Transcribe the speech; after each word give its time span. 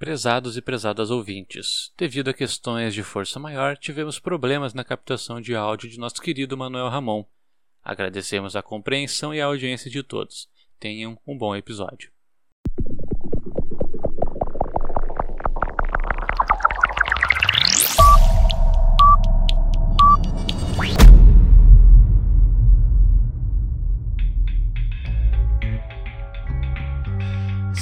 Prezados 0.00 0.56
e 0.56 0.62
prezadas 0.62 1.10
ouvintes, 1.10 1.92
devido 1.94 2.30
a 2.30 2.32
questões 2.32 2.94
de 2.94 3.02
força 3.02 3.38
maior, 3.38 3.76
tivemos 3.76 4.18
problemas 4.18 4.72
na 4.72 4.82
captação 4.82 5.42
de 5.42 5.54
áudio 5.54 5.90
de 5.90 5.98
nosso 5.98 6.22
querido 6.22 6.56
Manuel 6.56 6.88
Ramon. 6.88 7.22
Agradecemos 7.84 8.56
a 8.56 8.62
compreensão 8.62 9.34
e 9.34 9.42
a 9.42 9.44
audiência 9.44 9.90
de 9.90 10.02
todos. 10.02 10.48
Tenham 10.78 11.20
um 11.26 11.36
bom 11.36 11.54
episódio. 11.54 12.10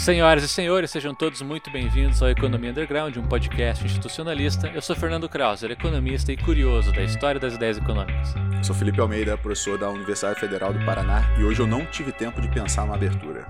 Senhoras 0.09 0.43
e 0.43 0.49
senhores, 0.49 0.91
sejam 0.91 1.15
todos 1.15 1.43
muito 1.43 1.71
bem-vindos 1.71 2.23
ao 2.23 2.31
Economia 2.31 2.71
Underground, 2.71 3.15
um 3.19 3.27
podcast 3.29 3.85
institucionalista. 3.85 4.67
Eu 4.69 4.81
sou 4.81 4.97
Fernando 4.97 5.29
Krauser, 5.29 5.71
economista 5.71 6.33
e 6.33 6.37
curioso 6.39 6.91
da 6.95 7.03
história 7.03 7.39
das 7.39 7.57
ideias 7.57 7.77
econômicas. 7.77 8.35
Eu 8.57 8.65
sou 8.65 8.75
Felipe 8.75 8.99
Almeida, 9.03 9.37
professor 9.37 9.77
da 9.77 9.91
Universidade 9.91 10.41
Federal 10.41 10.73
do 10.73 10.83
Paraná, 10.87 11.31
e 11.39 11.45
hoje 11.45 11.61
eu 11.61 11.67
não 11.67 11.85
tive 11.85 12.11
tempo 12.11 12.41
de 12.41 12.49
pensar 12.49 12.87
na 12.87 12.95
abertura. 12.95 13.47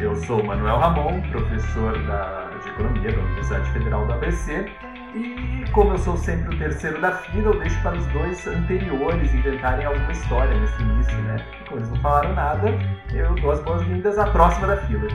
Eu 0.00 0.16
sou 0.16 0.42
Manuel 0.42 0.78
Ramon, 0.78 1.22
professor 1.30 1.96
da, 2.08 2.50
de 2.60 2.70
Economia 2.70 3.12
da 3.12 3.20
Universidade 3.20 3.72
Federal 3.72 4.04
do 4.04 4.14
ABC, 4.14 4.66
e 5.14 5.70
como 5.70 5.92
eu 5.92 5.98
sou 5.98 6.16
sempre 6.16 6.54
o 6.54 6.58
terceiro 6.58 7.00
da 7.00 7.12
fila, 7.12 7.54
eu 7.54 7.60
deixo 7.60 7.80
para 7.82 7.96
os 7.96 8.06
dois 8.08 8.46
anteriores 8.46 9.32
inventarem 9.32 9.86
alguma 9.86 10.10
história 10.10 10.58
nesse 10.58 10.82
início, 10.82 11.16
né? 11.22 11.36
Como 11.68 11.78
eles 11.78 11.90
não 11.90 12.00
falaram 12.00 12.34
nada, 12.34 12.68
eu 13.12 13.34
dou 13.36 13.52
as 13.52 13.60
boas-vindas 13.62 14.18
à 14.18 14.26
próxima 14.30 14.66
da 14.66 14.76
fila. 14.86 15.08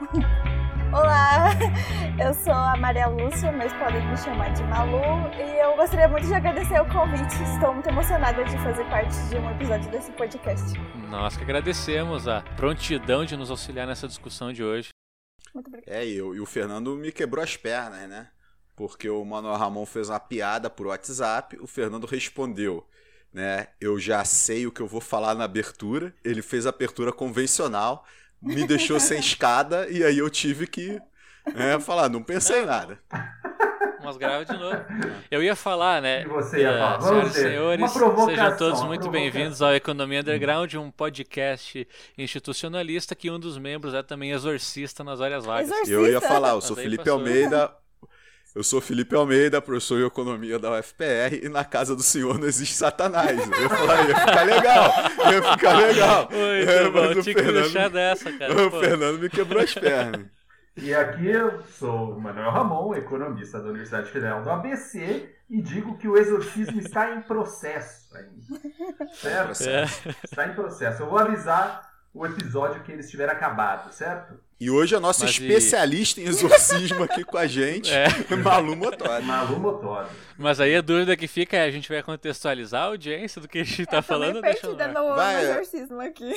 Olá, 0.92 1.50
eu 2.18 2.34
sou 2.34 2.52
a 2.52 2.74
Maria 2.76 3.06
Lúcia, 3.06 3.52
mas 3.52 3.72
podem 3.74 4.04
me 4.08 4.16
chamar 4.16 4.52
de 4.52 4.62
Malu. 4.64 5.30
E 5.36 5.62
eu 5.62 5.76
gostaria 5.76 6.08
muito 6.08 6.26
de 6.26 6.34
agradecer 6.34 6.80
o 6.80 6.86
convite. 6.86 7.42
Estou 7.42 7.74
muito 7.74 7.88
emocionada 7.88 8.42
de 8.42 8.56
fazer 8.58 8.84
parte 8.86 9.14
de 9.28 9.36
um 9.36 9.50
episódio 9.52 9.90
desse 9.90 10.10
podcast. 10.12 10.72
Nós 11.08 11.36
que 11.36 11.44
agradecemos 11.44 12.26
a 12.26 12.40
prontidão 12.56 13.24
de 13.24 13.36
nos 13.36 13.50
auxiliar 13.50 13.86
nessa 13.86 14.08
discussão 14.08 14.52
de 14.52 14.64
hoje. 14.64 14.88
Muito 15.54 15.68
obrigada. 15.68 15.96
É, 15.96 16.04
e, 16.04 16.16
eu, 16.16 16.34
e 16.34 16.40
o 16.40 16.46
Fernando 16.46 16.96
me 16.96 17.12
quebrou 17.12 17.44
as 17.44 17.56
pernas, 17.56 18.08
né? 18.08 18.26
Porque 18.80 19.10
o 19.10 19.22
Manuel 19.26 19.56
Ramon 19.56 19.84
fez 19.84 20.08
uma 20.08 20.18
piada 20.18 20.70
por 20.70 20.86
WhatsApp, 20.86 21.58
o 21.60 21.66
Fernando 21.66 22.06
respondeu. 22.06 22.82
Né? 23.30 23.66
Eu 23.78 23.98
já 23.98 24.24
sei 24.24 24.66
o 24.66 24.72
que 24.72 24.80
eu 24.80 24.86
vou 24.86 25.02
falar 25.02 25.34
na 25.34 25.44
abertura. 25.44 26.14
Ele 26.24 26.40
fez 26.40 26.64
a 26.64 26.70
abertura 26.70 27.12
convencional 27.12 28.06
me 28.40 28.66
deixou 28.66 28.98
sem 28.98 29.20
escada 29.20 29.86
e 29.90 30.02
aí 30.02 30.16
eu 30.16 30.30
tive 30.30 30.66
que 30.66 30.98
né, 31.54 31.78
falar, 31.78 32.08
não 32.08 32.22
pensei 32.22 32.62
em 32.62 32.64
nada. 32.64 32.98
Umas 34.00 34.16
graves 34.16 34.48
de 34.48 34.56
novo. 34.56 34.82
Eu 35.30 35.42
ia 35.42 35.54
falar, 35.54 36.00
né? 36.00 36.22
E 36.22 36.26
você 36.26 36.60
ia 36.60 36.72
falar, 36.72 36.96
uh, 36.96 37.02
vamos 37.02 37.32
senhoras 37.34 37.90
e 37.90 37.94
senhores, 37.94 38.30
sejam 38.30 38.56
todos 38.56 38.82
muito 38.84 39.10
bem-vindos 39.10 39.60
ao 39.60 39.74
Economia 39.74 40.20
Underground, 40.20 40.72
um 40.76 40.90
podcast 40.90 41.86
institucionalista 42.16 43.14
que 43.14 43.30
um 43.30 43.38
dos 43.38 43.58
membros 43.58 43.92
é 43.92 44.02
também 44.02 44.30
exorcista 44.30 45.04
nas 45.04 45.20
áreas 45.20 45.44
vagas. 45.44 45.68
Exorcista. 45.68 45.92
Eu 45.92 46.10
ia 46.10 46.20
falar, 46.20 46.52
eu 46.52 46.62
sou 46.62 46.76
Mas 46.76 46.82
Felipe 46.82 47.04
passou. 47.04 47.18
Almeida. 47.18 47.78
Eu 48.54 48.64
sou 48.64 48.80
Felipe 48.80 49.14
Almeida, 49.14 49.62
professor 49.62 49.98
de 50.00 50.06
economia 50.06 50.58
da 50.58 50.72
UFPR, 50.78 51.38
e 51.44 51.48
na 51.48 51.64
casa 51.64 51.94
do 51.94 52.02
senhor 52.02 52.36
não 52.38 52.48
existe 52.48 52.74
satanás. 52.74 53.38
Eu 53.38 53.62
ia 53.62 53.68
falar, 53.68 54.08
ia 54.08 54.16
ficar 54.16 54.42
legal, 54.42 54.92
ia 55.32 55.52
ficar 55.52 55.72
legal. 55.78 56.28
Muito 56.30 56.70
É, 56.70 56.90
bom, 56.90 57.12
tinha 57.22 57.34
que 57.34 57.42
Fernando- 57.42 57.62
deixar 57.62 57.88
dessa, 57.90 58.32
cara. 58.32 58.52
O 58.66 58.70
Pô. 58.70 58.80
Fernando 58.80 59.18
me 59.20 59.28
quebrou 59.30 59.62
as 59.62 59.72
pernas. 59.72 60.26
E 60.76 60.92
aqui 60.94 61.28
eu 61.28 61.62
sou 61.78 62.12
o 62.16 62.20
Manuel 62.20 62.50
Ramon, 62.50 62.94
economista 62.94 63.60
da 63.60 63.68
Universidade 63.68 64.10
Federal 64.10 64.42
do 64.42 64.50
ABC, 64.50 65.30
e 65.48 65.60
digo 65.62 65.96
que 65.98 66.08
o 66.08 66.16
exorcismo 66.16 66.80
está 66.80 67.14
em 67.14 67.20
processo 67.22 68.08
ainda. 68.16 69.06
Certo? 69.14 69.62
É. 69.68 69.84
Está 70.24 70.46
em 70.48 70.54
processo. 70.54 71.02
Eu 71.02 71.08
vou 71.10 71.18
avisar 71.18 71.88
o 72.12 72.26
episódio 72.26 72.82
que 72.82 72.90
ele 72.90 73.00
estiver 73.02 73.28
acabado, 73.28 73.92
certo? 73.92 74.34
E 74.60 74.70
hoje 74.70 74.94
a 74.94 75.00
nossa 75.00 75.24
Mas 75.24 75.38
e- 75.38 75.42
especialista 75.46 76.20
em 76.20 76.24
exorcismo 76.24 77.02
aqui 77.02 77.24
com 77.24 77.38
a 77.38 77.46
gente, 77.46 77.90
É. 77.90 78.06
Malu 78.44 78.76
Motori. 78.76 79.24
Malu 79.24 79.58
Motori. 79.58 80.08
Mas 80.36 80.60
aí 80.60 80.76
a 80.76 80.82
dúvida 80.82 81.16
que 81.16 81.26
fica 81.26 81.56
é: 81.56 81.64
a 81.64 81.70
gente 81.70 81.88
vai 81.88 82.02
contextualizar 82.02 82.82
a 82.82 82.86
audiência 82.86 83.40
do 83.40 83.48
que 83.48 83.58
a 83.58 83.64
gente 83.64 83.86
tá 83.86 83.96
eu 83.98 84.02
tô 84.02 84.08
falando? 84.08 84.36
eu 84.36 84.42
perdida 84.42 84.86
ver. 84.86 84.92
no, 84.92 85.14
Vai, 85.14 85.34
no 85.34 85.40
é. 85.40 85.50
exorcismo 85.52 86.00
aqui. 86.00 86.34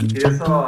Queria 0.00 0.36
só 0.38 0.66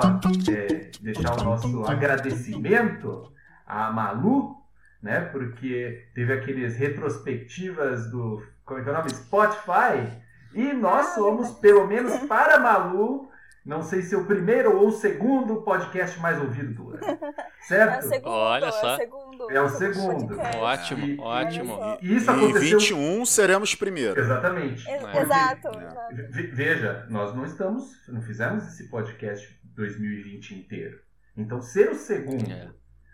é, 0.50 0.90
deixar 1.00 1.40
o 1.40 1.44
nosso 1.44 1.84
agradecimento 1.86 3.32
à 3.66 3.90
Malu, 3.90 4.56
né? 5.02 5.20
Porque 5.32 6.06
teve 6.14 6.32
aqueles 6.32 6.76
retrospectivas 6.76 8.10
do 8.10 8.42
como 8.64 8.80
é 8.80 8.82
que 8.82 8.88
é 8.88 8.92
o 8.92 8.96
nome? 8.96 9.10
Spotify. 9.10 10.22
E 10.54 10.72
nós 10.72 11.06
Ah, 11.08 11.14
somos, 11.14 11.50
pelo 11.52 11.86
menos 11.86 12.16
para 12.26 12.58
Malu, 12.58 13.28
não 13.64 13.82
sei 13.82 14.00
se 14.02 14.14
é 14.14 14.18
o 14.18 14.24
primeiro 14.24 14.76
ou 14.76 14.88
o 14.88 14.92
segundo 14.92 15.62
podcast 15.62 16.18
mais 16.20 16.40
ouvido 16.40 16.72
do 16.74 16.90
ano. 16.90 17.00
É 17.70 17.74
o 17.74 17.76
Certo? 17.76 18.08
segundo. 18.08 18.30
Olha 18.30 18.64
É 18.66 18.72
só. 18.72 18.94
o 18.94 18.96
segundo. 18.96 19.50
É 19.50 19.60
o 19.60 19.68
segundo. 19.68 20.38
Ótimo, 20.58 21.06
E- 21.06 21.18
ótimo. 21.20 21.78
E 22.00 22.16
isso 22.16 22.30
Em 22.30 22.34
aconteceu. 22.34 22.78
21 22.78 23.26
seremos 23.26 23.74
primeiro. 23.74 24.18
Exatamente. 24.18 24.88
Ex- 24.88 25.04
É. 25.04 25.20
Exato. 25.22 25.68
É. 25.68 25.84
exato. 25.84 26.16
Ve- 26.32 26.46
Veja, 26.46 27.06
nós 27.10 27.34
não 27.36 27.44
estamos, 27.44 27.84
não 28.08 28.22
fizemos 28.22 28.66
esse 28.68 28.88
podcast 28.88 29.46
2020 29.74 30.52
inteiro. 30.54 30.98
Então, 31.36 31.60
ser 31.60 31.90
o 31.90 31.94
segundo, 31.94 32.50
É. 32.50 32.68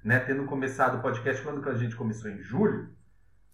né, 0.04 0.20
tendo 0.20 0.44
começado 0.44 0.98
o 0.98 1.00
podcast 1.02 1.42
quando 1.42 1.62
que 1.62 1.68
a 1.70 1.74
gente 1.74 1.96
começou 1.96 2.30
em 2.30 2.40
julho, 2.42 2.88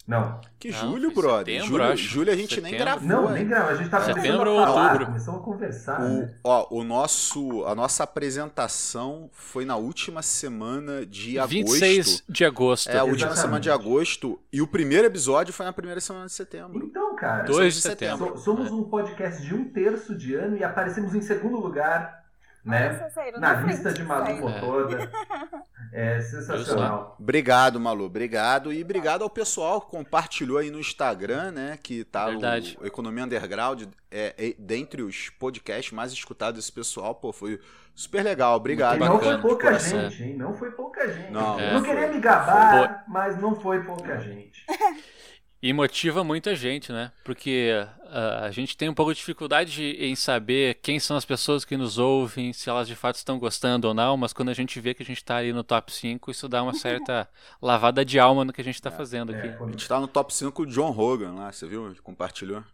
não, 0.08 0.40
Que 0.58 0.70
Não, 0.72 0.78
julho, 0.78 1.14
brother. 1.14 1.54
setembro, 1.54 1.66
julho, 1.68 1.84
acho. 1.92 2.02
julho 2.02 2.32
a 2.32 2.34
gente 2.36 2.60
nem 2.60 2.72
Setembro. 2.72 2.84
gravou. 2.84 3.06
não, 3.08 3.30
nem 3.30 3.46
grava, 3.46 3.70
a 3.70 3.74
gente 3.76 3.90
tá 3.90 4.00
Setembro 4.00 4.22
começando 4.22 4.48
ou 4.48 4.58
a 4.58 4.66
falar, 4.66 4.82
outubro. 4.86 5.06
começamos 5.06 5.40
a 5.40 5.44
conversar, 5.44 6.00
O, 6.00 6.08
né? 6.08 6.34
ó, 6.42 6.66
o 6.74 6.82
nosso, 6.82 7.64
a 7.66 7.74
nossa 7.76 8.02
apresentação 8.02 9.30
foi 9.32 9.64
na 9.64 9.76
última 9.76 10.22
semana 10.22 11.06
de 11.06 11.38
agosto. 11.38 11.50
26 11.52 12.22
de 12.28 12.44
agosto. 12.44 12.88
É, 12.88 12.98
a 12.98 13.04
última 13.04 13.16
Exatamente. 13.30 13.40
semana 13.40 13.60
de 13.60 13.70
agosto. 13.70 14.40
E 14.52 14.60
o 14.60 14.66
primeiro 14.66 15.06
episódio 15.06 15.52
foi 15.52 15.64
na 15.66 15.72
primeira 15.72 16.00
semana 16.00 16.26
de 16.26 16.32
setembro. 16.32 16.84
Então, 16.84 17.14
cara, 17.14 17.44
2 17.44 17.74
de 17.74 17.80
setembro. 17.82 18.18
setembro. 18.24 18.38
so- 18.38 18.44
somos 18.44 18.70
um 18.72 18.84
podcast 18.84 19.40
de 19.46 19.54
um 19.54 19.64
terço 19.68 20.14
de 20.16 20.34
ano 20.34 20.56
e 20.56 20.64
aparecemos 20.64 21.14
em 21.14 21.20
segundo 21.20 21.58
lugar, 21.60 22.19
né, 22.64 22.92
Nossa, 22.92 23.38
na 23.38 23.54
frente, 23.56 23.70
lista 23.70 23.92
de 23.92 24.02
Malu 24.02 24.26
saíram. 24.26 24.60
toda. 24.60 25.10
É 25.92 26.20
sensacional. 26.20 27.16
Obrigado, 27.18 27.80
Malu. 27.80 28.04
Obrigado. 28.04 28.72
E 28.72 28.80
obrigado 28.80 29.22
ao 29.22 29.30
pessoal 29.30 29.80
que 29.80 29.90
compartilhou 29.90 30.58
aí 30.58 30.70
no 30.70 30.78
Instagram, 30.78 31.50
né? 31.50 31.78
Que 31.82 32.04
tá 32.04 32.26
Verdade. 32.26 32.78
o 32.80 32.86
Economia 32.86 33.24
Underground. 33.24 33.88
É, 34.08 34.34
é, 34.38 34.54
dentre 34.56 35.02
os 35.02 35.30
podcasts 35.30 35.92
mais 35.92 36.12
escutados 36.12 36.60
desse 36.60 36.70
pessoal, 36.70 37.12
pô, 37.14 37.32
foi 37.32 37.60
super 37.92 38.22
legal. 38.22 38.56
Obrigado. 38.56 38.96
E 38.96 38.98
não 39.00 39.14
bacana, 39.14 39.40
foi 39.40 39.50
pouca 39.50 39.78
gente, 39.78 40.22
hein? 40.22 40.36
Não 40.36 40.54
foi 40.54 40.70
pouca 40.70 41.12
gente. 41.12 41.32
Não, 41.32 41.58
é. 41.58 41.74
não 41.74 41.82
queria 41.82 42.06
me 42.06 42.20
gabar, 42.20 43.04
mas 43.08 43.36
não 43.40 43.56
foi 43.56 43.82
pouca 43.82 44.16
gente. 44.20 44.64
E 45.62 45.74
motiva 45.74 46.24
muita 46.24 46.54
gente, 46.56 46.90
né? 46.90 47.12
Porque 47.22 47.70
ah, 48.06 48.44
a 48.46 48.50
gente 48.50 48.74
tem 48.74 48.88
um 48.88 48.94
pouco 48.94 49.12
de 49.12 49.18
dificuldade 49.18 49.72
de- 49.72 50.04
em 50.06 50.16
saber 50.16 50.78
quem 50.82 50.98
são 50.98 51.18
as 51.18 51.24
pessoas 51.26 51.66
que 51.66 51.76
nos 51.76 51.98
ouvem, 51.98 52.50
se 52.54 52.70
elas 52.70 52.88
de 52.88 52.96
fato 52.96 53.16
estão 53.16 53.38
gostando 53.38 53.86
ou 53.86 53.92
não, 53.92 54.16
mas 54.16 54.32
quando 54.32 54.48
a 54.48 54.54
gente 54.54 54.80
vê 54.80 54.94
que 54.94 55.02
a 55.02 55.06
gente 55.06 55.22
tá 55.22 55.36
ali 55.36 55.52
no 55.52 55.62
top 55.62 55.92
5, 55.92 56.30
isso 56.30 56.48
dá 56.48 56.62
uma 56.62 56.72
certa 56.72 57.28
lavada 57.60 58.02
de 58.06 58.18
alma 58.18 58.42
no 58.42 58.54
que 58.54 58.60
a 58.62 58.64
gente 58.64 58.80
tá 58.80 58.90
fazendo 58.90 59.32
aqui. 59.32 59.48
É, 59.48 59.56
A 59.62 59.66
gente 59.70 59.86
tá 59.86 60.00
no 60.00 60.08
top 60.08 60.32
5 60.32 60.64
do 60.64 60.72
John 60.72 60.98
Hogan 60.98 61.32
lá, 61.34 61.52
você 61.52 61.66
viu? 61.66 61.86
Ele 61.88 61.96
compartilhou. 62.02 62.64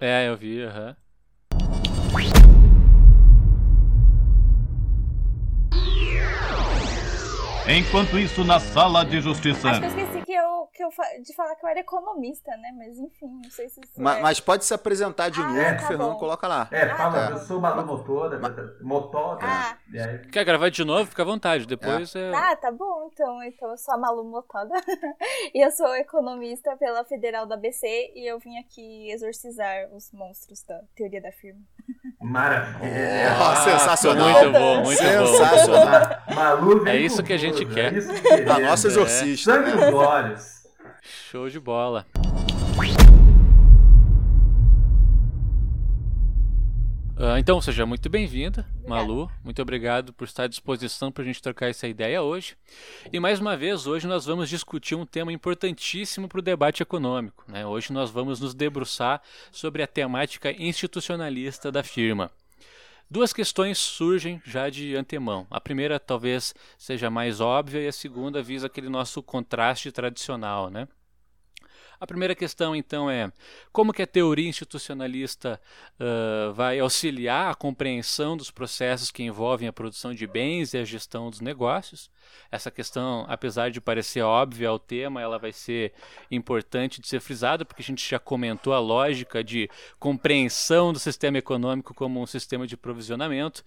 É, 0.00 0.26
eu 0.28 0.36
vi, 0.38 0.62
aham. 0.62 0.96
Enquanto 7.68 8.16
isso, 8.18 8.44
na 8.44 8.60
sala 8.60 9.04
de 9.04 9.20
justiça. 9.20 9.68
Acho 9.70 9.80
que 9.80 9.86
eu 9.86 9.90
esqueci 10.04 10.15
que 10.26 10.32
eu, 10.32 10.68
que 10.74 10.82
eu 10.82 10.90
fa- 10.90 11.08
de 11.24 11.32
falar 11.34 11.54
que 11.54 11.64
eu 11.64 11.68
era 11.68 11.78
economista, 11.78 12.50
né? 12.56 12.72
Mas 12.76 12.98
enfim, 12.98 13.28
não 13.44 13.50
sei 13.50 13.68
se 13.68 13.80
isso 13.80 14.02
Ma- 14.02 14.18
é... 14.18 14.20
Mas, 14.22 14.40
pode 14.40 14.64
se 14.64 14.74
apresentar 14.74 15.28
de 15.28 15.40
Ah, 15.40 15.46
novo, 15.46 15.58
é, 15.60 15.64
que 15.66 15.78
o 15.78 15.80
tá 15.82 15.86
Fernando 15.86 16.12
bom. 16.14 16.18
coloca 16.18 16.48
lá. 16.48 16.68
É, 16.72 16.88
fala, 16.88 17.28
É. 17.28 17.32
eu 17.32 17.38
sou 17.38 17.60
Malu 17.60 17.86
Motora, 17.86 18.40
Motora. 18.82 19.38
Ah. 19.42 19.76
Aí, 19.94 20.18
Quer 20.30 20.44
gravar 20.44 20.68
de 20.68 20.84
novo? 20.84 21.08
Fica 21.08 21.22
à 21.22 21.24
vontade. 21.24 21.64
Depois 21.66 22.14
é. 22.16 22.32
Ah, 22.34 22.56
tá 22.56 22.72
bom, 22.72 23.08
então. 23.12 23.42
Então 23.44 23.70
eu 23.70 23.76
sou 23.78 23.94
a 23.94 23.98
Malu 23.98 24.24
Motoda 24.24 24.74
e 25.54 25.64
eu 25.64 25.70
sou 25.70 25.94
economista 25.94 26.76
pela 26.76 27.04
Federal 27.04 27.46
da 27.46 27.54
ABC 27.54 28.12
e 28.14 28.26
eu 28.28 28.38
vim 28.40 28.58
aqui 28.58 29.10
exorcizar 29.12 29.88
os 29.94 30.10
monstros 30.12 30.62
da 30.64 30.80
teoria 30.96 31.20
da 31.22 31.30
firma. 31.32 31.60
maravilha. 32.20 32.86
É, 32.88 33.26
Ah, 33.28 33.56
sensacional. 33.56 34.28
Muito 34.30 34.52
bom, 34.52 34.82
muito 34.82 35.02
bom. 35.02 35.26
Sensacional. 35.26 35.86
Ma- 35.86 36.34
Malu 36.34 36.82
vem 36.84 36.94
É 36.94 36.96
isso 37.00 37.22
que 37.22 37.32
a 37.32 37.36
gente 37.38 37.64
quer. 37.66 37.94
É 37.94 37.98
isso 37.98 38.12
que. 38.12 38.28
A 38.50 38.58
nossa 38.58 38.88
É. 38.88 38.90
exorcista. 38.90 39.52
Sangue 39.52 39.70
Show 41.02 41.48
de 41.50 41.60
bola. 41.60 42.06
Uh, 47.18 47.38
então, 47.38 47.60
seja 47.60 47.86
muito 47.86 48.08
bem-vinda, 48.08 48.66
Malu. 48.86 49.30
Muito 49.42 49.60
obrigado 49.60 50.12
por 50.12 50.24
estar 50.24 50.44
à 50.44 50.46
disposição 50.46 51.10
para 51.12 51.22
a 51.22 51.26
gente 51.26 51.42
trocar 51.42 51.68
essa 51.68 51.86
ideia 51.86 52.22
hoje. 52.22 52.56
E 53.12 53.18
mais 53.18 53.40
uma 53.40 53.56
vez, 53.56 53.86
hoje 53.86 54.06
nós 54.06 54.26
vamos 54.26 54.48
discutir 54.48 54.94
um 54.94 55.04
tema 55.04 55.32
importantíssimo 55.32 56.28
para 56.28 56.38
o 56.38 56.42
debate 56.42 56.82
econômico. 56.82 57.44
Né? 57.48 57.66
Hoje 57.66 57.92
nós 57.92 58.10
vamos 58.10 58.40
nos 58.40 58.54
debruçar 58.54 59.22
sobre 59.50 59.82
a 59.82 59.86
temática 59.86 60.50
institucionalista 60.50 61.72
da 61.72 61.82
firma. 61.82 62.30
Duas 63.08 63.32
questões 63.32 63.78
surgem 63.78 64.42
já 64.44 64.68
de 64.68 64.96
antemão. 64.96 65.46
A 65.48 65.60
primeira 65.60 66.00
talvez 66.00 66.52
seja 66.76 67.08
mais 67.08 67.40
óbvia 67.40 67.82
e 67.82 67.86
a 67.86 67.92
segunda 67.92 68.42
visa 68.42 68.66
aquele 68.66 68.88
nosso 68.88 69.22
contraste 69.22 69.92
tradicional, 69.92 70.68
né? 70.68 70.88
A 71.98 72.06
primeira 72.06 72.34
questão, 72.34 72.76
então, 72.76 73.10
é 73.10 73.32
como 73.72 73.92
que 73.92 74.02
a 74.02 74.06
teoria 74.06 74.48
institucionalista 74.48 75.60
uh, 75.98 76.52
vai 76.52 76.78
auxiliar 76.78 77.50
a 77.50 77.54
compreensão 77.54 78.36
dos 78.36 78.50
processos 78.50 79.10
que 79.10 79.22
envolvem 79.22 79.66
a 79.66 79.72
produção 79.72 80.14
de 80.14 80.26
bens 80.26 80.74
e 80.74 80.78
a 80.78 80.84
gestão 80.84 81.30
dos 81.30 81.40
negócios. 81.40 82.10
Essa 82.50 82.70
questão, 82.70 83.24
apesar 83.28 83.70
de 83.70 83.80
parecer 83.80 84.20
óbvia 84.20 84.68
ao 84.68 84.78
tema, 84.78 85.22
ela 85.22 85.38
vai 85.38 85.52
ser 85.52 85.92
importante 86.30 87.00
de 87.00 87.08
ser 87.08 87.20
frisada, 87.20 87.64
porque 87.64 87.82
a 87.82 87.84
gente 87.84 88.08
já 88.08 88.18
comentou 88.18 88.74
a 88.74 88.78
lógica 88.78 89.42
de 89.42 89.70
compreensão 89.98 90.92
do 90.92 90.98
sistema 90.98 91.38
econômico 91.38 91.94
como 91.94 92.20
um 92.20 92.26
sistema 92.26 92.66
de 92.66 92.76
provisionamento. 92.76 93.64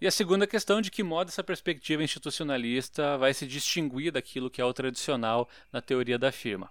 E 0.00 0.06
a 0.06 0.10
segunda 0.10 0.46
questão 0.46 0.82
de 0.82 0.90
que 0.90 1.02
modo 1.02 1.28
essa 1.28 1.42
perspectiva 1.42 2.02
institucionalista 2.02 3.16
vai 3.16 3.32
se 3.32 3.46
distinguir 3.46 4.12
daquilo 4.12 4.50
que 4.50 4.60
é 4.60 4.64
o 4.64 4.74
tradicional 4.74 5.48
na 5.72 5.80
teoria 5.80 6.18
da 6.18 6.30
firma. 6.30 6.68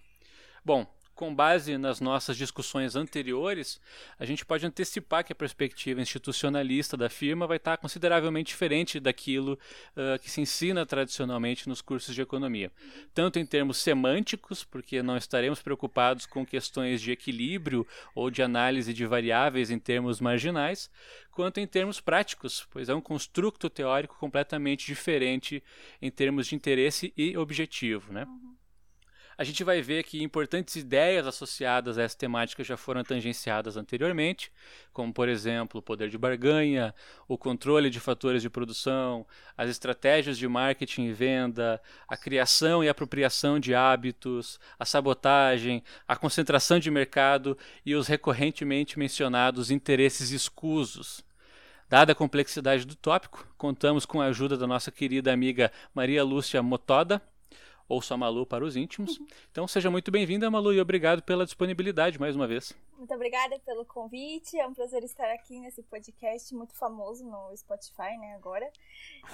Bom, 0.66 0.88
com 1.14 1.34
base 1.34 1.78
nas 1.78 2.02
nossas 2.02 2.36
discussões 2.36 2.96
anteriores, 2.96 3.80
a 4.18 4.26
gente 4.26 4.44
pode 4.46 4.66
antecipar 4.66 5.24
que 5.24 5.32
a 5.32 5.36
perspectiva 5.36 6.02
institucionalista 6.02 6.98
da 6.98 7.10
firma 7.10 7.46
vai 7.46 7.58
estar 7.58 7.78
consideravelmente 7.78 8.48
diferente 8.48 9.00
daquilo 9.00 9.54
uh, 9.96 10.18
que 10.20 10.30
se 10.30 10.42
ensina 10.42 10.86
tradicionalmente 10.86 11.70
nos 11.70 11.82
cursos 11.82 12.16
de 12.16 12.22
economia. 12.22 12.72
Tanto 13.14 13.38
em 13.38 13.46
termos 13.46 13.78
semânticos, 13.78 14.64
porque 14.64 15.04
não 15.04 15.16
estaremos 15.16 15.62
preocupados 15.62 16.26
com 16.26 16.46
questões 16.46 17.00
de 17.02 17.12
equilíbrio 17.12 17.86
ou 18.16 18.32
de 18.32 18.42
análise 18.42 18.92
de 18.94 19.06
variáveis 19.06 19.70
em 19.70 19.78
termos 19.78 20.20
marginais, 20.20 20.90
quanto 21.32 21.60
em 21.60 21.68
termos 21.68 22.00
práticos, 22.00 22.68
pois 22.72 22.90
é 22.90 22.96
um 22.96 23.02
construto 23.02 23.70
teórico 23.70 24.18
completamente 24.18 24.86
diferente 24.86 25.64
em 26.02 26.10
termos 26.10 26.48
de 26.48 26.56
interesse 26.56 27.14
e 27.16 27.38
objetivo. 27.38 28.12
Né? 28.12 28.26
A 29.38 29.44
gente 29.44 29.64
vai 29.64 29.82
ver 29.82 30.04
que 30.04 30.22
importantes 30.22 30.76
ideias 30.76 31.26
associadas 31.26 31.98
a 31.98 32.04
essa 32.04 32.18
temática 32.18 32.64
já 32.64 32.78
foram 32.78 33.04
tangenciadas 33.04 33.78
anteriormente, 33.78 34.52
como, 34.92 35.14
por 35.14 35.28
exemplo, 35.28 35.80
o 35.80 35.82
poder 35.82 36.10
de 36.10 36.18
barganha, 36.18 36.94
o 37.28 37.38
controle 37.38 37.90
de 37.90 38.00
fatores 38.00 38.42
de 38.42 38.50
produção, 38.50 39.26
as 39.58 39.70
estratégias 39.70 40.38
de 40.38 40.48
marketing 40.48 41.06
e 41.06 41.14
venda, 41.14 41.82
a 42.08 42.16
criação 42.16 42.84
e 42.84 42.90
apropriação 42.90 43.60
de 43.60 43.74
hábitos, 43.74 44.60
a 44.78 44.86
sabotagem, 44.86 45.84
a 46.08 46.16
concentração 46.16 46.80
de 46.80 46.92
mercado 46.92 47.58
e 47.86 47.96
os 47.96 48.08
recorrentemente 48.08 49.00
mencionados 49.00 49.72
interesses 49.72 50.32
escusos. 50.32 51.24
Dada 51.90 52.14
a 52.14 52.16
complexidade 52.16 52.86
do 52.86 52.96
tópico, 52.96 53.48
contamos 53.58 54.06
com 54.06 54.20
a 54.22 54.26
ajuda 54.26 54.58
da 54.58 54.66
nossa 54.66 54.92
querida 54.92 55.32
amiga 55.32 55.72
Maria 55.94 56.24
Lúcia 56.24 56.64
Motoda, 56.64 57.22
ou 57.88 58.02
só 58.02 58.18
Malu 58.18 58.46
para 58.46 58.64
os 58.64 58.76
íntimos. 58.76 59.20
Então 59.52 59.68
seja 59.68 59.90
muito 59.90 60.12
bem-vinda, 60.12 60.50
Malu, 60.50 60.74
e 60.74 60.82
obrigado 60.82 61.22
pela 61.22 61.46
disponibilidade 61.46 62.20
mais 62.20 62.36
uma 62.36 62.48
vez. 62.48 62.74
Muito 62.98 63.14
obrigada 63.14 63.60
pelo 63.60 63.86
convite. 63.86 64.58
É 64.58 64.66
um 64.66 64.74
prazer 64.74 65.04
estar 65.04 65.30
aqui 65.32 65.60
nesse 65.60 65.84
podcast 65.84 66.54
muito 66.56 66.74
famoso 66.74 67.26
no 67.26 67.56
Spotify, 67.58 68.18
né, 68.18 68.36
agora. 68.36 68.70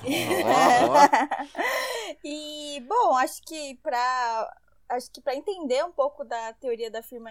e, 2.24 2.84
bom, 2.88 3.16
acho 3.16 3.42
que 3.44 3.75
para 3.84 4.51
acho 4.89 5.12
que 5.12 5.21
para 5.21 5.36
entender 5.36 5.86
um 5.86 5.91
pouco 5.91 6.24
da 6.25 6.53
teoria 6.53 6.89
da 6.89 7.03
firma 7.03 7.30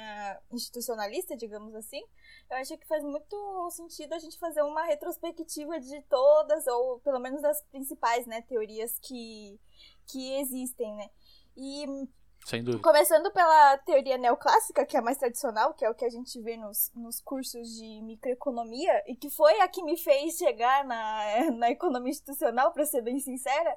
institucionalista, 0.50 1.36
digamos 1.36 1.74
assim, 1.74 2.02
eu 2.50 2.56
acho 2.56 2.78
que 2.78 2.86
faz 2.86 3.02
muito 3.02 3.70
sentido 3.70 4.14
a 4.14 4.18
gente 4.18 4.38
fazer 4.38 4.62
uma 4.62 4.84
retrospectiva 4.84 5.80
de 5.80 6.00
todas, 6.02 6.66
ou 6.66 7.00
pelo 7.00 7.18
menos 7.18 7.42
das 7.42 7.60
principais, 7.64 8.26
né, 8.26 8.42
teorias 8.42 8.98
que, 9.00 9.58
que 10.06 10.34
existem, 10.40 10.94
né? 10.94 11.10
E 11.56 11.84
Sem 12.46 12.62
dúvida. 12.62 12.82
Começando 12.82 13.30
pela 13.32 13.76
teoria 13.78 14.16
neoclássica, 14.16 14.86
que 14.86 14.96
é 14.96 15.00
a 15.00 15.02
mais 15.02 15.18
tradicional, 15.18 15.74
que 15.74 15.84
é 15.84 15.90
o 15.90 15.94
que 15.94 16.04
a 16.04 16.10
gente 16.10 16.40
vê 16.40 16.56
nos, 16.56 16.92
nos 16.94 17.20
cursos 17.20 17.76
de 17.76 18.00
microeconomia, 18.02 19.02
e 19.06 19.16
que 19.16 19.28
foi 19.28 19.60
a 19.60 19.68
que 19.68 19.82
me 19.82 19.96
fez 19.98 20.36
chegar 20.36 20.84
na, 20.84 21.50
na 21.58 21.70
economia 21.70 22.10
institucional, 22.10 22.72
para 22.72 22.86
ser 22.86 23.02
bem 23.02 23.18
sincera, 23.18 23.76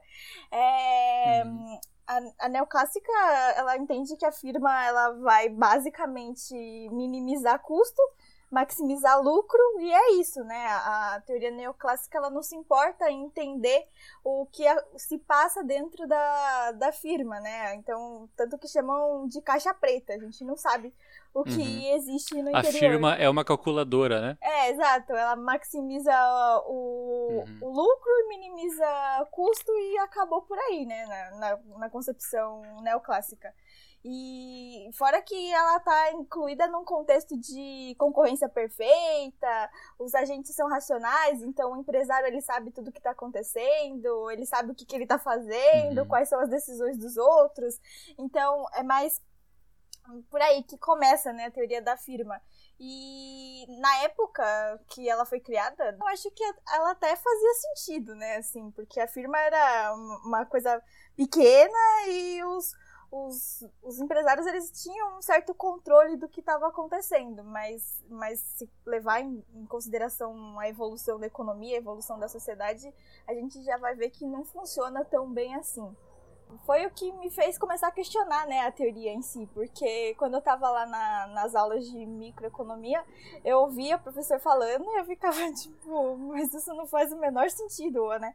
é, 0.52 1.44
Uhum. 1.44 1.80
A, 2.08 2.20
a 2.46 2.50
neoclássica, 2.50 3.12
ela 3.56 3.78
entende 3.78 4.16
que 4.18 4.26
a 4.26 4.32
firma 4.32 4.86
ela 4.86 5.12
vai 5.20 5.50
basicamente 5.50 6.54
minimizar 6.92 7.60
custo, 7.62 8.02
maximizar 8.50 9.22
lucro, 9.22 9.60
e 9.80 9.92
é 9.94 10.12
isso, 10.16 10.44
né? 10.44 10.66
A, 10.68 11.16
a 11.16 11.22
teoria 11.22 11.52
neoclássica, 11.52 12.18
ela 12.18 12.30
não 12.30 12.44
se 12.44 12.56
importa 12.56 13.10
em 13.10 13.24
entender 13.24 13.88
o 14.24 14.46
que 14.52 14.68
a- 14.68 14.84
se 14.98 15.18
passa 15.20 15.64
dentro 15.64 16.06
da, 16.08 16.72
da 16.74 16.92
firma, 16.92 17.40
né? 17.40 17.76
Então, 17.76 18.30
tanto 18.36 18.58
que 18.58 18.68
chamam 18.68 19.26
de 19.28 19.42
caixa 19.42 19.74
preta, 19.74 20.14
a 20.14 20.20
gente 20.20 20.44
não 20.44 20.58
sabe 20.58 20.94
o 21.34 21.44
que 21.44 21.52
Uhum. 21.52 21.96
existe 21.96 22.42
no 22.42 22.56
A 22.56 22.60
interior. 22.60 22.80
firma 22.80 23.16
é 23.16 23.30
uma 23.30 23.46
calculadora, 23.46 24.20
né? 24.22 24.38
É, 24.42 24.70
exato. 24.72 25.14
Ela 25.14 25.36
maximiza 25.36 26.12
o, 26.68 27.46
Uhum. 27.48 27.58
o 27.62 27.70
lucro 27.70 28.12
e 28.20 28.28
minimiza 28.28 29.28
custo 29.32 29.72
e 29.72 29.98
acabou 30.00 30.42
por 30.42 30.58
aí, 30.60 30.86
né? 30.86 31.06
Na, 31.06 31.32
na, 31.40 31.58
na 31.80 31.90
concepção 31.90 32.62
neoclássica. 32.82 33.54
E 34.04 34.90
fora 34.96 35.22
que 35.22 35.54
ela 35.54 35.80
tá 35.80 36.12
incluída 36.14 36.66
num 36.68 36.84
contexto 36.84 37.38
de 37.38 37.96
concorrência 38.00 38.50
perfeita, 38.50 39.70
os 40.00 40.16
agentes 40.16 40.56
são 40.56 40.68
racionais, 40.68 41.44
então 41.44 41.74
o 41.74 41.78
empresário 41.78 42.26
ele 42.28 42.42
sabe 42.42 42.72
tudo 42.72 42.88
o 42.88 42.92
que 42.92 43.00
tá 43.00 43.12
acontecendo, 43.12 44.32
ele 44.32 44.44
sabe 44.48 44.72
o 44.72 44.76
que, 44.76 44.86
que 44.88 44.96
ele 44.96 45.06
tá 45.06 45.20
fazendo, 45.20 46.00
Uhum. 46.02 46.08
quais 46.08 46.28
são 46.30 46.40
as 46.40 46.50
decisões 46.50 46.98
dos 46.98 47.16
outros. 47.16 47.80
Então 48.18 48.66
é 48.74 48.82
mais 48.82 49.22
por 50.30 50.42
aí 50.42 50.64
que 50.64 50.78
começa, 50.78 51.32
né, 51.32 51.46
a 51.46 51.52
teoria 51.52 51.82
da 51.82 51.98
firma. 51.98 52.42
E 52.80 53.66
na 53.80 54.04
época 54.04 54.44
que 54.88 55.08
ela 55.08 55.26
foi 55.26 55.40
criada, 55.40 55.96
eu 56.00 56.08
acho 56.08 56.32
que 56.32 56.44
ela 56.74 56.92
até 56.92 57.16
fazia 57.16 57.54
sentido, 57.54 58.16
né, 58.16 58.38
assim, 58.38 58.72
porque 58.72 59.00
a 59.00 59.08
firma 59.08 59.38
era 59.40 59.94
uma 60.26 60.46
coisa 60.46 60.82
pequena 61.16 62.08
e 62.08 62.44
os, 62.44 62.74
os, 63.12 63.64
os 63.84 64.00
empresários 64.00 64.48
eles 64.48 64.72
tinham 64.72 65.18
um 65.18 65.22
certo 65.22 65.54
controle 65.54 66.18
do 66.18 66.28
que 66.28 66.40
estava 66.40 66.68
acontecendo, 66.68 67.44
mas, 67.44 68.04
mas 68.10 68.40
se 68.40 68.70
levar 68.86 69.22
em, 69.22 69.46
em 69.54 69.66
consideração 69.68 70.60
a 70.60 70.68
evolução 70.68 71.20
da 71.20 71.28
economia, 71.28 71.76
a 71.76 71.82
evolução 71.82 72.18
da 72.18 72.28
sociedade, 72.28 72.92
a 73.28 73.34
gente 73.34 73.62
já 73.64 73.78
vai 73.78 73.96
ver 73.96 74.10
que 74.10 74.26
não 74.26 74.44
funciona 74.44 75.06
tão 75.06 75.32
bem 75.32 75.56
assim 75.56 75.96
foi 76.66 76.86
o 76.86 76.92
que 76.92 77.12
me 77.14 77.30
fez 77.32 77.58
começar 77.58 77.88
a 77.88 77.92
questionar, 77.92 78.46
né, 78.48 78.60
a 78.62 78.72
teoria 78.72 79.12
em 79.12 79.22
si, 79.22 79.48
porque 79.54 80.16
quando 80.16 80.36
eu 80.36 80.42
tava 80.42 80.70
lá 80.70 80.86
na- 80.86 81.28
nas 81.28 81.56
aulas 81.56 81.86
de 81.86 82.06
microeconomia, 82.06 83.04
eu 83.44 83.60
ouvia 83.60 83.96
o 83.96 84.00
professor 84.00 84.40
falando 84.40 84.86
e 84.86 85.00
eu 85.00 85.06
ficava 85.06 85.38
tipo, 85.54 86.18
mas 86.18 86.54
isso 86.54 86.74
não 86.74 86.86
faz 86.88 87.12
o 87.12 87.18
menor 87.18 87.50
sentido, 87.50 88.08
né? 88.20 88.34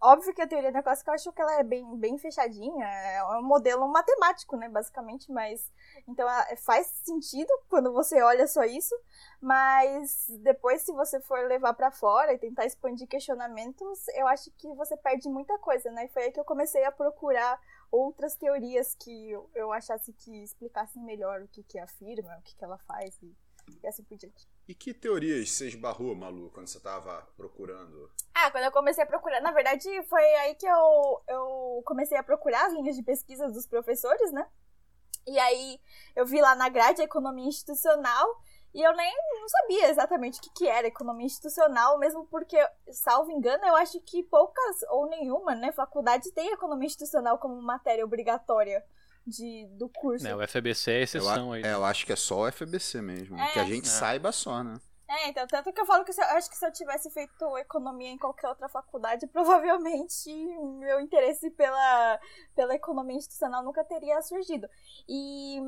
Óbvio 0.00 0.34
que 0.34 0.42
a 0.42 0.46
teoria 0.46 0.70
neoclássica 0.70 1.10
eu 1.10 1.14
acho 1.14 1.32
que 1.32 1.40
ela 1.42 1.54
é 1.60 1.62
bem, 1.62 1.84
bem 1.96 2.18
fechadinha, 2.18 2.86
é 2.86 3.24
um 3.38 3.42
modelo 3.42 3.86
matemático, 3.88 4.56
né, 4.56 4.68
basicamente, 4.68 5.30
mas 5.32 5.70
então 6.08 6.26
faz 6.64 6.86
sentido 7.04 7.50
quando 7.68 7.92
você 7.92 8.20
olha 8.22 8.46
só 8.46 8.64
isso, 8.64 8.94
mas 9.40 10.26
depois 10.42 10.82
se 10.82 10.92
você 10.92 11.18
for 11.20 11.46
levar 11.46 11.72
pra 11.72 11.90
fora 11.90 12.34
e 12.34 12.38
tentar 12.38 12.66
expandir 12.66 13.08
questionamentos, 13.08 14.06
eu 14.08 14.26
acho 14.28 14.50
que 14.52 14.68
você 14.74 14.96
perde 14.96 15.28
muita 15.28 15.58
coisa, 15.58 15.90
né? 15.90 16.04
E 16.04 16.08
foi 16.08 16.24
aí 16.24 16.32
que 16.32 16.38
eu 16.38 16.44
comecei 16.44 16.84
a 16.84 16.92
procurar 16.92 17.58
outras 17.90 18.36
teorias 18.36 18.94
que 18.94 19.30
eu, 19.30 19.50
eu 19.54 19.72
achasse 19.72 20.12
que 20.12 20.42
explicassem 20.42 21.02
melhor 21.02 21.40
o 21.42 21.48
que, 21.48 21.62
que 21.62 21.78
é 21.78 21.82
a 21.82 21.86
firma, 21.86 22.36
o 22.38 22.42
que, 22.42 22.54
que 22.54 22.64
ela 22.64 22.78
faz 22.78 23.16
e, 23.22 23.34
e 23.82 23.86
assim 23.86 24.04
por 24.04 24.18
diante. 24.18 24.46
E 24.68 24.74
que 24.74 24.92
teorias 24.92 25.50
você 25.50 25.68
esbarrou, 25.68 26.14
Malu, 26.14 26.50
quando 26.50 26.68
você 26.68 26.76
estava 26.76 27.26
procurando? 27.34 28.10
Ah, 28.34 28.50
quando 28.50 28.64
eu 28.64 28.72
comecei 28.72 29.02
a 29.02 29.06
procurar, 29.06 29.40
na 29.40 29.52
verdade, 29.52 29.88
foi 30.04 30.22
aí 30.22 30.54
que 30.54 30.66
eu, 30.66 31.22
eu 31.26 31.82
comecei 31.86 32.16
a 32.16 32.22
procurar 32.22 32.66
as 32.66 32.74
linhas 32.74 32.94
de 32.94 33.02
pesquisa 33.02 33.48
dos 33.48 33.66
professores, 33.66 34.30
né? 34.32 34.46
E 35.26 35.38
aí 35.38 35.80
eu 36.14 36.26
vi 36.26 36.40
lá 36.40 36.54
na 36.54 36.68
grade 36.68 37.00
a 37.00 37.04
economia 37.04 37.48
institucional 37.48 38.42
e 38.74 38.82
eu 38.82 38.94
nem 38.94 39.12
não 39.40 39.48
sabia 39.48 39.88
exatamente 39.90 40.38
o 40.38 40.42
que, 40.42 40.50
que 40.50 40.68
era 40.68 40.86
economia 40.86 41.26
institucional, 41.26 41.98
mesmo 41.98 42.24
porque, 42.26 42.56
salvo 42.92 43.30
engano, 43.32 43.64
eu 43.66 43.76
acho 43.76 44.00
que 44.00 44.22
poucas 44.22 44.82
ou 44.90 45.06
nenhuma, 45.08 45.54
né, 45.54 45.72
faculdade 45.72 46.30
tem 46.32 46.52
economia 46.52 46.86
institucional 46.86 47.38
como 47.38 47.60
matéria 47.60 48.04
obrigatória 48.04 48.84
de, 49.26 49.66
do 49.76 49.88
curso. 49.88 50.24
Né, 50.24 50.34
o 50.34 50.40
FBC 50.42 50.90
é 50.90 50.94
a 50.94 50.98
Eu, 50.98 51.02
exceção 51.04 51.52
a- 51.52 51.56
aí. 51.56 51.62
é, 51.62 51.72
eu 51.74 51.84
acho 51.84 52.06
que 52.06 52.12
é 52.12 52.16
só 52.16 52.40
o 52.40 52.46
FBC 52.46 53.00
mesmo. 53.02 53.38
É. 53.38 53.52
Que 53.52 53.58
a 53.58 53.64
gente 53.64 53.86
É. 53.86 53.90
saiba 53.90 54.32
só, 54.32 54.62
né? 54.62 54.80
É, 55.08 55.28
então, 55.28 55.44
tanto 55.48 55.72
que 55.72 55.80
eu 55.80 55.84
falo 55.86 56.04
que 56.04 56.12
eu 56.12 56.24
acho 56.24 56.48
que 56.48 56.56
se 56.56 56.64
eu 56.64 56.72
tivesse 56.72 57.10
feito 57.10 57.58
economia 57.58 58.10
em 58.10 58.16
qualquer 58.16 58.46
outra 58.48 58.68
faculdade, 58.68 59.26
provavelmente 59.32 60.32
meu 60.78 61.00
interesse 61.00 61.50
pela, 61.50 62.20
pela 62.54 62.74
economia 62.76 63.16
institucional 63.16 63.64
nunca 63.64 63.82
teria 63.84 64.22
surgido. 64.22 64.68
E 65.08 65.58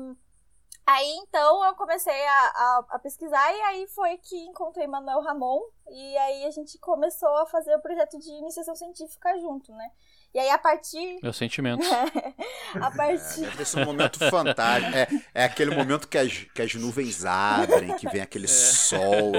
aí, 0.85 1.09
então, 1.27 1.63
eu 1.65 1.75
comecei 1.75 2.27
a, 2.27 2.41
a, 2.41 2.85
a 2.91 2.99
pesquisar 2.99 3.53
e 3.53 3.61
aí 3.61 3.87
foi 3.87 4.17
que 4.17 4.35
encontrei 4.45 4.87
Manuel 4.87 5.21
Ramon 5.21 5.61
e 5.89 6.17
aí 6.17 6.45
a 6.45 6.51
gente 6.51 6.77
começou 6.79 7.35
a 7.37 7.45
fazer 7.45 7.75
o 7.75 7.81
projeto 7.81 8.17
de 8.19 8.29
iniciação 8.29 8.75
científica 8.75 9.37
junto, 9.39 9.71
né? 9.73 9.91
E 10.33 10.39
aí, 10.39 10.49
a 10.49 10.57
partir. 10.57 11.19
Meus 11.21 11.37
sentimentos. 11.37 11.87
a 12.81 12.89
partir. 12.89 13.45
É, 13.45 13.49
deve 13.51 13.65
ser 13.65 13.81
um 13.81 13.85
momento 13.85 14.17
fantástico. 14.17 14.97
É, 14.97 15.07
é 15.41 15.43
aquele 15.43 15.75
momento 15.75 16.07
que 16.07 16.17
as, 16.17 16.33
que 16.33 16.61
as 16.61 16.73
nuvens 16.73 17.23
abrem, 17.23 17.95
que 17.97 18.09
vem 18.09 18.19
aquele 18.19 18.47
sol, 18.47 19.31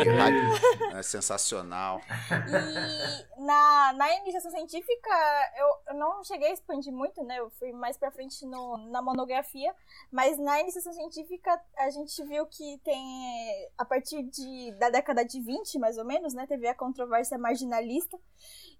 é 0.94 1.02
sensacional. 1.02 2.00
E 2.30 3.44
na, 3.44 3.92
na 3.94 4.14
iniciação 4.18 4.52
científica, 4.52 5.10
eu, 5.58 5.94
eu 5.94 5.98
não 5.98 6.22
cheguei 6.22 6.48
a 6.48 6.52
expandir 6.52 6.92
muito, 6.92 7.24
né? 7.24 7.40
Eu 7.40 7.50
fui 7.50 7.72
mais 7.72 7.96
pra 7.96 8.12
frente 8.12 8.46
no, 8.46 8.76
na 8.90 9.02
monografia, 9.02 9.74
mas 10.12 10.38
na 10.38 10.60
iniciação 10.60 10.92
científica 10.92 11.60
a 11.76 11.90
gente 11.90 12.22
viu 12.24 12.46
que 12.46 12.78
tem, 12.84 13.68
a 13.76 13.84
partir 13.84 14.22
de, 14.22 14.72
da 14.78 14.90
década 14.90 15.24
de 15.24 15.40
20, 15.40 15.78
mais 15.78 15.98
ou 15.98 16.04
menos, 16.04 16.34
né? 16.34 16.46
Teve 16.46 16.68
a 16.68 16.74
controvérsia 16.74 17.36
marginalista. 17.36 18.16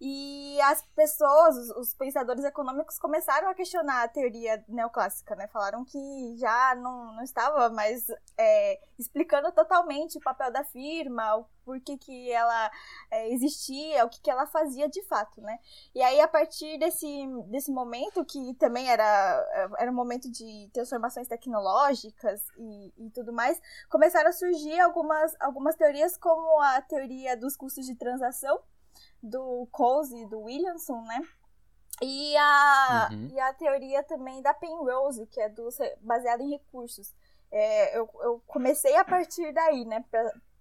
E 0.00 0.60
as 0.62 0.82
pessoas, 0.94 1.56
os, 1.76 1.94
pensadores 1.94 2.44
econômicos 2.44 2.98
começaram 2.98 3.48
a 3.48 3.54
questionar 3.54 4.02
a 4.02 4.08
teoria 4.08 4.64
neoclássica, 4.68 5.34
né? 5.36 5.46
Falaram 5.48 5.84
que 5.84 6.36
já 6.36 6.74
não, 6.76 7.14
não 7.14 7.22
estava 7.22 7.70
mais 7.70 8.06
é, 8.36 8.80
explicando 8.98 9.50
totalmente 9.52 10.18
o 10.18 10.20
papel 10.20 10.50
da 10.52 10.64
firma, 10.64 11.36
o 11.36 11.46
porquê 11.64 11.96
que 11.96 12.30
ela 12.30 12.70
é, 13.10 13.32
existia, 13.32 14.04
o 14.04 14.08
que, 14.08 14.20
que 14.20 14.30
ela 14.30 14.46
fazia 14.46 14.88
de 14.88 15.02
fato, 15.04 15.40
né? 15.40 15.58
E 15.94 16.02
aí, 16.02 16.20
a 16.20 16.28
partir 16.28 16.78
desse, 16.78 17.26
desse 17.46 17.70
momento, 17.70 18.24
que 18.24 18.54
também 18.54 18.88
era, 18.90 19.72
era 19.78 19.90
um 19.90 19.94
momento 19.94 20.30
de 20.30 20.68
transformações 20.72 21.26
tecnológicas 21.26 22.42
e, 22.58 23.06
e 23.06 23.10
tudo 23.10 23.32
mais, 23.32 23.60
começaram 23.88 24.28
a 24.28 24.32
surgir 24.32 24.78
algumas, 24.80 25.34
algumas 25.40 25.76
teorias, 25.76 26.16
como 26.16 26.60
a 26.60 26.82
teoria 26.82 27.36
dos 27.36 27.56
custos 27.56 27.86
de 27.86 27.94
transação, 27.94 28.60
do 29.24 29.66
Coase 29.72 30.22
e 30.22 30.26
do 30.26 30.40
Williamson, 30.40 31.00
né? 31.02 31.20
E 32.02 32.36
a, 32.36 33.08
uhum. 33.10 33.28
e 33.32 33.40
a 33.40 33.54
teoria 33.54 34.02
também 34.02 34.42
da 34.42 34.52
Penrose, 34.52 35.26
que 35.26 35.40
é 35.40 35.48
do, 35.48 35.68
baseada 36.00 36.42
em 36.42 36.50
recursos. 36.50 37.14
É, 37.50 37.96
eu, 37.96 38.10
eu 38.20 38.42
comecei 38.46 38.94
a 38.96 39.04
partir 39.04 39.52
daí, 39.52 39.84
né, 39.84 40.04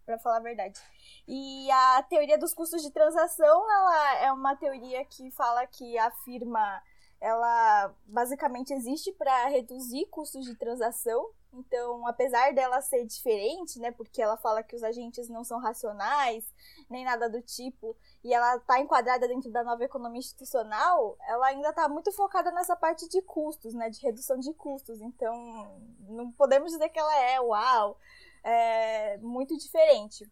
para 0.06 0.20
falar 0.20 0.38
a 0.38 0.42
verdade. 0.42 0.80
E 1.28 1.70
a 1.72 2.04
teoria 2.04 2.38
dos 2.38 2.54
custos 2.54 2.82
de 2.82 2.92
transação, 2.92 3.72
ela 3.72 4.16
é 4.20 4.32
uma 4.32 4.56
teoria 4.56 5.04
que 5.06 5.32
fala 5.32 5.66
que 5.66 5.98
a 5.98 6.12
firma, 6.24 6.82
ela 7.20 7.94
basicamente 8.06 8.74
existe 8.74 9.12
para 9.14 9.48
reduzir 9.48 10.06
custos 10.06 10.46
de 10.46 10.56
transação. 10.56 11.30
Então, 11.54 12.06
apesar 12.08 12.52
dela 12.52 12.82
ser 12.82 13.06
diferente, 13.06 13.80
né, 13.80 13.92
porque 13.92 14.22
ela 14.22 14.36
fala 14.36 14.64
que 14.64 14.76
os 14.76 14.84
agentes 14.84 15.30
não 15.30 15.44
são 15.44 15.60
racionais, 15.60 16.44
nem 16.90 17.06
nada 17.06 17.30
do 17.30 17.42
tipo, 17.42 17.96
e 18.24 18.34
ela 18.34 18.56
está 18.56 18.80
enquadrada 18.80 19.28
dentro 19.28 19.52
da 19.52 19.64
nova 19.64 19.84
economia 19.84 20.20
institucional, 20.20 21.16
ela 21.28 21.48
ainda 21.48 21.70
está 21.70 21.88
muito 21.88 22.12
focada 22.12 22.52
nessa 22.52 22.76
parte 22.76 23.08
de 23.08 23.22
custos, 23.22 23.76
né, 23.76 23.90
de 23.90 24.02
redução 24.02 24.40
de 24.40 24.52
custos. 24.54 25.00
Então, 25.00 25.80
não 26.00 26.32
podemos 26.32 26.72
dizer 26.72 26.90
que 26.90 27.00
ela 27.00 27.20
é 27.20 27.40
uau, 27.40 28.00
é 28.44 29.18
muito 29.20 29.56
diferente. 29.56 30.28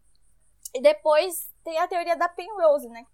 E 0.74 0.80
depois 0.80 1.52
tem 1.62 1.78
a 1.78 1.86
teoria 1.86 2.16
da 2.16 2.28
Penrose, 2.28 2.88
né, 2.88 3.06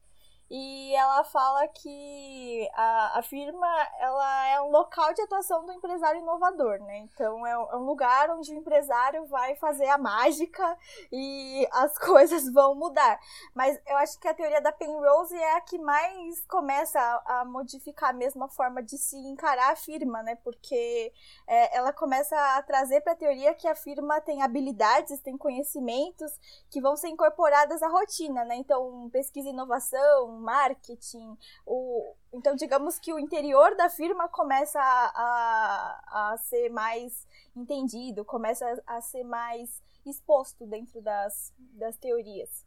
e 0.50 0.94
ela 0.94 1.24
fala 1.24 1.68
que 1.68 2.70
a, 2.72 3.18
a 3.18 3.22
firma 3.22 3.66
ela 4.00 4.48
é 4.48 4.60
local 4.78 5.12
de 5.12 5.22
atuação 5.22 5.64
do 5.66 5.72
empresário 5.72 6.20
inovador, 6.20 6.78
né? 6.80 6.98
Então 6.98 7.46
é, 7.46 7.50
é 7.50 7.76
um 7.76 7.84
lugar 7.84 8.30
onde 8.30 8.52
o 8.52 8.56
empresário 8.56 9.26
vai 9.26 9.56
fazer 9.56 9.88
a 9.88 9.98
mágica 9.98 10.78
e 11.10 11.66
as 11.72 11.98
coisas 11.98 12.50
vão 12.52 12.74
mudar. 12.74 13.18
Mas 13.54 13.80
eu 13.86 13.96
acho 13.96 14.18
que 14.20 14.28
a 14.28 14.34
teoria 14.34 14.60
da 14.60 14.72
Penrose 14.72 15.36
é 15.36 15.56
a 15.56 15.60
que 15.60 15.78
mais 15.78 16.44
começa 16.46 17.00
a, 17.26 17.44
modificar 17.44 18.10
a 18.10 18.12
mesma 18.12 18.48
forma 18.48 18.82
de 18.82 18.96
se 18.96 19.16
encarar 19.16 19.72
a 19.72 19.76
firma, 19.76 20.22
né? 20.22 20.36
Porque 20.36 21.12
é, 21.46 21.76
ela 21.76 21.92
começa 21.92 22.36
a 22.56 22.62
trazer 22.62 23.00
para 23.00 23.12
a 23.12 23.16
teoria 23.16 23.54
que 23.54 23.66
a 23.66 23.74
firma 23.74 24.20
tem 24.20 24.42
habilidades, 24.42 25.20
tem 25.20 25.36
conhecimentos 25.36 26.30
que 26.70 26.80
vão 26.80 26.96
ser 26.96 27.08
incorporadas 27.08 27.82
à 27.82 27.88
rotina, 27.88 28.44
né? 28.44 28.56
Então 28.56 29.10
pesquisa 29.10 29.48
e 29.48 29.52
inovação 29.52 30.28
marketing, 30.40 31.36
o, 31.66 32.14
então 32.32 32.54
digamos 32.54 32.98
que 32.98 33.12
o 33.12 33.18
interior 33.18 33.74
da 33.76 33.88
firma 33.88 34.28
começa 34.28 34.80
a, 34.80 36.00
a, 36.10 36.32
a 36.32 36.38
ser 36.38 36.68
mais 36.70 37.26
entendido, 37.56 38.24
começa 38.24 38.66
a, 38.86 38.96
a 38.96 39.00
ser 39.00 39.24
mais 39.24 39.82
exposto 40.06 40.66
dentro 40.66 41.00
das, 41.00 41.52
das 41.58 41.96
teorias. 41.96 42.66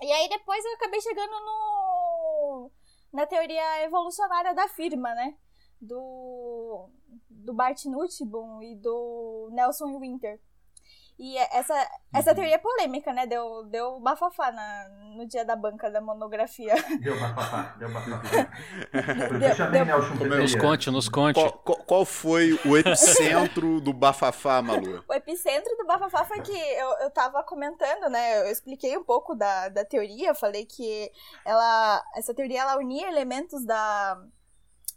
E 0.00 0.10
aí 0.10 0.28
depois 0.28 0.64
eu 0.64 0.72
acabei 0.72 1.00
chegando 1.00 1.30
no, 1.30 2.70
na 3.12 3.26
teoria 3.26 3.84
evolucionária 3.84 4.54
da 4.54 4.68
firma, 4.68 5.14
né? 5.14 5.36
Do, 5.80 6.88
do 7.28 7.52
Bart 7.52 7.84
Nussbaum 7.86 8.62
e 8.62 8.74
do 8.76 9.48
Nelson 9.52 9.98
Winter. 9.98 10.40
E 11.18 11.36
essa, 11.36 11.74
essa 12.12 12.30
uhum. 12.30 12.36
teoria 12.36 12.54
é 12.54 12.58
polêmica, 12.58 13.12
né? 13.12 13.26
Deu, 13.26 13.64
deu 13.64 14.00
bafafá 14.00 14.50
na, 14.50 14.88
no 15.16 15.26
dia 15.26 15.44
da 15.44 15.54
banca 15.54 15.90
da 15.90 16.00
monografia. 16.00 16.74
Deu 17.00 17.18
bafafá, 17.20 17.76
deu 17.78 17.92
bafafá. 17.92 18.48
deu, 19.38 19.70
deu, 19.70 19.84
Nelson 19.84 20.14
Nos 20.14 20.54
conte, 20.56 20.90
nos 20.90 21.08
conte. 21.08 21.34
Qual, 21.34 21.52
qual, 21.52 21.78
qual, 21.78 22.04
foi 22.04 22.58
o 22.64 22.76
epicentro 22.76 23.80
do 23.80 23.92
bafafá, 23.92 24.60
Malu? 24.62 25.04
O 25.08 25.14
epicentro 25.14 25.76
do 25.76 25.86
bafafá 25.86 26.24
foi 26.24 26.40
que 26.40 26.52
eu, 26.52 26.88
eu 27.00 27.10
tava 27.10 27.42
comentando, 27.44 28.08
né? 28.10 28.40
Eu 28.40 28.50
expliquei 28.50 28.96
um 28.96 29.04
pouco 29.04 29.34
da, 29.34 29.68
da 29.68 29.84
teoria, 29.84 30.34
falei 30.34 30.64
que 30.64 31.10
ela, 31.44 32.02
essa 32.16 32.34
teoria 32.34 32.62
ela 32.62 32.76
unia 32.78 33.08
elementos 33.08 33.64
da, 33.64 34.18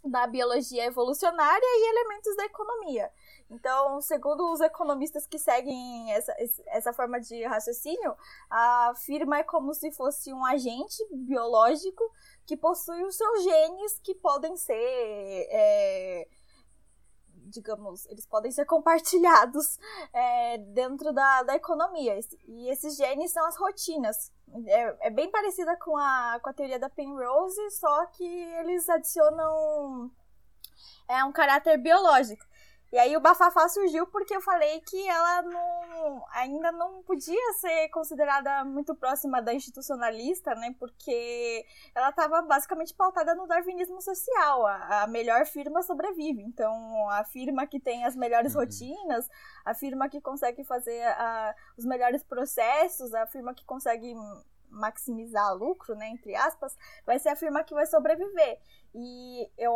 da 0.04 0.26
biologia 0.26 0.86
evolucionária 0.86 1.60
e 1.62 1.90
elementos 1.90 2.36
da 2.36 2.44
economia. 2.44 3.10
Então, 3.48 4.00
segundo 4.00 4.52
os 4.52 4.60
economistas 4.60 5.26
que 5.26 5.38
seguem 5.38 6.12
essa, 6.12 6.34
essa 6.66 6.92
forma 6.92 7.20
de 7.20 7.44
raciocínio, 7.44 8.16
a 8.50 8.92
firma 8.96 9.38
é 9.38 9.44
como 9.44 9.72
se 9.72 9.92
fosse 9.92 10.32
um 10.32 10.44
agente 10.44 10.96
biológico 11.12 12.02
que 12.44 12.56
possui 12.56 13.04
os 13.04 13.16
seus 13.16 13.44
genes 13.44 14.00
que 14.00 14.14
podem 14.14 14.56
ser. 14.56 14.74
É, 14.74 16.28
digamos, 17.48 18.06
eles 18.06 18.26
podem 18.26 18.50
ser 18.50 18.64
compartilhados 18.64 19.78
é, 20.12 20.58
dentro 20.58 21.12
da, 21.12 21.44
da 21.44 21.54
economia. 21.54 22.18
E 22.46 22.68
esses 22.68 22.96
genes 22.96 23.32
são 23.32 23.46
as 23.46 23.56
rotinas. 23.56 24.32
É, 24.66 25.06
é, 25.06 25.10
bem 25.10 25.30
parecida 25.30 25.76
com 25.76 25.96
a, 25.96 26.40
com 26.42 26.50
a 26.50 26.52
teoria 26.52 26.78
da 26.78 26.90
Penrose, 26.90 27.70
só 27.70 28.06
que 28.06 28.24
eles 28.24 28.88
adicionam 28.88 30.10
é, 31.08 31.24
um 31.24 31.32
caráter 31.32 31.78
biológico. 31.78 32.44
E 32.92 32.98
aí 32.98 33.16
o 33.16 33.20
bafafá 33.20 33.68
surgiu 33.68 34.06
porque 34.06 34.34
eu 34.34 34.40
falei 34.40 34.80
que 34.80 35.08
ela 35.08 35.42
não, 35.42 36.24
ainda 36.30 36.70
não 36.70 37.02
podia 37.02 37.52
ser 37.54 37.88
considerada 37.88 38.64
muito 38.64 38.94
próxima 38.94 39.42
da 39.42 39.52
institucionalista, 39.52 40.54
né? 40.54 40.74
Porque 40.78 41.64
ela 41.94 42.10
estava 42.10 42.42
basicamente 42.42 42.94
pautada 42.94 43.34
no 43.34 43.46
darwinismo 43.46 44.00
social. 44.00 44.66
A, 44.66 45.02
a, 45.02 45.06
melhor 45.08 45.46
firma 45.46 45.82
sobrevive. 45.82 46.42
Então, 46.42 47.10
a 47.10 47.24
firma 47.24 47.66
que 47.66 47.80
tem 47.80 48.04
as 48.04 48.14
melhores 48.14 48.54
uhum. 48.54 48.60
rotinas, 48.60 49.28
a 49.64 49.74
firma 49.74 50.08
que 50.08 50.20
consegue 50.20 50.62
fazer 50.62 51.02
a, 51.02 51.54
os 51.76 51.84
melhores 51.84 52.22
processos, 52.22 53.12
a 53.14 53.26
firma 53.26 53.52
que 53.52 53.64
consegue 53.64 54.14
maximizar 54.70 55.54
lucro, 55.54 55.94
né, 55.94 56.08
entre 56.08 56.34
aspas, 56.34 56.76
vai 57.04 57.18
ser 57.18 57.30
a 57.30 57.36
firma 57.36 57.64
que 57.64 57.74
vai 57.74 57.86
sobreviver. 57.86 58.58
E 58.98 59.50
eu, 59.58 59.74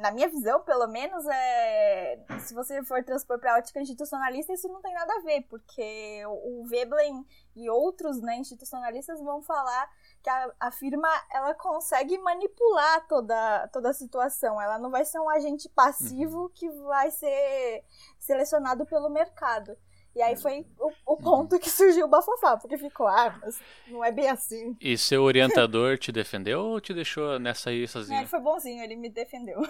na 0.00 0.10
minha 0.10 0.26
visão, 0.26 0.62
pelo 0.62 0.86
menos, 0.86 1.26
é, 1.26 2.18
se 2.40 2.54
você 2.54 2.82
for 2.82 3.04
transpor 3.04 3.38
para 3.38 3.52
a 3.52 3.58
ótica 3.58 3.78
institucionalista, 3.78 4.54
isso 4.54 4.68
não 4.68 4.80
tem 4.80 4.94
nada 4.94 5.12
a 5.12 5.20
ver, 5.20 5.42
porque 5.50 6.22
o 6.26 6.64
Veblen 6.66 7.26
e 7.54 7.68
outros 7.68 8.22
né, 8.22 8.36
institucionalistas 8.36 9.20
vão 9.20 9.42
falar 9.42 9.86
que 10.22 10.30
a, 10.30 10.50
a 10.60 10.70
firma 10.70 11.08
ela 11.30 11.52
consegue 11.52 12.16
manipular 12.16 13.06
toda, 13.06 13.68
toda 13.68 13.90
a 13.90 13.94
situação. 13.94 14.58
Ela 14.58 14.78
não 14.78 14.90
vai 14.90 15.04
ser 15.04 15.20
um 15.20 15.28
agente 15.28 15.68
passivo 15.68 16.44
uhum. 16.44 16.50
que 16.54 16.70
vai 16.70 17.10
ser 17.10 17.84
selecionado 18.18 18.86
pelo 18.86 19.10
mercado. 19.10 19.76
E 20.14 20.20
aí 20.20 20.36
foi 20.36 20.66
o, 20.78 21.14
o 21.14 21.16
ponto 21.16 21.58
que 21.58 21.70
surgiu 21.70 22.04
o 22.04 22.08
bafafá, 22.08 22.56
porque 22.58 22.76
ficou, 22.76 23.06
ah, 23.06 23.34
mas 23.40 23.58
não 23.88 24.04
é 24.04 24.12
bem 24.12 24.28
assim. 24.28 24.76
E 24.80 24.96
seu 24.98 25.22
orientador 25.22 25.96
te 25.96 26.12
defendeu 26.12 26.60
ou 26.60 26.80
te 26.80 26.92
deixou 26.92 27.38
nessa 27.38 27.70
aí 27.70 27.88
sozinho? 27.88 28.20
É, 28.20 28.26
foi 28.26 28.40
bonzinho, 28.40 28.82
ele 28.82 28.94
me 28.94 29.08
defendeu. 29.08 29.62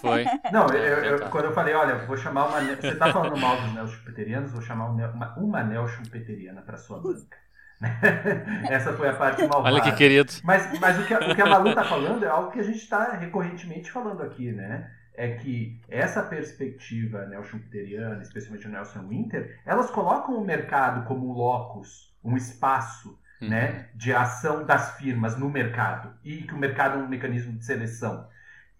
Foi? 0.00 0.24
Não, 0.52 0.66
eu, 0.68 1.04
eu, 1.04 1.30
quando 1.30 1.46
eu 1.46 1.52
falei, 1.52 1.74
olha, 1.74 2.06
vou 2.06 2.16
chamar 2.16 2.48
uma. 2.48 2.60
Você 2.60 2.94
tá 2.96 3.10
falando 3.12 3.36
mal 3.38 3.56
dos 3.56 3.72
neoschumpeterianos, 3.72 4.52
vou 4.52 4.60
chamar 4.60 4.90
uma, 4.90 5.34
uma 5.38 5.64
neoschumpeteriana 5.64 6.60
para 6.60 6.76
sua 6.76 6.98
banca. 6.98 7.38
Essa 8.70 8.92
foi 8.94 9.08
a 9.08 9.14
parte 9.14 9.42
malvada. 9.42 9.74
Olha 9.74 9.82
que 9.82 9.92
querido. 9.92 10.32
Mas, 10.42 10.78
mas 10.78 10.98
o, 10.98 11.06
que 11.06 11.14
a, 11.14 11.18
o 11.18 11.34
que 11.34 11.42
a 11.42 11.46
Malu 11.46 11.68
está 11.68 11.84
falando 11.84 12.24
é 12.24 12.28
algo 12.28 12.50
que 12.50 12.60
a 12.60 12.62
gente 12.62 12.78
está 12.78 13.12
recorrentemente 13.12 13.90
falando 13.90 14.22
aqui, 14.22 14.50
né? 14.52 14.90
É 15.16 15.34
que 15.36 15.80
essa 15.88 16.22
perspectiva 16.22 17.26
neo-schumpeteriana, 17.26 18.22
especialmente 18.22 18.66
o 18.66 18.70
Nelson 18.70 19.08
Winter, 19.08 19.60
elas 19.64 19.90
colocam 19.90 20.36
o 20.36 20.44
mercado 20.44 21.06
como 21.06 21.28
um 21.30 21.32
locus, 21.32 22.14
um 22.22 22.36
espaço 22.36 23.18
Uhum. 23.40 23.48
né, 23.50 23.90
de 23.94 24.14
ação 24.14 24.64
das 24.64 24.96
firmas 24.96 25.36
no 25.38 25.50
mercado 25.50 26.14
e 26.24 26.42
que 26.42 26.54
o 26.54 26.58
mercado 26.58 26.98
é 26.98 27.02
um 27.02 27.08
mecanismo 27.08 27.52
de 27.58 27.64
seleção. 27.66 28.26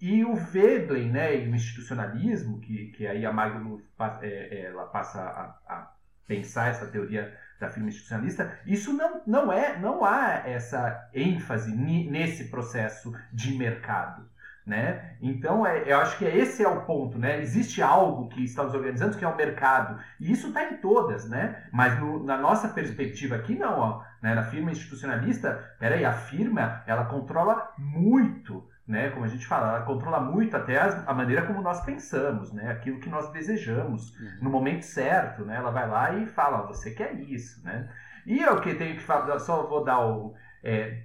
E 0.01 0.25
o 0.25 0.35
Veblen, 0.35 1.11
né, 1.11 1.37
e 1.37 1.49
o 1.49 1.55
institucionalismo, 1.55 2.61
que, 2.61 2.89
que 2.93 3.07
aí 3.07 3.25
a 3.25 3.33
Magno 3.33 3.83
pa- 3.97 4.19
é, 4.23 4.67
ela 4.67 4.87
passa 4.87 5.21
a, 5.23 5.45
a 5.75 5.93
pensar 6.27 6.69
essa 6.69 6.87
teoria 6.87 7.37
da 7.59 7.71
firma 7.71 7.89
institucionalista, 7.89 8.59
isso 8.67 8.93
não, 8.93 9.23
não 9.27 9.53
é, 9.53 9.79
não 9.79 10.05
há 10.05 10.43
essa 10.47 11.09
ênfase 11.15 11.75
nesse 11.75 12.51
processo 12.51 13.13
de 13.33 13.57
mercado. 13.57 14.29
Né? 14.67 15.17
Então, 15.23 15.65
é, 15.65 15.85
eu 15.93 15.99
acho 15.99 16.19
que 16.19 16.25
esse 16.25 16.61
é 16.65 16.69
o 16.69 16.81
ponto. 16.85 17.17
Né? 17.19 17.41
Existe 17.41 17.81
algo 17.81 18.29
que 18.29 18.43
está 18.43 18.65
nos 18.65 18.75
organizando 18.75 19.17
que 19.17 19.25
é 19.25 19.29
o 19.29 19.37
mercado. 19.37 19.97
E 20.19 20.33
isso 20.33 20.49
está 20.49 20.65
em 20.65 20.79
todas, 20.79 21.29
né? 21.29 21.63
mas 21.73 21.99
no- 22.01 22.25
na 22.25 22.37
nossa 22.37 22.69
perspectiva 22.69 23.37
aqui, 23.37 23.57
não. 23.57 23.79
Ó, 23.79 24.03
né? 24.21 24.35
Na 24.35 24.43
firma 24.43 24.73
institucionalista, 24.73 25.53
peraí, 25.79 26.05
a 26.05 26.13
firma 26.13 26.83
ela 26.87 27.05
controla 27.05 27.73
muito, 27.79 28.67
né? 28.89 29.11
Como 29.11 29.25
a 29.25 29.29
gente 29.29 29.47
fala, 29.47 29.69
ela 29.77 29.83
controla 29.85 30.19
muito 30.21 30.57
até 30.57 30.81
as- 30.81 31.07
a 31.07 31.15
maneira 31.15 31.43
como 31.47 31.63
nós 31.63 31.81
pensamos, 31.85 32.53
né? 32.53 32.71
Aquilo 32.71 32.99
que 32.99 33.09
nós 33.09 33.31
desejamos 33.31 34.17
no 34.41 34.51
momento 34.51 34.83
certo, 34.83 35.45
né? 35.45 35.57
Ela 35.57 35.71
vai 35.71 35.89
lá 35.89 36.13
e 36.15 36.27
fala, 36.27 36.67
você 36.67 36.91
quer 36.91 37.15
isso, 37.21 37.65
né? 37.65 37.89
E 38.25 38.41
eu 38.43 38.61
que 38.61 38.75
tenho 38.75 38.97
que 38.97 39.03
falar, 39.03 39.39
só 39.39 39.63
vou 39.67 39.85
dar 39.85 40.01
o 40.01 40.35
é, 40.65 41.03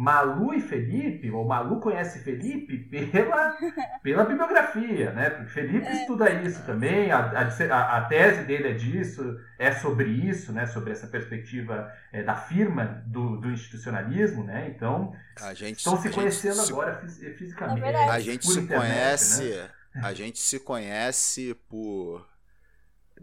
Malu 0.00 0.54
e 0.54 0.60
Felipe, 0.62 1.30
ou 1.30 1.46
Malu 1.46 1.78
conhece 1.78 2.20
Felipe 2.20 2.78
pela, 3.10 3.54
pela 4.02 4.24
bibliografia, 4.24 5.12
né? 5.12 5.28
Porque 5.28 5.50
Felipe 5.52 5.86
estuda 5.92 6.30
isso 6.30 6.64
também, 6.64 7.10
a, 7.12 7.18
a, 7.18 7.98
a 7.98 8.04
tese 8.06 8.44
dele 8.44 8.68
é 8.68 8.72
disso, 8.72 9.36
é 9.58 9.72
sobre 9.72 10.08
isso, 10.08 10.52
né? 10.54 10.64
Sobre 10.66 10.92
essa 10.92 11.06
perspectiva 11.06 11.92
é, 12.12 12.22
da 12.22 12.34
firma 12.34 13.02
do, 13.06 13.36
do 13.36 13.50
institucionalismo, 13.50 14.42
né? 14.42 14.72
Então, 14.74 15.14
A 15.42 15.52
gente, 15.52 15.78
estão 15.80 15.96
se 15.98 16.04
gente 16.04 16.14
conhecendo 16.14 16.54
se- 16.54 16.72
agora 16.72 16.94
fis- 16.94 17.18
fisicamente. 17.36 17.84
É. 17.84 18.08
A 18.08 18.20
gente 18.20 18.46
por 18.46 18.52
se 18.54 18.60
internet, 18.60 18.88
conhece, 18.88 19.50
né? 19.54 19.68
a 20.02 20.14
gente 20.14 20.38
se 20.38 20.58
conhece 20.60 21.54
por 21.68 22.26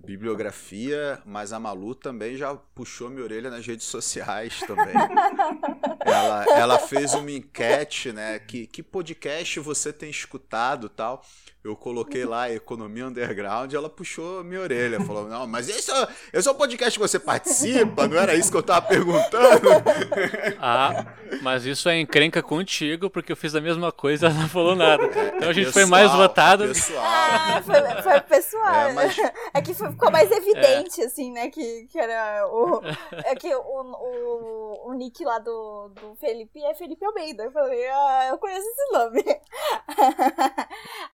bibliografia, 0.06 1.22
mas 1.25 1.51
a 1.51 1.60
Malu 1.60 1.96
também 1.96 2.38
já 2.38 2.54
puxou 2.56 3.10
minha 3.10 3.24
orelha 3.24 3.50
nas 3.50 3.66
redes 3.66 3.86
sociais 3.86 4.60
também. 4.62 4.94
ela, 6.06 6.46
ela 6.46 6.80
fez 6.80 7.13
uma 7.13 7.32
enquete, 7.32 8.12
né? 8.12 8.39
Que, 8.39 8.68
que 8.68 8.84
podcast 8.84 9.60
você 9.60 9.92
tem 9.92 10.10
escutado 10.10 10.88
tal? 10.88 11.24
Eu 11.68 11.76
coloquei 11.76 12.24
lá 12.26 12.50
Economia 12.50 13.06
Underground, 13.08 13.74
ela 13.74 13.90
puxou 13.90 14.44
minha 14.44 14.62
orelha, 14.62 15.02
falou: 15.02 15.28
Não, 15.28 15.46
mas 15.46 15.68
esse 15.68 15.92
é, 15.92 16.08
esse 16.34 16.48
é 16.48 16.52
o 16.52 16.56
podcast 16.56 16.98
que 16.98 17.06
você 17.08 17.20
participa, 17.20 18.08
não 18.08 18.18
era 18.18 18.34
isso 18.36 18.50
que 18.50 18.58
eu 18.58 18.64
tava 18.64 18.86
perguntando? 18.88 19.68
Ah, 20.60 21.06
mas 21.42 21.66
isso 21.66 21.88
é 21.90 22.00
encrenca 22.00 22.42
contigo, 22.42 23.10
porque 23.10 23.32
eu 23.32 23.36
fiz 23.36 23.54
a 23.56 23.62
mesma 23.62 23.92
coisa 23.92 24.26
e 24.28 24.30
ela 24.30 24.40
não 24.40 24.50
falou 24.50 24.76
nada. 24.76 25.04
Então 25.36 25.50
a 25.50 25.54
gente 25.54 25.72
foi 25.72 25.84
Pessoal, 25.84 25.88
mais 25.90 26.12
votado. 26.12 26.68
Pessoal. 26.68 27.04
Ah, 27.06 27.62
foi, 27.64 28.02
foi 28.02 28.22
pessoal. 28.22 28.76
É, 28.76 28.94
mas- 28.94 29.18
É 29.54 29.62
que 29.62 29.74
foi- 29.74 29.92
ficou 29.92 30.12
mais 30.12 30.32
evidente, 30.32 31.02
assim, 31.02 31.32
né? 31.32 31.50
Que, 31.50 31.86
que 31.92 32.00
era 32.00 32.48
o. 32.48 32.82
É 33.26 33.36
que 33.36 33.54
o, 33.54 33.60
o, 33.62 34.90
o 34.90 34.94
nick 34.94 35.24
lá 35.24 35.38
do, 35.40 35.90
do 35.90 36.16
Felipe 36.16 36.62
é 36.64 36.74
Felipe 36.75 37.06
Almeida. 37.06 37.44
Eu 37.44 37.51
falei, 37.51 37.88
ah, 37.88 38.27
eu 38.30 38.38
conheço 38.38 38.66
esse 38.68 38.92
nome. 38.94 39.24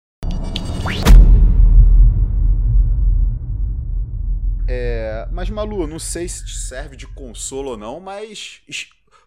É, 4.68 5.28
mas, 5.32 5.50
Malu, 5.50 5.88
não 5.88 6.00
sei 6.00 6.28
se 6.28 6.46
te 6.46 6.56
serve 6.56 6.96
de 6.96 7.08
consolo 7.08 7.72
ou 7.72 7.78
não, 7.78 8.00
mas 8.00 8.62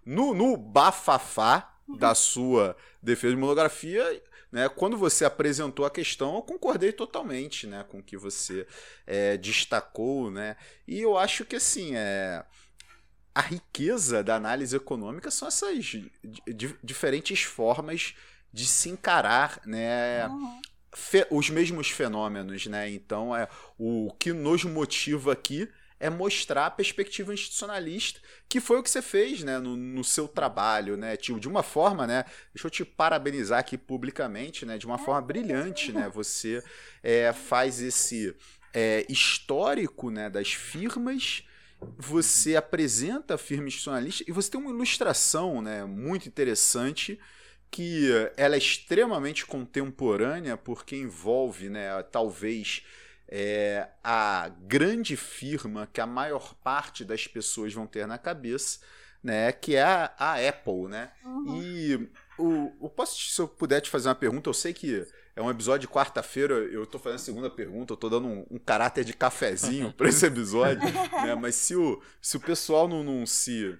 no, 0.05 0.35
no 0.35 0.57
bafafá 0.57 1.75
da 1.89 2.15
sua 2.15 2.77
defesa 3.03 3.35
de 3.35 3.41
monografia, 3.41 4.23
né, 4.53 4.69
quando 4.69 4.97
você 4.97 5.25
apresentou 5.25 5.85
a 5.85 5.91
questão, 5.91 6.35
eu 6.37 6.43
concordei 6.43 6.93
totalmente 6.93 7.67
né, 7.67 7.85
com 7.89 7.99
o 7.99 8.03
que 8.03 8.17
você 8.17 8.67
é, 9.07 9.37
destacou. 9.37 10.31
Né, 10.31 10.57
e 10.87 11.01
eu 11.01 11.17
acho 11.17 11.45
que, 11.45 11.57
assim, 11.57 11.97
é, 11.97 12.45
a 13.35 13.41
riqueza 13.41 14.23
da 14.23 14.37
análise 14.37 14.77
econômica 14.77 15.31
são 15.31 15.49
essas 15.49 15.85
di- 15.85 16.11
di- 16.55 16.77
diferentes 16.83 17.43
formas 17.43 18.15
de 18.53 18.67
se 18.67 18.89
encarar 18.91 19.61
né, 19.65 20.27
Uhum. 20.29 20.61
Os 21.31 21.51
mesmos 21.51 21.91
fenômenos, 21.91 22.67
né? 22.67 22.91
Então, 22.91 23.35
é, 23.35 23.49
o 23.79 24.13
que 24.19 24.33
nos 24.33 24.65
motiva 24.65 25.33
aqui 25.33 25.69
é 26.01 26.09
mostrar 26.09 26.67
a 26.67 26.71
perspectiva 26.71 27.35
institucionalista, 27.35 28.21
que 28.49 28.59
foi 28.59 28.79
o 28.79 28.83
que 28.83 28.89
você 28.89 29.03
fez, 29.03 29.45
né, 29.45 29.59
no, 29.59 29.77
no 29.77 30.03
seu 30.03 30.27
trabalho, 30.27 30.97
né, 30.97 31.15
tio, 31.15 31.39
de 31.39 31.47
uma 31.47 31.63
forma, 31.63 32.07
né, 32.07 32.25
deixa 32.55 32.67
eu 32.67 32.71
te 32.71 32.85
parabenizar 32.87 33.59
aqui 33.59 33.77
publicamente, 33.77 34.65
né, 34.65 34.79
de 34.79 34.87
uma 34.87 34.97
forma 34.97 35.21
brilhante, 35.21 35.93
né, 35.93 36.09
você 36.13 36.65
é, 37.03 37.35
faz 37.35 37.83
esse 37.83 38.35
é, 38.73 39.05
histórico, 39.11 40.11
né, 40.11 40.31
das 40.31 40.55
firmas, 40.55 41.45
você 41.99 42.57
apresenta 42.57 43.35
a 43.35 43.39
firma 43.39 43.69
institucionalista 43.69 44.25
e 44.27 44.33
você 44.33 44.51
tem 44.51 44.61
uma 44.61 44.71
ilustração, 44.71 45.61
né, 45.61 45.85
muito 45.85 46.27
interessante, 46.27 47.21
que 47.71 48.09
ela 48.37 48.57
é 48.57 48.59
extremamente 48.59 49.47
contemporânea 49.47 50.57
porque 50.57 50.97
envolve, 50.97 51.69
né, 51.69 52.03
talvez 52.05 52.85
é, 53.29 53.89
a 54.03 54.51
grande 54.63 55.17
firma 55.17 55.89
que 55.93 56.01
a 56.01 56.07
maior 56.07 56.55
parte 56.55 57.05
das 57.05 57.29
pessoas 57.29 57.73
vão 57.73 57.87
ter 57.87 58.07
na 58.07 58.19
cabeça, 58.19 58.81
né, 59.23 59.53
que 59.53 59.77
é 59.77 59.83
a, 59.83 60.13
a 60.19 60.49
Apple, 60.49 60.89
né? 60.89 61.13
Uhum. 61.25 61.63
E 61.63 62.11
o, 62.39 62.73
o 62.87 62.89
posso, 62.89 63.21
se 63.31 63.41
eu 63.41 63.47
puder 63.47 63.81
te 63.81 63.91
fazer 63.91 64.09
uma 64.09 64.15
pergunta, 64.15 64.49
eu 64.49 64.55
sei 64.55 64.73
que 64.73 65.07
é 65.37 65.43
um 65.43 65.51
episódio 65.51 65.87
de 65.87 65.95
quarta-feira, 65.95 66.55
eu 66.55 66.85
tô 66.87 66.99
fazendo 66.99 67.17
a 67.17 67.23
segunda 67.23 67.51
pergunta, 67.51 67.93
eu 67.93 67.97
tô 67.97 68.09
dando 68.09 68.27
um, 68.27 68.47
um 68.51 68.59
caráter 68.59 69.05
de 69.05 69.13
cafezinho 69.13 69.93
para 69.93 70.09
esse 70.09 70.27
episódio, 70.27 70.83
né? 71.23 71.35
Mas 71.35 71.55
se 71.55 71.77
o, 71.77 72.03
se 72.21 72.37
o 72.37 72.41
pessoal 72.41 72.89
não, 72.89 73.05
não 73.05 73.25
se 73.27 73.79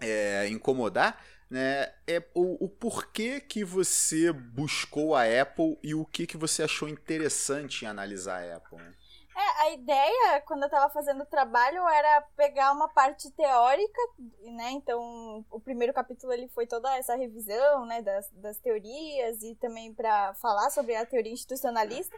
é, 0.00 0.48
incomodar, 0.48 1.22
né? 1.50 1.92
É 2.06 2.22
o, 2.34 2.64
o 2.64 2.68
porquê 2.68 3.40
que 3.40 3.64
você 3.64 4.32
buscou 4.32 5.14
a 5.14 5.22
Apple 5.22 5.78
e 5.82 5.94
o 5.94 6.04
que, 6.04 6.26
que 6.26 6.36
você 6.36 6.62
achou 6.62 6.88
interessante 6.88 7.84
em 7.84 7.88
analisar 7.88 8.42
a 8.42 8.56
Apple. 8.56 8.78
né? 8.78 8.94
É, 9.38 9.62
a 9.64 9.70
ideia, 9.70 10.40
quando 10.46 10.62
eu 10.62 10.70
tava 10.70 10.88
fazendo 10.90 11.22
o 11.22 11.26
trabalho, 11.26 11.86
era 11.86 12.22
pegar 12.38 12.72
uma 12.72 12.88
parte 12.88 13.30
teórica, 13.32 14.00
né? 14.40 14.70
Então, 14.70 15.44
o 15.50 15.60
primeiro 15.60 15.92
capítulo 15.92 16.32
ele 16.32 16.48
foi 16.48 16.66
toda 16.66 16.96
essa 16.96 17.14
revisão, 17.14 17.84
né, 17.84 18.00
das, 18.00 18.30
das 18.30 18.58
teorias 18.58 19.42
e 19.42 19.54
também 19.56 19.92
para 19.92 20.32
falar 20.36 20.70
sobre 20.70 20.96
a 20.96 21.04
teoria 21.04 21.32
institucionalista. 21.34 22.16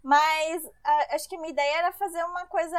Mas 0.00 0.64
a- 0.84 1.16
acho 1.16 1.28
que 1.28 1.34
a 1.34 1.40
minha 1.40 1.50
ideia 1.50 1.78
era 1.78 1.92
fazer 1.92 2.22
uma 2.24 2.46
coisa, 2.46 2.78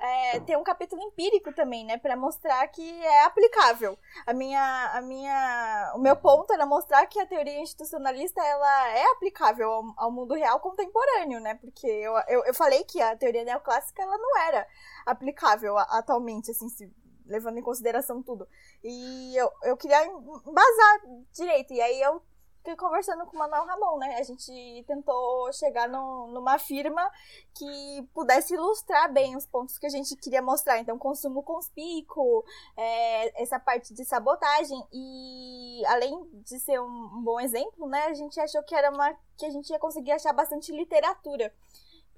é, 0.00 0.40
ter 0.40 0.56
um 0.56 0.62
capítulo 0.64 1.02
empírico 1.02 1.52
também, 1.52 1.84
né, 1.84 1.98
para 1.98 2.16
mostrar 2.16 2.66
que 2.68 3.04
é 3.04 3.24
aplicável. 3.24 3.98
A 4.26 4.32
minha, 4.32 4.90
a 4.94 5.00
minha, 5.02 5.92
o 5.94 5.98
meu 5.98 6.16
ponto 6.16 6.52
era 6.52 6.64
mostrar 6.66 7.06
que 7.06 7.18
a 7.20 7.26
teoria 7.26 7.60
institucionalista 7.60 8.40
ela 8.42 8.88
é 8.90 9.04
aplicável 9.12 9.70
ao, 9.70 9.84
ao 9.96 10.10
mundo 10.10 10.34
real 10.34 10.60
contemporâneo, 10.60 11.40
né? 11.40 11.54
Porque 11.54 11.86
eu, 11.86 12.14
eu, 12.28 12.44
eu 12.44 12.54
falei 12.54 12.84
que 12.84 13.00
a 13.00 13.16
teoria 13.18 13.44
neoclássica 13.44 14.02
ela 14.02 14.16
não 14.18 14.38
era 14.42 14.66
aplicável 15.06 15.76
atualmente, 15.78 16.50
assim, 16.50 16.68
se- 16.68 16.92
levando 17.26 17.58
em 17.58 17.62
consideração 17.62 18.22
tudo. 18.22 18.48
E 18.82 19.36
eu, 19.36 19.50
eu 19.64 19.76
queria 19.76 20.04
embasar 20.06 21.00
direito. 21.32 21.72
E 21.74 21.80
aí 21.80 22.00
eu 22.00 22.22
fiquei 22.58 22.74
conversando 22.76 23.24
com 23.26 23.36
o 23.36 23.38
Manuel 23.38 23.64
Ramon, 23.66 23.98
né? 23.98 24.16
A 24.18 24.22
gente 24.22 24.84
tentou 24.86 25.52
chegar 25.52 25.88
no- 25.88 26.28
numa 26.28 26.58
firma 26.58 27.08
que 27.54 28.08
pudesse 28.14 28.54
ilustrar 28.54 29.12
bem 29.12 29.36
os 29.36 29.46
pontos 29.46 29.78
que 29.78 29.86
a 29.86 29.90
gente 29.90 30.16
queria 30.16 30.42
mostrar. 30.42 30.78
Então, 30.78 30.98
consumo 30.98 31.42
conspícuo, 31.42 32.44
é, 32.76 33.42
essa 33.42 33.58
parte 33.60 33.94
de 33.94 34.04
sabotagem. 34.04 34.82
E 34.92 35.82
além 35.86 36.28
de 36.44 36.58
ser 36.58 36.80
um, 36.80 36.86
um 37.18 37.22
bom 37.22 37.38
exemplo, 37.40 37.86
né? 37.86 38.04
A 38.06 38.14
gente 38.14 38.38
achou 38.40 38.62
que 38.62 38.74
era 38.74 38.90
uma. 38.90 39.14
que 39.36 39.46
a 39.46 39.50
gente 39.50 39.70
ia 39.70 39.78
conseguir 39.78 40.12
achar 40.12 40.32
bastante 40.32 40.72
literatura. 40.72 41.52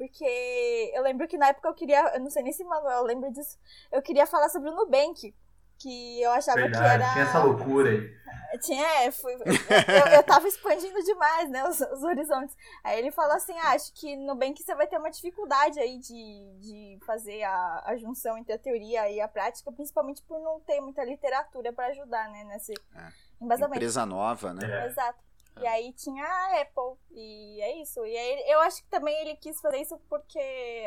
Porque 0.01 0.91
eu 0.95 1.03
lembro 1.03 1.29
que 1.29 1.37
na 1.37 1.49
época 1.49 1.69
eu 1.69 1.75
queria. 1.75 2.01
Eu 2.15 2.21
não 2.21 2.31
sei 2.31 2.43
nem 2.43 2.55
se 2.55 2.65
Manuel 2.65 3.03
lembra 3.03 3.31
disso. 3.31 3.59
Eu 3.93 4.01
queria 4.01 4.27
falar 4.27 4.49
sobre 4.49 4.71
o 4.71 4.75
Nubank. 4.75 5.35
que 5.79 6.23
eu 6.23 6.31
achava 6.33 6.59
Verdade, 6.61 6.85
que 6.85 7.05
era. 7.05 7.13
tinha 7.13 7.25
essa 7.25 7.43
loucura 7.45 7.91
aí. 7.91 8.21
Tinha, 8.63 8.87
é, 9.03 9.11
fui, 9.11 9.33
eu, 9.35 10.13
eu 10.17 10.23
tava 10.23 10.47
expandindo 10.49 11.03
demais, 11.03 11.49
né, 11.51 11.67
os, 11.69 11.81
os 11.81 12.03
horizontes. 12.03 12.55
Aí 12.83 12.99
ele 12.99 13.11
falou 13.13 13.35
assim, 13.37 13.57
ah, 13.59 13.71
acho 13.73 13.93
que 13.95 14.17
no 14.17 14.37
que 14.39 14.63
você 14.63 14.75
vai 14.75 14.87
ter 14.87 14.99
uma 14.99 15.11
dificuldade 15.11 15.79
aí 15.79 15.99
de, 15.99 16.59
de 16.61 16.99
fazer 17.07 17.43
a, 17.45 17.83
a 17.87 17.97
junção 17.97 18.37
entre 18.37 18.53
a 18.53 18.59
teoria 18.59 19.09
e 19.11 19.21
a 19.21 19.29
prática, 19.29 19.71
principalmente 19.73 20.23
por 20.25 20.41
não 20.41 20.61
ter 20.61 20.81
muita 20.81 21.05
literatura 21.05 21.73
pra 21.73 21.87
ajudar, 21.87 22.29
né, 22.31 22.45
nesse 22.45 22.73
É. 22.73 23.09
embasamento. 23.41 23.77
Empresa 23.77 24.05
nova, 24.05 24.53
né? 24.53 24.67
É. 24.67 24.87
Exato. 24.87 25.19
E 25.61 25.67
aí 25.67 25.93
tinha 25.93 26.25
a 26.25 26.61
Apple, 26.63 26.99
e 27.11 27.61
é 27.61 27.83
isso. 27.83 28.05
E 28.05 28.17
aí 28.17 28.45
eu 28.47 28.61
acho 28.61 28.83
que 28.83 28.89
também 28.89 29.15
ele 29.21 29.37
quis 29.37 29.61
fazer 29.61 29.79
isso 29.79 29.99
porque 30.09 30.39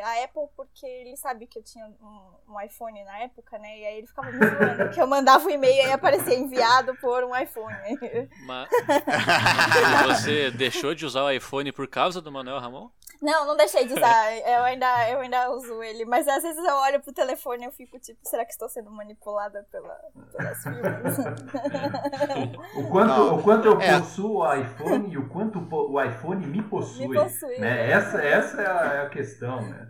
a 0.02 0.24
Apple, 0.24 0.48
porque 0.56 0.86
ele 0.86 1.16
sabe 1.16 1.46
que 1.46 1.58
eu 1.58 1.62
tinha 1.62 1.86
um, 1.86 2.52
um 2.52 2.60
iPhone 2.60 3.04
na 3.04 3.18
época, 3.18 3.58
né? 3.58 3.78
E 3.78 3.86
aí 3.86 3.98
ele 3.98 4.06
ficava 4.06 4.30
me 4.30 4.38
zoando, 4.46 4.90
que 4.94 5.00
eu 5.00 5.06
mandava 5.06 5.46
um 5.46 5.50
e-mail 5.50 5.88
e 5.88 5.92
aparecia 5.92 6.34
enviado 6.34 6.94
por 6.96 7.24
um 7.24 7.36
iPhone. 7.36 7.74
Mas 8.46 8.68
você 10.06 10.50
deixou 10.50 10.94
de 10.94 11.04
usar 11.06 11.22
o 11.22 11.30
iPhone 11.30 11.70
por 11.72 11.86
causa 11.86 12.20
do 12.20 12.32
Manuel 12.32 12.58
Ramon? 12.58 12.90
Não, 13.24 13.46
não 13.46 13.56
deixei 13.56 13.86
de 13.86 13.94
usar. 13.94 14.36
Eu 14.36 14.64
ainda, 14.64 15.10
eu 15.10 15.20
ainda 15.20 15.50
uso 15.50 15.82
ele. 15.82 16.04
Mas 16.04 16.28
às 16.28 16.42
vezes 16.42 16.62
eu 16.62 16.74
olho 16.74 17.00
pro 17.00 17.10
telefone 17.10 17.62
e 17.62 17.66
eu 17.66 17.72
fico 17.72 17.98
tipo, 17.98 18.20
será 18.22 18.44
que 18.44 18.52
estou 18.52 18.68
sendo 18.68 18.90
manipulada 18.90 19.66
pela, 19.72 19.98
pelas 20.30 20.60
firmas? 20.62 21.18
O 22.76 22.90
quanto, 22.90 23.08
Não, 23.08 23.38
o 23.38 23.42
quanto 23.42 23.66
eu 23.66 23.80
é. 23.80 23.98
possuo 23.98 24.40
o 24.40 24.54
iPhone 24.54 25.10
e 25.10 25.16
o 25.16 25.26
quanto 25.30 25.58
o 25.58 26.02
iPhone 26.02 26.46
me 26.46 26.62
possui. 26.62 27.08
Me 27.08 27.14
possui. 27.14 27.56
Né? 27.58 27.90
Essa, 27.90 28.22
essa 28.22 28.60
é, 28.60 28.66
a, 28.66 28.94
é 28.94 29.06
a 29.06 29.08
questão, 29.08 29.58
né? 29.62 29.88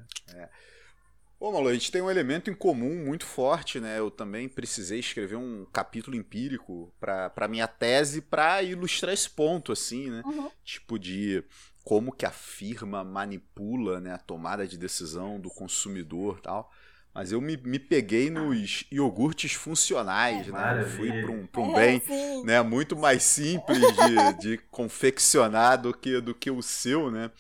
Ô, 1.40 1.51
Malu, 1.51 1.68
a 1.68 1.75
gente 1.75 1.90
tem 1.90 2.01
um 2.01 2.11
elemento 2.11 2.49
em 2.49 2.55
comum 2.55 3.05
muito 3.05 3.27
forte, 3.27 3.81
né? 3.81 3.99
Eu 3.99 4.11
também 4.11 4.49
precisei 4.49 5.01
escrever 5.01 5.37
um 5.37 5.66
capítulo 5.73 6.16
empírico 6.16 6.94
para 7.01 7.49
minha 7.49 7.66
tese 7.66 8.23
para 8.23 8.62
ilustrar 8.62 9.12
esse 9.12 9.29
ponto, 9.29 9.73
assim, 9.73 10.09
né? 10.09 10.23
Uhum. 10.25 10.49
Tipo 10.64 10.99
de 10.99 11.44
como 11.85 12.12
que 12.12 12.27
a 12.27 12.31
firma 12.31 13.05
manipula 13.05 14.01
né, 14.01 14.12
a 14.14 14.18
tomada 14.18 14.66
de 14.66 14.79
decisão 14.79 15.38
do 15.40 15.51
consumidor 15.51 16.40
tal. 16.40 16.70
Mas 17.14 17.31
eu 17.31 17.40
me, 17.40 17.57
me 17.59 17.79
peguei 17.79 18.29
nos 18.31 18.85
iogurtes 18.90 19.53
funcionais, 19.53 20.49
né? 20.49 20.73
Eu 20.73 20.81
fui 20.81 21.12
para 21.12 21.31
um, 21.31 21.47
pra 21.47 21.61
um 21.61 21.70
É, 21.70 21.75
bem 21.75 22.01
sim. 22.01 22.42
né, 22.42 22.61
muito 22.62 22.97
mais 22.97 23.23
simples 23.23 23.97
de, 23.97 24.33
de 24.35 24.59
confeccionar 24.70 25.81
do 25.81 25.94
que, 25.94 26.20
do 26.20 26.35
que 26.35 26.51
o 26.51 26.61
seu, 26.62 27.11
né? 27.12 27.31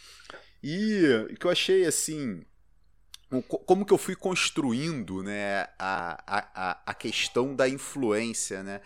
E 0.62 1.34
que 1.40 1.46
eu 1.46 1.50
achei 1.50 1.86
assim, 1.86 2.42
como 3.66 3.84
que 3.84 3.92
eu 3.92 3.98
fui 3.98 4.14
construindo, 4.14 5.22
né, 5.22 5.62
a, 5.78 6.22
a, 6.26 6.70
a- 6.72 6.82
a 6.86 6.94
questão 6.94 7.54
da 7.54 7.68
influência, 7.68 8.62
né? 8.62 8.80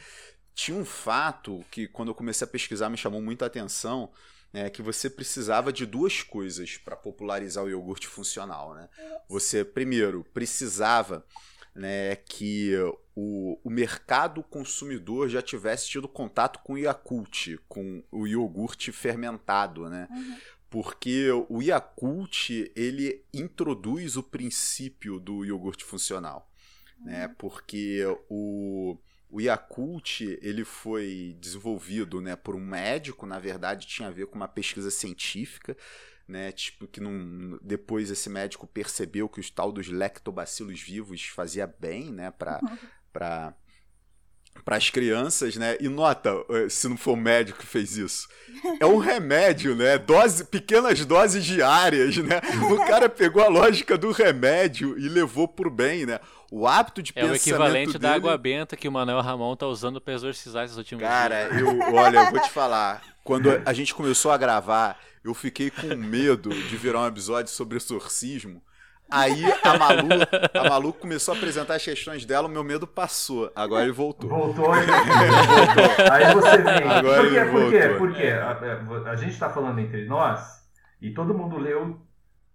Tinha 0.55 0.77
um 0.79 0.85
fato 0.85 1.65
que 1.71 1.89
quando 1.89 2.09
eu 2.11 2.15
comecei 2.15 2.47
a 2.47 2.51
pesquisar 2.51 2.91
me 2.91 2.97
chamou 2.97 3.23
muita 3.23 3.47
atenção, 3.47 4.11
né, 4.53 4.71
que 4.71 4.83
você 4.83 5.11
precisava 5.11 5.73
de 5.73 5.85
duas 5.85 6.23
coisas 6.23 6.77
para 6.79 6.97
popularizar 6.97 7.65
o 7.65 7.69
iogurte 7.69 8.07
funcional, 8.07 8.75
né? 8.75 8.89
Você 9.29 9.65
primeiro 9.65 10.25
precisava 10.33 11.25
né, 11.75 12.17
que 12.17 12.73
o, 13.15 13.59
o 13.63 13.71
mercado 13.71 14.43
consumidor 14.43 15.29
já 15.29 15.43
tivesse 15.43 15.89
tido 15.89 16.09
contato 16.09 16.61
com 16.61 16.73
o 16.73 16.79
Yakult, 16.79 17.59
com 17.69 18.03
o 18.11 18.27
iogurte 18.27 18.91
fermentado, 18.91 19.89
né? 19.89 20.09
Uhum. 20.11 20.37
Porque 20.71 21.31
o 21.49 21.63
Yakult, 21.63 22.51
ele 22.77 23.25
introduz 23.33 24.17
o 24.17 24.23
princípio 24.23 25.19
do 25.19 25.45
iogurte 25.45 25.85
funcional, 25.85 26.51
né? 27.01 27.29
Porque 27.39 28.05
o, 28.29 28.99
o 29.31 29.41
Yakult, 29.41 30.21
ele 30.41 30.65
foi 30.65 31.37
desenvolvido, 31.39 32.21
né, 32.21 32.35
por 32.35 32.55
um 32.55 32.65
médico, 32.65 33.27
na 33.27 33.39
verdade 33.39 33.87
tinha 33.87 34.09
a 34.09 34.13
ver 34.13 34.27
com 34.27 34.37
uma 34.37 34.49
pesquisa 34.49 34.91
científica, 34.91 35.77
né, 36.27 36.51
tipo 36.53 36.87
que 36.87 37.01
não, 37.01 37.59
depois 37.63 38.11
esse 38.11 38.31
médico 38.31 38.67
percebeu 38.67 39.29
que 39.29 39.41
os 39.41 39.51
tal 39.51 39.71
dos 39.71 39.89
lactobacilos 39.89 40.81
vivos 40.81 41.25
fazia 41.27 41.67
bem, 41.67 42.11
né, 42.11 42.31
para 42.31 42.61
para 43.13 43.55
para 44.65 44.77
as 44.77 44.91
crianças, 44.91 45.57
né? 45.57 45.77
E 45.81 45.89
nota, 45.89 46.31
eh, 46.51 46.69
se 46.69 46.89
não 46.89 46.97
for 46.97 47.13
o 47.13 47.17
médico 47.17 47.61
que 47.61 47.67
fez 47.67 47.97
isso, 47.97 48.29
é 48.81 48.87
um 48.87 48.99
remédio, 48.99 49.75
né? 49.75 49.99
Dose, 49.99 50.45
pequenas 50.45 51.05
doses 51.05 51.45
diárias, 51.45 52.17
né? 52.17 52.41
O 52.71 52.77
cara 52.79 53.09
pegou 53.09 53.43
a 53.43 53.49
lógica 53.49 53.97
do 53.97 54.11
remédio 54.11 54.99
e 54.99 55.09
levou 55.09 55.47
pro 55.47 55.71
bem, 55.71 56.07
né? 56.07 56.19
O 56.51 56.67
hábito 56.67 57.03
de 57.03 57.13
É 57.15 57.25
o 57.25 57.29
pensamento 57.29 57.41
equivalente 57.43 57.93
da 57.99 58.09
dele- 58.09 58.15
água 58.15 58.39
benta 58.39 58.77
que 58.77 58.89
o 58.89 58.93
Manuel 58.93 59.21
Ramon 59.21 59.55
tá 59.55 59.67
usando 59.67 60.01
pra 60.01 60.15
exorcizar 60.15 60.65
esses 60.65 60.77
últimos 60.79 61.03
Cara, 61.05 61.49
dias. 61.51 61.61
eu, 61.61 61.69
olha, 61.95 62.19
eu 62.21 62.31
vou 62.31 62.41
te 62.41 62.51
falar. 62.51 63.03
Quando 63.23 63.51
a 63.67 63.73
gente 63.75 63.95
começou 63.95 64.31
a 64.33 64.37
gravar, 64.39 64.99
eu 65.23 65.35
fiquei 65.35 65.71
com 65.71 65.95
medo 65.95 66.49
de 66.49 66.77
virar 66.77 67.01
um 67.01 67.07
episódio 67.07 67.53
sobre 67.53 67.77
exorcismo. 67.77 68.63
Aí 69.11 69.43
a 69.63 69.79
Malu, 69.79 70.09
a 70.55 70.69
Malu 70.69 70.93
começou 70.93 71.33
a 71.33 71.37
apresentar 71.37 71.75
as 71.77 71.85
questões 71.85 72.25
dela, 72.27 72.47
o 72.47 72.51
meu 72.51 72.63
medo 72.65 72.87
passou. 72.87 73.51
Agora 73.57 73.83
ele 73.85 73.93
voltou. 73.93 74.29
Voltou 74.29 74.75
e 74.77 74.81
voltou. 74.85 76.13
Aí 76.13 76.35
você 76.35 76.59
vem. 76.59 76.89
Agora 76.91 77.23
por 77.51 77.71
quê? 77.71 77.77
ele 77.77 77.95
Por 77.99 78.15
quê? 78.15 78.27
a, 78.29 79.11
a 79.11 79.17
gente 79.17 79.33
está 79.33 79.49
falando 79.51 79.79
entre 79.81 80.07
nós 80.07 80.63
e 81.01 81.11
todo 81.11 81.33
mundo 81.35 81.57
leu 81.59 81.99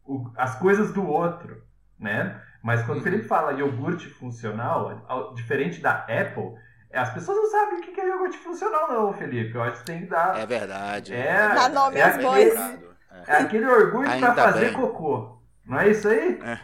o- 0.06 0.30
as 0.36 0.56
coisas 0.60 0.92
do 0.94 1.04
outro, 1.08 1.64
né? 2.00 2.40
Mas 2.64 2.82
quando 2.84 3.00
o 3.00 3.04
Felipe 3.04 3.28
fala 3.28 3.52
iogurte 3.54 4.08
funcional, 4.10 5.04
diferente 5.36 5.82
da 5.82 5.98
Apple, 6.06 6.54
as 6.94 7.10
pessoas 7.14 7.38
não 7.38 7.46
sabem 7.52 7.80
o 7.80 7.82
que 7.82 8.00
é 8.00 8.08
iogurte 8.08 8.38
funcional, 8.38 8.88
não, 8.90 9.14
Felipe. 9.14 9.54
Eu 9.54 9.64
acho 9.64 9.80
que 9.82 9.86
tem 9.86 10.00
que 10.02 10.06
dar. 10.06 10.40
É 10.40 10.46
verdade. 10.46 11.14
É, 11.14 11.50
Dá 11.54 11.68
nome 11.70 11.98
é 11.98 12.04
às 12.04 12.14
aquele- 12.16 12.28
coisas. 12.30 12.80
É 13.28 13.36
aquele 13.38 13.66
orgulho 13.66 14.10
pra 14.20 14.34
fazer 14.34 14.66
bem. 14.68 14.74
cocô. 14.74 15.38
Não 15.66 15.80
é 15.80 15.90
isso 15.90 16.08
aí? 16.08 16.40
É. 16.44 16.60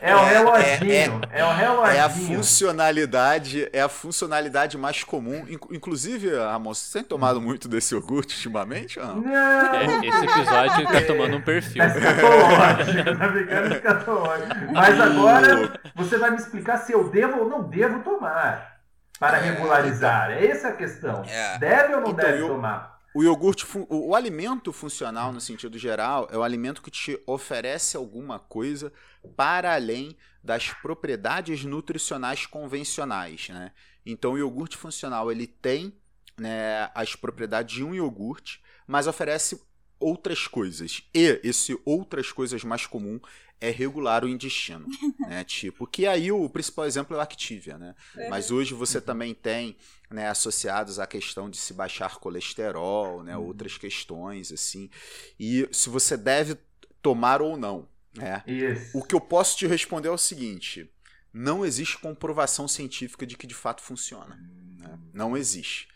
É, 0.00 0.14
o 0.14 0.18
É, 0.24 0.28
reloginho. 0.76 1.20
É, 1.30 1.44
o 1.44 1.46
É 1.86 2.00
a 2.00 2.06
reloginho. 2.06 2.36
funcionalidade, 2.38 3.68
é 3.72 3.80
a 3.82 3.88
funcionalidade 3.88 4.76
mais 4.78 5.02
comum. 5.04 5.44
Inc- 5.48 5.70
Inclusive, 5.70 6.34
Ramon, 6.36 6.74
você 6.74 6.98
tem 6.98 7.04
tomado 7.04 7.40
muito 7.40 7.68
desse 7.68 7.94
iogurte 7.94 8.34
ultimamente? 8.36 8.98
ou 8.98 9.06
não? 9.06 9.16
Não! 9.16 9.74
É, 9.74 10.06
esse 10.06 10.24
episódio 10.24 10.86
tá 10.86 11.00
tomando 11.06 11.36
um 11.36 11.40
perfil. 11.40 11.82
Tá 11.82 11.86
escatológico, 11.88 13.18
tá 13.18 13.32
ficando 13.32 13.74
escatológico. 13.74 14.72
Mas 14.72 15.00
agora 15.00 15.80
você 15.94 16.18
vai 16.18 16.30
me 16.30 16.36
explicar 16.36 16.78
se 16.78 16.92
eu 16.92 17.08
devo 17.08 17.40
ou 17.40 17.48
não 17.48 17.62
devo 17.62 18.00
tomar 18.00 18.72
para 19.18 19.38
regularizar. 19.38 20.30
Essa 20.32 20.68
é 20.68 20.70
a 20.70 20.74
questão. 20.74 21.22
É. 21.28 21.58
Deve 21.58 21.94
ou 21.94 22.00
não 22.00 22.10
Então, 22.10 22.24
deve 22.24 22.42
eu- 22.42 22.48
tomar? 22.48 22.91
O 23.14 23.22
iogurte, 23.22 23.66
o, 23.76 24.08
o 24.08 24.14
alimento 24.14 24.72
funcional, 24.72 25.32
no 25.32 25.40
sentido 25.40 25.78
geral, 25.78 26.28
é 26.30 26.36
o 26.36 26.42
alimento 26.42 26.80
que 26.80 26.90
te 26.90 27.20
oferece 27.26 27.96
alguma 27.96 28.38
coisa 28.38 28.92
para 29.36 29.74
além 29.74 30.16
das 30.42 30.70
propriedades 30.70 31.64
nutricionais 31.64 32.46
convencionais, 32.46 33.48
né? 33.50 33.72
Então, 34.04 34.32
o 34.32 34.38
iogurte 34.38 34.76
funcional, 34.76 35.30
ele 35.30 35.46
tem 35.46 35.94
né, 36.36 36.90
as 36.94 37.14
propriedades 37.14 37.76
de 37.76 37.84
um 37.84 37.94
iogurte, 37.94 38.60
mas 38.86 39.06
oferece 39.06 39.62
outras 40.00 40.48
coisas. 40.48 41.02
E 41.14 41.40
esse 41.44 41.78
outras 41.84 42.32
coisas 42.32 42.64
mais 42.64 42.86
comum 42.86 43.20
é 43.62 43.70
regular 43.70 44.24
o 44.24 44.28
intestino, 44.28 44.84
né? 45.20 45.44
Tipo, 45.44 45.86
que 45.86 46.04
aí 46.04 46.32
o 46.32 46.50
principal 46.50 46.84
exemplo 46.84 47.14
é 47.14 47.18
o 47.20 47.22
Activia, 47.22 47.78
né? 47.78 47.94
Mas 48.28 48.50
hoje 48.50 48.74
você 48.74 49.00
também 49.00 49.32
tem 49.32 49.76
né, 50.10 50.28
associados 50.28 50.98
à 50.98 51.06
questão 51.06 51.48
de 51.48 51.56
se 51.56 51.72
baixar 51.72 52.18
colesterol, 52.18 53.22
né, 53.22 53.36
outras 53.36 53.78
questões 53.78 54.50
assim, 54.50 54.90
e 55.38 55.66
se 55.70 55.88
você 55.88 56.16
deve 56.16 56.58
tomar 57.00 57.40
ou 57.40 57.56
não. 57.56 57.88
Né? 58.14 58.42
Isso. 58.48 58.98
O 58.98 59.02
que 59.02 59.14
eu 59.14 59.20
posso 59.20 59.56
te 59.56 59.66
responder 59.66 60.08
é 60.08 60.10
o 60.12 60.18
seguinte: 60.18 60.92
não 61.32 61.64
existe 61.64 61.96
comprovação 61.98 62.66
científica 62.66 63.24
de 63.24 63.36
que 63.36 63.46
de 63.46 63.54
fato 63.54 63.80
funciona. 63.80 64.36
né? 64.78 64.98
Não 65.14 65.36
existe. 65.36 65.86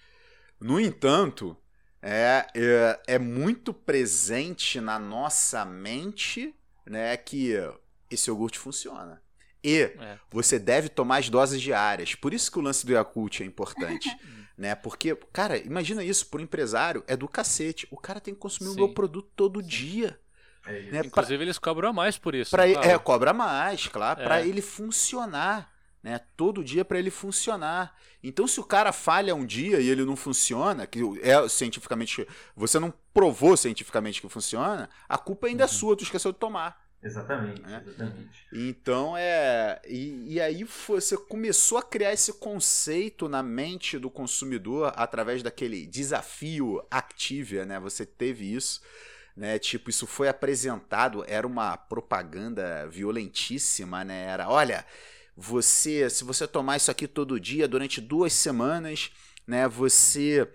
No 0.61 0.79
entanto, 0.79 1.57
é, 2.01 2.47
é, 2.55 3.01
é 3.09 3.19
muito 3.19 3.75
presente 3.75 4.81
na 4.81 5.01
nossa 5.01 5.65
mente 5.65 6.55
né, 6.87 7.17
que 7.17 7.53
esse 8.11 8.31
iogurte 8.31 8.59
funciona. 8.59 9.21
E 9.65 9.79
É. 9.83 10.19
você 10.31 10.59
deve 10.59 10.89
tomar 10.89 11.19
as 11.19 11.29
doses 11.29 11.61
diárias. 11.61 12.15
Por 12.15 12.33
isso 12.33 12.51
que 12.53 12.59
o 12.59 12.63
lance 12.63 12.87
do 12.87 12.93
Yakult 12.93 13.41
é 13.43 13.45
importante. 13.45 14.09
né? 14.57 14.75
Porque, 14.75 15.15
cara, 15.33 15.59
imagina 15.59 16.05
isso, 16.05 16.27
para 16.27 16.41
empresário 16.41 17.03
é 17.07 17.17
do 17.17 17.27
cacete. 17.29 17.87
O 17.91 17.97
cara 17.97 18.21
tem 18.21 18.33
que 18.33 18.41
consumir 18.41 18.71
o 18.71 18.73
Sim. 18.73 18.79
meu 18.79 18.89
produto 18.95 19.29
todo 19.35 19.63
dia. 19.63 20.19
É. 20.65 20.73
Né? 20.83 20.91
Pra- 20.99 21.07
Inclusive, 21.07 21.43
eles 21.45 21.59
cobram 21.59 21.91
a 21.91 21.93
mais 21.93 22.17
por 22.17 22.35
isso. 22.35 22.51
Pra, 22.53 22.65
ele- 22.67 22.75
cobram? 22.77 22.91
é, 22.95 22.99
cobra 22.99 23.33
mais, 23.33 23.87
claro, 23.89 24.21
É. 24.21 24.25
para 24.25 24.43
ele 24.43 24.63
funcionar, 24.63 25.71
né? 26.07 26.21
Todo 26.37 26.63
dia 26.63 26.85
para 26.85 27.01
ele 27.01 27.11
funcionar. 27.11 27.93
Então, 28.23 28.47
se 28.47 28.61
o 28.61 28.65
cara 28.65 28.93
falha 28.93 29.35
um 29.35 29.45
dia 29.45 29.81
e 29.81 29.89
ele 29.91 30.05
não 30.05 30.15
funciona, 30.15 30.87
que 30.87 31.01
é 31.21 31.49
cientificamente 31.49 32.25
você 32.55 32.79
não 32.79 32.95
provou 33.13 33.57
cientificamente 33.57 34.21
que 34.21 34.29
funciona, 34.29 34.89
a 35.09 35.19
culpa 35.19 35.49
ainda 35.49 35.65
é 35.65 35.67
sua, 35.67 35.97
tu 35.97 36.05
esqueceu 36.05 36.31
de 36.31 36.39
tomar. 36.39 36.81
Exatamente, 37.03 37.61
É. 37.67 37.83
exatamente. 37.85 38.47
Então 38.53 39.17
é. 39.17 39.81
E, 39.89 40.35
e 40.35 40.41
aí 40.41 40.63
você 40.63 41.17
começou 41.17 41.77
a 41.77 41.83
criar 41.83 42.13
esse 42.13 42.35
conceito 42.35 43.29
na 43.29 43.43
mente 43.43 43.99
do 43.99 44.09
consumidor 44.09 44.93
através 44.95 45.43
daquele 45.43 45.87
desafio 45.87 46.87
Activia, 46.89 47.67
né? 47.67 47.81
Você 47.81 48.07
teve 48.07 48.55
isso. 48.55 48.81
Né, 49.37 49.59
tipo, 49.59 49.91
isso 49.91 50.07
foi 50.07 50.29
apresentado, 50.29 51.23
era 51.29 51.47
uma 51.47 51.77
propaganda 51.77 52.89
violentíssima, 52.89 54.03
né? 54.03 54.23
Era, 54.25 54.49
olha, 54.49 54.83
você, 55.37 56.09
se 56.09 56.25
você 56.25 56.47
tomar 56.47 56.77
isso 56.77 56.91
aqui 56.91 57.07
todo 57.07 57.39
dia 57.39 57.69
durante 57.69 58.01
duas 58.01 58.33
semanas, 58.33 59.11
né, 59.47 59.69
você 59.69 60.49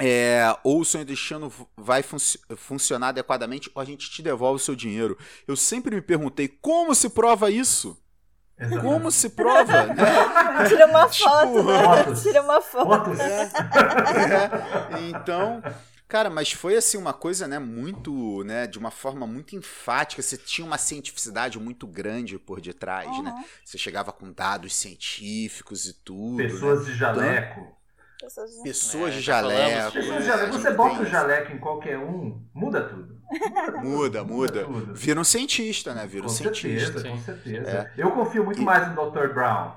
é, 0.00 0.56
ou 0.62 0.80
o 0.80 0.84
seu 0.84 1.00
intestino 1.02 1.52
vai 1.76 2.02
funci- 2.04 2.38
funcionar 2.56 3.08
adequadamente, 3.08 3.68
ou 3.74 3.82
a 3.82 3.84
gente 3.84 4.08
te 4.08 4.22
devolve 4.22 4.56
o 4.56 4.64
seu 4.64 4.76
dinheiro. 4.76 5.18
Eu 5.46 5.56
sempre 5.56 5.94
me 5.96 6.00
perguntei 6.02 6.46
como 6.48 6.94
se 6.94 7.08
prova 7.10 7.50
isso? 7.50 7.96
exatamente. 8.60 8.84
Como 8.92 9.10
se 9.10 9.28
prova? 9.30 9.86
né? 9.94 9.94
Tira 10.68 10.86
uma 10.86 11.06
Tipo, 11.10 11.28
foto, 11.30 11.62
né? 11.64 11.82
fotos. 11.84 12.22
Tira 12.22 12.42
uma 12.42 12.60
foto. 12.62 12.86
Fotos. 12.88 13.18
É, 13.20 15.08
então, 15.08 15.62
cara, 16.08 16.30
mas 16.30 16.50
foi 16.52 16.76
assim 16.76 16.96
uma 16.96 17.12
coisa, 17.12 17.46
né, 17.46 17.58
muito, 17.58 18.42
né, 18.44 18.66
de 18.66 18.78
uma 18.78 18.90
forma 18.90 19.26
muito 19.26 19.54
enfática. 19.54 20.22
Você 20.22 20.36
tinha 20.36 20.66
uma 20.66 20.78
cientificidade 20.78 21.58
muito 21.58 21.86
grande 21.86 22.38
por 22.38 22.60
detrás, 22.60 23.06
né? 23.22 23.30
Uhum. 23.30 23.44
Você 23.64 23.76
chegava 23.78 24.10
com 24.12 24.32
dados 24.32 24.74
científicos 24.74 25.86
e 25.86 25.92
tudo. 25.92 26.38
né? 26.38 26.44
Pessoas 26.48 26.86
de 26.86 26.94
jaleco. 26.94 27.76
Pessoas- 28.20 28.50
Pessoas 28.64 29.12
É, 29.12 29.16
de 29.16 29.20
jaleco. 29.20 29.92
Pessoas 29.92 30.14
de 30.16 30.20
né? 30.20 30.26
jaleco. 30.26 30.52
Você 30.58 30.70
bota 30.72 31.02
o 31.02 31.06
jaleco 31.06 31.52
em 31.52 31.58
qualquer 31.58 31.98
um, 31.98 32.42
muda 32.52 32.82
tudo. 32.88 33.16
Muda, 33.84 34.24
muda. 34.24 34.64
tudo. 34.64 34.94
Vira 34.94 35.20
um 35.20 35.24
cientista, 35.24 35.94
né? 35.94 36.06
Vira 36.06 36.24
um 36.24 36.28
Com 36.28 36.34
cientista. 36.34 36.92
certeza, 37.00 37.08
com 37.10 37.18
certeza. 37.22 37.70
É. 37.70 37.92
Eu 37.96 38.10
confio 38.12 38.42
muito 38.44 38.60
E- 38.60 38.64
mais 38.64 38.88
no 38.88 39.10
Dr. 39.10 39.28
Brown 39.34 39.76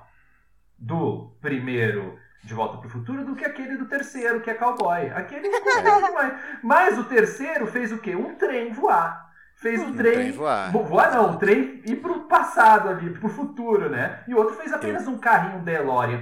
do 0.77 1.35
primeiro 1.41 2.17
De 2.43 2.53
Volta 2.53 2.77
para 2.77 2.87
o 2.87 2.89
Futuro 2.89 3.23
do 3.23 3.35
que 3.35 3.45
aquele 3.45 3.77
do 3.77 3.85
terceiro, 3.85 4.41
que 4.41 4.49
é 4.49 4.53
cowboy. 4.55 5.09
Aquele 5.11 5.47
muito 5.49 6.13
mais. 6.13 6.33
Mas 6.63 6.97
o 6.97 7.03
terceiro 7.03 7.67
fez 7.67 7.91
o 7.91 7.97
quê? 7.99 8.15
Um 8.15 8.35
trem 8.35 8.71
voar. 8.73 9.29
Fez 9.55 9.79
o 9.79 9.85
Um 9.85 9.93
trem. 9.95 10.13
trem 10.13 10.31
voar. 10.31 10.71
Vo- 10.71 10.83
Voar 10.83 11.11
não, 11.13 11.35
o 11.35 11.37
trem 11.37 11.81
ir 11.85 11.97
pro 11.97 12.21
passado 12.21 12.89
ali, 12.89 13.11
pro 13.11 13.29
futuro, 13.29 13.89
né? 13.89 14.23
E 14.27 14.33
o 14.33 14.37
outro 14.37 14.55
fez 14.55 14.73
apenas 14.73 15.07
um 15.07 15.19
carrinho 15.19 15.61
DeLorean. 15.63 16.19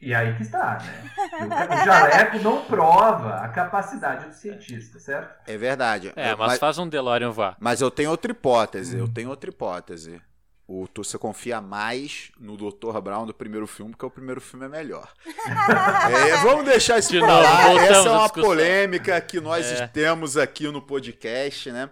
E 0.00 0.12
aí 0.14 0.34
que 0.36 0.42
está, 0.42 0.78
né? 0.82 1.04
O 1.70 1.82
O 1.82 1.84
jaleco 1.84 2.38
não 2.38 2.64
prova 2.64 3.36
a 3.36 3.48
capacidade 3.48 4.26
do 4.26 4.32
cientista, 4.34 4.98
certo? 4.98 5.32
É 5.46 5.56
verdade. 5.58 6.12
É, 6.16 6.32
Eu- 6.32 6.38
mas 6.38 6.58
faz 6.58 6.78
um 6.78 6.88
DeLorean 6.88 7.30
voar. 7.30 7.56
Mas 7.60 7.80
eu 7.82 7.90
tenho 7.90 8.10
outra 8.10 8.32
hipótese, 8.32 8.96
Hum. 8.96 9.00
eu 9.00 9.08
tenho 9.08 9.28
outra 9.28 9.50
hipótese. 9.50 10.20
O, 10.66 10.86
tu- 10.86 11.02
você 11.04 11.18
confia 11.18 11.60
mais 11.60 12.30
no 12.38 12.56
Dr. 12.56 12.98
Brown 13.02 13.26
do 13.26 13.34
primeiro 13.34 13.66
filme, 13.66 13.90
porque 13.90 14.06
o 14.06 14.10
primeiro 14.10 14.40
filme 14.40 14.64
é 14.66 14.68
melhor. 14.68 15.12
É, 15.26 16.36
vamos 16.42 16.64
deixar 16.64 16.98
isso 16.98 17.10
De 17.10 17.18
pra 17.20 17.38
lá. 17.40 17.72
Essa 17.84 18.08
é 18.08 18.12
uma 18.12 18.28
polêmica 18.28 19.20
que 19.20 19.40
nós 19.40 19.66
É. 19.66 19.86
temos 19.86 20.36
aqui 20.36 20.68
no 20.68 20.80
podcast, 20.80 21.70
né? 21.72 21.90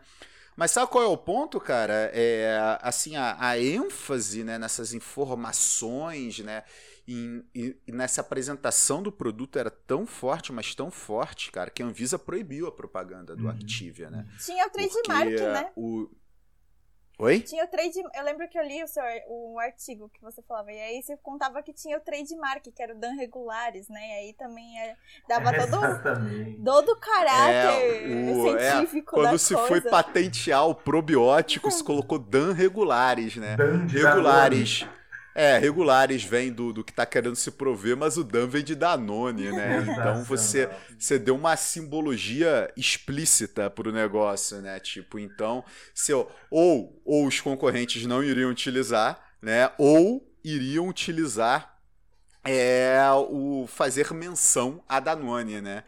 Mas 0.57 0.71
sabe 0.73 0.91
qual 0.91 1.03
é 1.05 1.07
o 1.07 1.17
ponto, 1.17 1.59
cara? 1.61 2.11
É, 2.13 2.79
assim, 2.83 3.17
a, 3.17 3.37
a 3.41 3.59
ênfase 3.59 4.45
né, 4.45 4.59
nessas 4.59 4.93
informações, 4.95 6.39
né? 6.41 6.63
em- 7.09 7.43
e, 7.55 7.77
e 7.89 7.93
nessa 7.93 8.21
apresentação 8.21 9.03
do 9.03 9.11
produto 9.11 9.59
era 9.59 9.71
tão 9.71 10.07
forte, 10.07 10.53
mas 10.53 10.75
tão 10.75 10.91
forte, 10.93 11.51
cara, 11.51 11.69
que 11.71 11.83
a 11.83 11.87
Anvisa 11.87 12.19
proibiu 12.19 12.67
a 12.69 12.73
propaganda 12.73 13.35
do 13.35 13.45
Uhum. 13.45 13.51
Activia, 13.51 14.11
né? 14.11 14.27
Tinha 14.39 14.67
o 14.67 14.71
trademark, 14.71 15.31
né? 15.41 15.71
o... 15.75 16.09
Oi? 17.21 17.41
Tinha 17.41 17.65
o 17.65 17.69
trade. 17.69 17.99
Eu 18.15 18.25
lembro 18.25 18.49
que 18.49 18.59
eu 18.59 18.63
li 18.65 18.83
o 18.83 18.89
seu 18.89 19.03
o 19.29 19.59
artigo 19.59 20.09
que 20.09 20.21
você 20.23 20.43
falava. 20.43 20.73
E 20.73 20.81
aí 20.81 21.03
você 21.03 21.17
contava 21.19 21.63
que 21.63 21.73
tinha 21.73 21.97
o 21.97 22.01
trademark, 22.01 22.63
que 22.75 22.83
era 22.83 22.95
o 22.95 22.99
Dan 22.99 23.13
Regulares, 23.15 23.89
né? 23.89 24.01
E 24.01 24.13
aí 24.29 24.33
também 24.35 24.81
é- 24.81 24.97
dava 25.29 25.53
todo, 25.53 25.85
Exatamente. 25.85 26.63
todo 26.63 26.89
o 26.93 26.97
caráter 26.97 28.11
É, 28.11 28.33
o- 28.35 28.57
é, 28.57 28.71
científico 28.71 29.13
Quando 29.13 29.33
da 29.33 29.39
se 29.39 29.55
coisa. 29.55 29.69
foi 29.69 29.81
patentear 29.83 30.67
o 30.69 30.75
probiótico, 30.75 31.71
se 31.71 31.85
colocou 31.85 32.19
Dan 32.19 32.53
regulares, 32.53 33.37
né? 33.37 33.57
Dan 33.57 33.87
Regulares. 33.87 34.87
É, 35.35 35.59
regulares 35.59 36.25
vem 36.25 36.53
do, 36.53 36.73
do 36.73 36.83
que 36.85 36.93
tá 36.93 37.07
querendo 37.07 37.37
se 37.37 37.51
prover, 37.53 37.97
mas 37.97 38.17
o 38.17 38.25
Dan 38.25 38.47
vem 38.49 38.65
de 38.65 38.75
Danone, 38.75 39.53
né? 39.53 39.81
Então 39.91 40.25
você, 40.25 40.69
você 40.99 41.19
deu 41.19 41.37
uma 41.37 41.57
simbologia 41.57 42.71
explícita 42.77 43.71
pro 43.71 43.93
negócio, 43.93 44.61
né? 44.61 44.81
Tipo, 44.81 45.19
então, 45.19 45.65
se 45.95 46.13
eu- 46.13 46.31
ou, 46.51 47.01
ou 47.05 47.27
os 47.27 47.41
concorrentes 47.41 48.05
não 48.07 48.23
iriam 48.25 48.51
utilizar, 48.51 49.21
né? 49.41 49.71
Ou 49.79 50.27
iriam 50.45 50.89
utilizar 50.89 51.79
é, 52.43 52.99
o 53.29 53.67
fazer 53.69 54.13
menção 54.15 54.83
a 54.89 54.99
Danone, 54.99 55.61
né? 55.61 55.85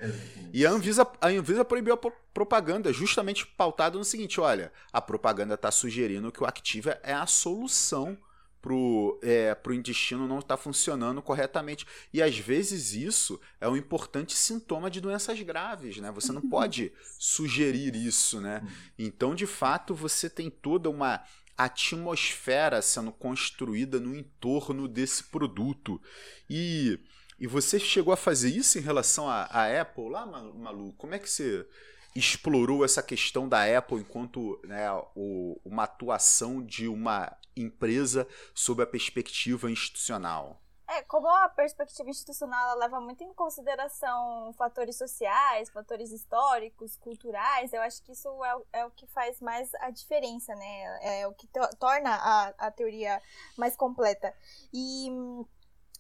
E 0.52 0.66
a 0.66 0.70
Anvisa, 0.70 1.06
a 1.20 1.28
Anvisa 1.28 1.64
proibiu 1.64 1.94
a 1.94 1.96
pro- 1.96 2.12
propaganda, 2.34 2.92
justamente 2.92 3.46
pautado 3.46 3.98
no 3.98 4.04
seguinte: 4.04 4.40
olha, 4.40 4.70
a 4.92 5.00
propaganda 5.00 5.54
está 5.54 5.70
sugerindo 5.70 6.30
que 6.30 6.42
o 6.42 6.46
Activa 6.46 6.98
é 7.02 7.14
a 7.14 7.26
solução 7.26 8.18
pro, 8.62 9.18
é, 9.22 9.54
pro 9.56 9.74
intestino 9.74 10.28
não 10.28 10.38
estar 10.38 10.56
funcionando 10.56 11.20
corretamente. 11.20 11.84
E 12.12 12.22
às 12.22 12.38
vezes 12.38 12.94
isso 12.94 13.40
é 13.60 13.68
um 13.68 13.76
importante 13.76 14.36
sintoma 14.36 14.88
de 14.88 15.00
doenças 15.00 15.38
graves, 15.42 15.98
né? 15.98 16.10
Você 16.12 16.30
não 16.30 16.40
pode 16.48 16.92
sugerir 17.18 17.94
isso, 17.96 18.40
né? 18.40 18.62
Então, 18.96 19.34
de 19.34 19.46
fato, 19.46 19.94
você 19.94 20.30
tem 20.30 20.48
toda 20.48 20.88
uma 20.88 21.22
atmosfera 21.58 22.80
sendo 22.80 23.12
construída 23.12 24.00
no 24.00 24.14
entorno 24.16 24.88
desse 24.88 25.24
produto. 25.24 26.00
E, 26.48 26.98
e 27.38 27.46
você 27.46 27.78
chegou 27.78 28.12
a 28.12 28.16
fazer 28.16 28.48
isso 28.48 28.78
em 28.78 28.82
relação 28.82 29.28
à 29.28 29.80
Apple 29.80 30.08
lá, 30.08 30.24
Ma- 30.24 30.52
Malu? 30.54 30.92
Como 30.94 31.14
é 31.14 31.18
que 31.18 31.28
você 31.28 31.66
explorou 32.14 32.84
essa 32.84 33.02
questão 33.02 33.48
da 33.48 33.64
Apple 33.78 33.98
enquanto 34.00 34.60
né, 34.64 34.90
o- 35.14 35.60
uma 35.64 35.84
atuação 35.84 36.62
de 36.62 36.88
uma 36.88 37.36
empresa 37.56 38.26
sob 38.54 38.82
a 38.82 38.86
perspectiva 38.86 39.70
institucional? 39.70 40.58
É, 40.88 41.00
como 41.04 41.26
a 41.26 41.48
perspectiva 41.48 42.10
institucional 42.10 42.76
leva 42.76 43.00
muito 43.00 43.24
em 43.24 43.32
consideração 43.32 44.52
fatores 44.58 44.96
sociais, 44.98 45.70
fatores 45.70 46.12
históricos, 46.12 46.96
culturais, 46.96 47.72
eu 47.72 47.80
acho 47.80 48.02
que 48.02 48.12
isso 48.12 48.28
é, 48.44 48.56
o- 48.56 48.66
é 48.72 48.84
o 48.84 48.90
que 48.90 49.06
faz 49.06 49.40
mais 49.40 49.74
a 49.76 49.90
diferença, 49.90 50.54
né? 50.54 51.20
É 51.20 51.26
o 51.26 51.32
que 51.32 51.46
to- 51.46 51.76
torna 51.78 52.10
a, 52.14 52.48
a 52.66 52.70
teoria 52.70 53.22
mais 53.56 53.74
completa. 53.74 54.34
E 54.72 55.08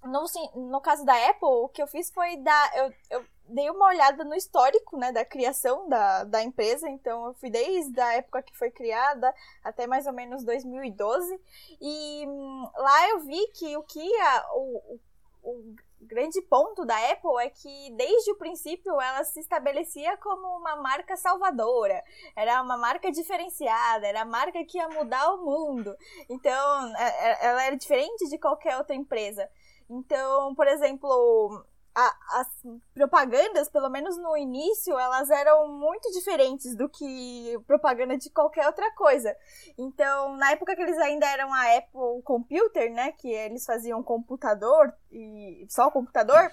no, 0.04 0.26
sim- 0.28 0.50
no 0.54 0.80
caso 0.80 1.04
da 1.04 1.14
Apple, 1.30 1.48
o 1.48 1.68
que 1.68 1.82
eu 1.82 1.86
fiz 1.86 2.10
foi 2.10 2.36
dar. 2.38 2.76
Eu, 2.76 2.92
eu 3.10 3.24
dei 3.48 3.68
uma 3.70 3.86
olhada 3.86 4.24
no 4.24 4.34
histórico 4.34 4.96
né, 4.96 5.12
da 5.12 5.24
criação 5.24 5.88
da, 5.88 6.24
da 6.24 6.42
empresa, 6.42 6.88
então 6.88 7.26
eu 7.26 7.34
fui 7.34 7.50
desde 7.50 8.00
a 8.00 8.14
época 8.14 8.42
que 8.42 8.56
foi 8.56 8.70
criada 8.70 9.34
até 9.62 9.86
mais 9.86 10.06
ou 10.06 10.12
menos 10.12 10.44
2012. 10.44 11.40
E 11.80 12.24
hum, 12.26 12.70
lá 12.76 13.08
eu 13.10 13.20
vi 13.20 13.46
que 13.48 13.76
o 13.76 13.82
que 13.82 14.00
a- 14.20 14.46
o, 14.54 14.98
o, 15.42 15.50
o 15.50 15.74
grande 16.00 16.40
ponto 16.42 16.84
da 16.84 16.96
Apple 17.12 17.30
é 17.40 17.48
que 17.50 17.90
desde 17.96 18.32
o 18.32 18.36
princípio 18.36 19.00
ela 19.00 19.22
se 19.24 19.38
estabelecia 19.40 20.16
como 20.16 20.46
uma 20.58 20.76
marca 20.76 21.16
salvadora, 21.16 22.02
era 22.34 22.60
uma 22.60 22.76
marca 22.76 23.10
diferenciada, 23.12 24.06
era 24.06 24.22
a 24.22 24.24
marca 24.24 24.64
que 24.64 24.78
ia 24.78 24.88
mudar 24.88 25.32
o 25.34 25.44
mundo. 25.44 25.96
Então, 26.28 26.96
é- 26.96 27.30
é- 27.30 27.46
ela 27.46 27.64
era 27.64 27.76
diferente 27.76 28.28
de 28.28 28.38
qualquer 28.38 28.76
outra 28.78 28.94
empresa. 28.96 29.48
Então, 29.88 30.54
por 30.54 30.66
exemplo, 30.66 31.64
a- 31.94 32.40
as 32.40 32.48
propagandas, 32.94 33.68
pelo 33.68 33.90
menos 33.90 34.16
no 34.16 34.36
início, 34.36 34.98
elas 34.98 35.30
eram 35.30 35.68
muito 35.68 36.10
diferentes 36.12 36.74
do 36.74 36.88
que 36.88 37.58
propaganda 37.66 38.16
de 38.16 38.30
qualquer 38.30 38.66
outra 38.66 38.90
coisa. 38.94 39.36
Então, 39.76 40.36
na 40.36 40.52
época 40.52 40.74
que 40.74 40.82
eles 40.82 40.98
ainda 40.98 41.26
eram 41.26 41.52
a 41.52 41.76
Apple 41.76 42.22
Computer, 42.24 42.90
né, 42.92 43.12
que 43.12 43.28
eles 43.30 43.64
faziam 43.64 44.02
computador 44.02 44.92
e 45.10 45.66
só 45.68 45.90
computador, 45.90 46.50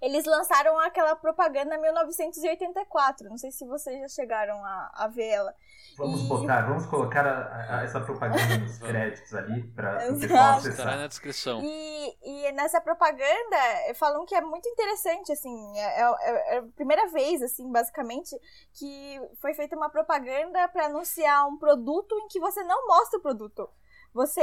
eles 0.00 0.24
lançaram 0.24 0.78
aquela 0.80 1.14
propaganda 1.16 1.74
em 1.76 1.80
1984. 1.80 3.28
Não 3.28 3.36
sei 3.38 3.50
se 3.50 3.66
vocês 3.66 4.00
já 4.00 4.08
chegaram 4.08 4.64
a, 4.64 4.90
a 4.94 5.08
ver 5.08 5.28
ela. 5.28 5.54
Vamos 5.98 6.22
E- 6.22 6.28
botar, 6.28 6.62
vamos 6.66 6.86
colocar 6.86 7.26
a- 7.26 7.78
a- 7.80 7.82
essa 7.84 8.00
propaganda 8.00 8.58
nos 8.58 8.78
créditos 8.78 9.34
ali 9.34 9.62
para 9.72 10.10
o 10.10 10.18
pessoal 10.18 10.58
Estará 10.58 10.96
na 10.96 11.06
descrição. 11.06 11.60
E, 11.62 12.16
e 12.48 12.52
nessa 12.52 12.80
propaganda 12.80 13.56
eh, 13.86 13.94
falam 13.94 14.24
que 14.24 14.34
é 14.34 14.40
muito 14.40 14.68
interessante, 14.68 15.32
assim, 15.32 15.78
é, 15.78 16.00
é- 16.02 16.54
é 16.54 16.58
a 16.58 16.62
primeira 16.74 17.06
vez, 17.08 17.42
assim, 17.42 17.70
basicamente, 17.70 18.34
que 18.72 19.20
foi 19.40 19.52
feita 19.54 19.76
uma 19.76 19.90
propaganda 19.90 20.66
para 20.68 20.86
anunciar 20.86 21.46
um 21.46 21.58
produto 21.58 22.14
em 22.20 22.28
que 22.28 22.40
você 22.40 22.62
não 22.64 22.86
mostra 22.86 23.18
o 23.18 23.22
produto. 23.22 23.68
Você 24.14 24.42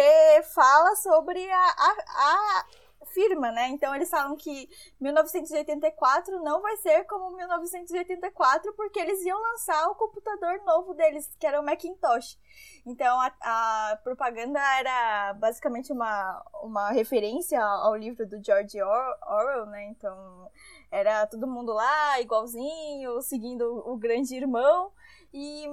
fala 0.55 0.95
sobre 0.95 1.49
a, 1.51 1.57
a, 1.57 1.95
a, 2.07 2.65
firma, 3.05 3.51
né? 3.51 3.69
Então 3.69 3.93
eles 3.95 4.09
falam 4.09 4.35
que 4.35 4.69
1984 4.99 6.41
não 6.43 6.61
vai 6.61 6.77
ser 6.77 7.03
como 7.05 7.35
1984 7.35 8.73
porque 8.73 8.99
eles 8.99 9.23
iam 9.25 9.39
lançar 9.39 9.87
o 9.87 9.95
computador 9.95 10.61
novo 10.65 10.93
deles, 10.93 11.35
que 11.39 11.47
era 11.47 11.59
o 11.59 11.63
Macintosh. 11.63 12.37
Então 12.85 13.19
a, 13.19 13.31
a 13.41 13.97
propaganda 14.03 14.59
era 14.79 15.33
basicamente 15.33 15.91
uma, 15.91 16.43
uma 16.63 16.91
referência 16.91 17.63
ao 17.63 17.95
livro 17.95 18.27
do 18.27 18.43
George 18.43 18.81
Orwell, 18.81 19.65
né? 19.67 19.85
Então 19.85 20.51
era 20.91 21.27
todo 21.27 21.47
mundo 21.47 21.73
lá 21.73 22.19
igualzinho, 22.21 23.21
seguindo 23.21 23.83
o 23.85 23.97
grande 23.97 24.35
irmão 24.35 24.91
e 25.33 25.67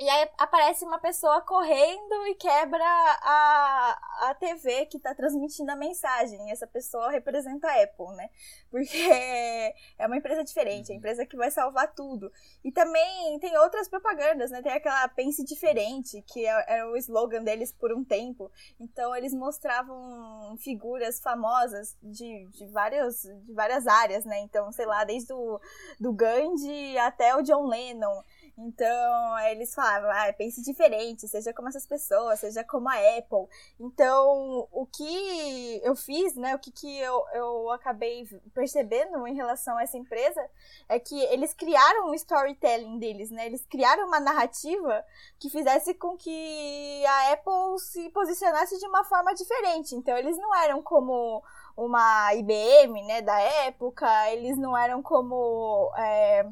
e 0.00 0.08
aí 0.08 0.28
aparece 0.38 0.84
uma 0.84 0.98
pessoa 0.98 1.40
correndo 1.42 2.26
e 2.26 2.34
quebra 2.34 2.84
a, 2.84 4.28
a 4.28 4.34
TV 4.34 4.86
que 4.86 4.96
está 4.96 5.14
transmitindo 5.14 5.70
a 5.70 5.76
mensagem. 5.76 6.50
Essa 6.50 6.66
pessoa 6.66 7.10
representa 7.10 7.68
a 7.68 7.82
Apple, 7.82 8.16
né? 8.16 8.28
Porque 8.70 8.98
é 9.96 10.06
uma 10.06 10.16
empresa 10.16 10.42
diferente, 10.42 10.90
a 10.90 10.96
empresa 10.96 11.24
que 11.24 11.36
vai 11.36 11.48
salvar 11.48 11.94
tudo. 11.94 12.32
E 12.64 12.72
também 12.72 13.38
tem 13.38 13.56
outras 13.58 13.88
propagandas, 13.88 14.50
né? 14.50 14.62
Tem 14.62 14.72
aquela 14.72 15.06
Pense 15.08 15.44
Diferente, 15.44 16.22
que 16.22 16.44
é, 16.44 16.64
era 16.66 16.90
o 16.90 16.96
slogan 16.96 17.44
deles 17.44 17.72
por 17.72 17.92
um 17.92 18.02
tempo. 18.02 18.50
Então 18.80 19.14
eles 19.14 19.32
mostravam 19.32 20.56
figuras 20.58 21.20
famosas 21.20 21.96
de, 22.02 22.46
de, 22.46 22.66
vários, 22.66 23.22
de 23.22 23.52
várias 23.52 23.86
áreas, 23.86 24.24
né? 24.24 24.40
Então, 24.40 24.72
sei 24.72 24.86
lá, 24.86 25.04
desde 25.04 25.32
o 25.32 25.60
do 26.00 26.12
Gandhi 26.12 26.98
até 26.98 27.36
o 27.36 27.42
John 27.42 27.66
Lennon. 27.66 28.22
Então, 28.56 29.38
eles 29.50 29.74
falavam, 29.74 30.08
ah, 30.10 30.32
pense 30.32 30.62
diferente, 30.62 31.26
seja 31.26 31.52
como 31.52 31.68
essas 31.68 31.86
pessoas, 31.86 32.38
seja 32.38 32.62
como 32.62 32.88
a 32.88 32.94
Apple. 33.18 33.48
Então, 33.80 34.68
o 34.70 34.86
que 34.86 35.80
eu 35.82 35.96
fiz, 35.96 36.36
né, 36.36 36.54
o 36.54 36.58
que, 36.58 36.70
que 36.70 36.98
eu, 37.00 37.24
eu 37.34 37.70
acabei 37.72 38.28
percebendo 38.54 39.26
em 39.26 39.34
relação 39.34 39.76
a 39.76 39.82
essa 39.82 39.98
empresa 39.98 40.40
é 40.88 41.00
que 41.00 41.20
eles 41.24 41.52
criaram 41.52 42.10
um 42.10 42.14
storytelling 42.14 42.98
deles, 42.98 43.30
né? 43.30 43.46
Eles 43.46 43.66
criaram 43.66 44.06
uma 44.06 44.20
narrativa 44.20 45.04
que 45.38 45.50
fizesse 45.50 45.92
com 45.94 46.16
que 46.16 47.04
a 47.06 47.32
Apple 47.32 47.78
se 47.80 48.08
posicionasse 48.10 48.78
de 48.78 48.86
uma 48.86 49.02
forma 49.04 49.34
diferente. 49.34 49.96
Então, 49.96 50.16
eles 50.16 50.36
não 50.38 50.54
eram 50.54 50.80
como 50.80 51.42
uma 51.76 52.32
IBM, 52.34 53.02
né, 53.04 53.20
da 53.20 53.38
época, 53.40 54.30
eles 54.30 54.56
não 54.56 54.78
eram 54.78 55.02
como... 55.02 55.92
É, 55.96 56.46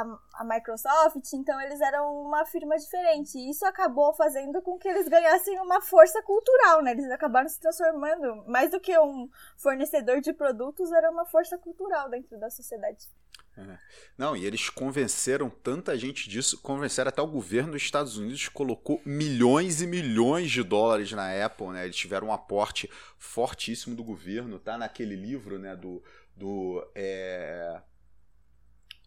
a, 0.00 0.18
a, 0.34 0.44
Microsoft, 0.44 1.32
então 1.34 1.60
eles 1.60 1.80
eram 1.80 2.22
uma 2.22 2.44
firma 2.46 2.76
diferente. 2.76 3.38
E 3.38 3.50
isso 3.50 3.64
acabou 3.64 4.12
fazendo 4.14 4.60
com 4.62 4.78
que 4.78 4.88
eles 4.88 5.08
ganhassem 5.08 5.58
uma 5.60 5.80
força 5.80 6.22
cultural, 6.22 6.82
né? 6.82 6.92
Eles 6.92 7.10
acabaram 7.10 7.48
se 7.48 7.60
transformando, 7.60 8.44
mais 8.46 8.70
do 8.70 8.80
que 8.80 8.98
um 8.98 9.28
fornecedor 9.56 10.20
de 10.20 10.32
produtos, 10.32 10.92
era 10.92 11.10
uma 11.10 11.26
força 11.26 11.58
cultural 11.58 12.08
dentro 12.08 12.38
da 12.38 12.50
sociedade. 12.50 13.08
É. 13.56 13.78
Não, 14.16 14.36
e 14.36 14.46
eles 14.46 14.70
convenceram 14.70 15.50
tanta 15.50 15.98
gente 15.98 16.28
disso, 16.28 16.60
convenceram 16.62 17.08
até 17.08 17.20
o 17.20 17.26
governo 17.26 17.72
dos 17.72 17.82
Estados 17.82 18.16
Unidos 18.16 18.48
colocou 18.48 19.00
milhões 19.04 19.82
e 19.82 19.86
milhões 19.86 20.50
de 20.50 20.62
dólares 20.62 21.12
na 21.12 21.44
Apple, 21.44 21.68
né? 21.68 21.84
Eles 21.84 21.96
tiveram 21.96 22.28
um 22.28 22.32
aporte 22.32 22.90
fortíssimo 23.18 23.94
do 23.94 24.04
governo, 24.04 24.58
tá 24.58 24.78
naquele 24.78 25.16
livro, 25.16 25.58
né, 25.58 25.76
do, 25.76 26.02
do 26.36 26.86
é 26.94 27.82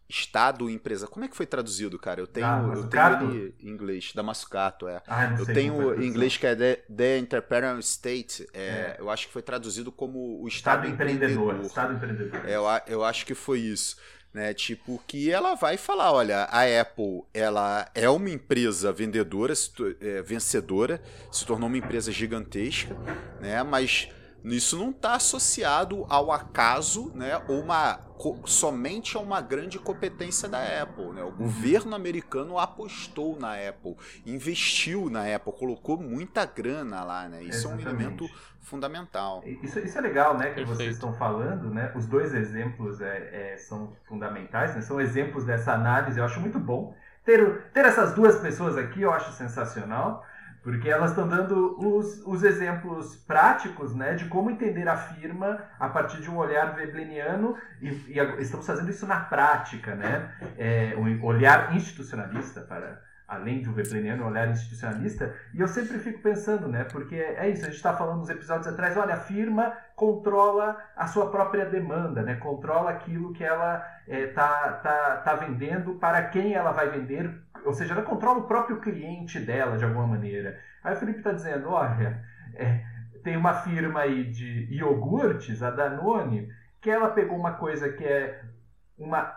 Estado 0.08 0.68
empresa. 0.68 1.06
Como 1.06 1.24
é 1.24 1.28
que 1.28 1.36
foi 1.36 1.46
traduzido, 1.46 1.98
cara? 1.98 2.20
Eu 2.20 2.26
tenho, 2.26 2.46
ah, 2.46 2.72
eu 2.74 2.88
tenho 2.88 3.54
em 3.60 3.68
inglês, 3.68 4.12
da 4.14 4.22
Mascato, 4.22 4.86
é. 4.86 5.02
Ah, 5.06 5.34
eu 5.38 5.46
tenho 5.46 6.00
em 6.00 6.06
inglês 6.06 6.36
que 6.36 6.46
é 6.46 6.54
The, 6.54 6.84
The 6.94 7.18
Entrepreneurial 7.18 7.78
State. 7.80 8.46
É, 8.52 8.60
é. 8.60 8.96
Eu 8.98 9.10
acho 9.10 9.26
que 9.26 9.32
foi 9.32 9.42
traduzido 9.42 9.90
como 9.90 10.42
o 10.42 10.48
Estado, 10.48 10.84
Estado 10.84 10.92
empreendedor. 10.92 11.54
empreendedor. 11.54 11.66
Estado 11.66 11.94
empreendedor. 11.94 12.48
É, 12.48 12.54
eu, 12.54 12.64
eu 12.86 13.04
acho 13.04 13.24
que 13.24 13.34
foi 13.34 13.60
isso. 13.60 13.96
Né, 14.32 14.52
tipo, 14.52 15.00
que 15.06 15.30
ela 15.30 15.54
vai 15.54 15.76
falar, 15.76 16.10
olha, 16.10 16.48
a 16.50 16.62
Apple, 16.80 17.22
ela 17.32 17.88
é 17.94 18.10
uma 18.10 18.28
empresa 18.28 18.92
vendedora, 18.92 19.54
é, 20.00 20.22
vencedora, 20.22 21.00
se 21.30 21.46
tornou 21.46 21.68
uma 21.68 21.78
empresa 21.78 22.10
gigantesca, 22.10 22.96
né, 23.40 23.62
mas 23.62 24.08
isso 24.52 24.76
não 24.76 24.90
está 24.90 25.14
associado 25.14 26.04
ao 26.08 26.30
acaso, 26.30 27.10
né, 27.14 27.40
ou 27.48 27.60
uma, 27.60 28.00
somente 28.44 29.16
a 29.16 29.20
uma 29.20 29.40
grande 29.40 29.78
competência 29.78 30.46
da 30.48 30.82
Apple. 30.82 31.12
Né? 31.12 31.22
O 31.22 31.26
uhum. 31.26 31.32
governo 31.32 31.94
americano 31.94 32.58
apostou 32.58 33.38
na 33.38 33.54
Apple, 33.54 33.96
investiu 34.26 35.08
na 35.08 35.34
Apple, 35.34 35.52
colocou 35.52 35.96
muita 35.96 36.44
grana 36.44 37.02
lá. 37.02 37.28
Né? 37.28 37.42
Isso 37.44 37.68
Exatamente. 37.68 37.86
é 37.86 37.88
um 37.88 37.94
elemento 37.94 38.28
fundamental. 38.60 39.42
Isso, 39.62 39.78
isso 39.78 39.96
é 39.96 40.00
legal, 40.00 40.36
né, 40.36 40.48
que 40.48 40.56
Perfeito. 40.56 40.76
vocês 40.76 40.94
estão 40.94 41.14
falando. 41.14 41.70
Né? 41.70 41.90
Os 41.94 42.06
dois 42.06 42.34
exemplos 42.34 43.00
é, 43.00 43.52
é, 43.54 43.56
são 43.56 43.96
fundamentais, 44.06 44.74
né? 44.74 44.82
são 44.82 45.00
exemplos 45.00 45.44
dessa 45.44 45.72
análise. 45.72 46.18
Eu 46.18 46.24
acho 46.24 46.40
muito 46.40 46.58
bom. 46.58 46.94
Ter, 47.24 47.70
ter 47.72 47.86
essas 47.86 48.14
duas 48.14 48.38
pessoas 48.40 48.76
aqui 48.76 49.00
eu 49.00 49.10
acho 49.10 49.32
sensacional. 49.32 50.22
Porque 50.64 50.88
elas 50.88 51.10
estão 51.10 51.28
dando 51.28 51.78
os, 51.78 52.22
os 52.26 52.42
exemplos 52.42 53.14
práticos 53.26 53.94
né, 53.94 54.14
de 54.14 54.24
como 54.24 54.50
entender 54.50 54.88
a 54.88 54.96
firma 54.96 55.62
a 55.78 55.90
partir 55.90 56.22
de 56.22 56.30
um 56.30 56.38
olhar 56.38 56.74
vebleniano 56.74 57.54
e, 57.82 57.88
e 57.88 58.18
estamos 58.40 58.66
fazendo 58.66 58.88
isso 58.88 59.06
na 59.06 59.20
prática, 59.20 59.94
né? 59.94 60.34
É, 60.56 60.94
um 60.96 61.22
olhar 61.22 61.76
institucionalista 61.76 62.62
para 62.62 62.98
além 63.26 63.60
de 63.60 63.68
um 63.68 63.72
vebleniano, 63.72 64.24
um 64.24 64.28
olhar 64.28 64.48
institucionalista. 64.48 65.34
E 65.52 65.60
eu 65.60 65.68
sempre 65.68 65.98
fico 65.98 66.20
pensando, 66.22 66.68
né? 66.68 66.84
Porque 66.84 67.16
é 67.16 67.48
isso, 67.48 67.62
a 67.62 67.66
gente 67.66 67.76
está 67.76 67.94
falando 67.94 68.18
nos 68.18 68.30
episódios 68.30 68.66
atrás, 68.66 68.96
olha, 68.96 69.14
a 69.14 69.18
firma 69.18 69.76
controla 69.94 70.78
a 70.96 71.06
sua 71.06 71.30
própria 71.30 71.64
demanda, 71.66 72.22
né? 72.22 72.36
Controla 72.36 72.90
aquilo 72.90 73.32
que 73.32 73.44
ela 73.44 73.84
está 74.06 74.14
é, 74.14 74.26
tá, 74.26 74.72
tá, 74.82 75.16
tá 75.18 75.34
vendendo, 75.34 75.94
para 75.94 76.22
quem 76.28 76.54
ela 76.54 76.72
vai 76.72 76.88
vender, 76.88 77.30
ou 77.64 77.72
seja, 77.72 77.94
ela 77.94 78.02
controla 78.02 78.40
o 78.40 78.46
próprio 78.46 78.80
cliente 78.80 79.40
dela 79.40 79.76
de 79.76 79.84
alguma 79.84 80.06
maneira. 80.06 80.58
Aí 80.82 80.94
o 80.94 80.96
Felipe 80.96 81.18
está 81.18 81.32
dizendo, 81.32 81.70
olha, 81.70 82.22
é, 82.54 82.84
tem 83.22 83.36
uma 83.36 83.54
firma 83.54 84.00
aí 84.00 84.30
de 84.30 84.66
iogurtes, 84.70 85.62
a 85.62 85.70
Danone, 85.70 86.48
que 86.80 86.90
ela 86.90 87.08
pegou 87.08 87.38
uma 87.38 87.52
coisa 87.52 87.90
que 87.90 88.04
é 88.04 88.42
uma, 88.98 89.34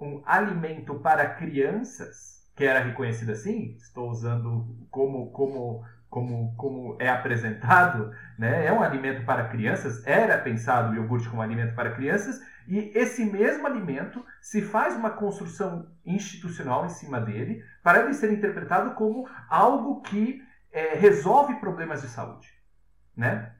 um 0.00 0.22
alimento 0.24 0.94
para 1.00 1.34
crianças, 1.34 2.48
que 2.56 2.64
era 2.64 2.80
reconhecido 2.80 3.30
assim, 3.30 3.76
estou 3.76 4.10
usando 4.10 4.66
como, 4.90 5.30
como, 5.30 5.84
como, 6.08 6.54
como 6.56 6.96
é 6.98 7.08
apresentado, 7.08 8.10
né? 8.38 8.66
é 8.66 8.72
um 8.72 8.82
alimento 8.82 9.24
para 9.24 9.48
crianças, 9.48 10.04
era 10.06 10.38
pensado 10.38 10.92
o 10.92 10.96
iogurte 10.96 11.28
como 11.28 11.42
alimento 11.42 11.74
para 11.74 11.94
crianças, 11.94 12.40
e 12.68 12.92
esse 12.94 13.24
mesmo 13.24 13.66
alimento 13.66 14.22
se 14.42 14.60
faz 14.60 14.94
uma 14.94 15.08
construção 15.08 15.90
institucional 16.04 16.84
em 16.84 16.90
cima 16.90 17.18
dele 17.18 17.64
para 17.82 18.00
ele 18.02 18.12
ser 18.12 18.30
interpretado 18.30 18.94
como 18.94 19.26
algo 19.48 20.02
que 20.02 20.42
é, 20.70 20.94
resolve 20.94 21.54
problemas 21.56 22.02
de 22.02 22.08
saúde, 22.08 22.48
né? 23.16 23.54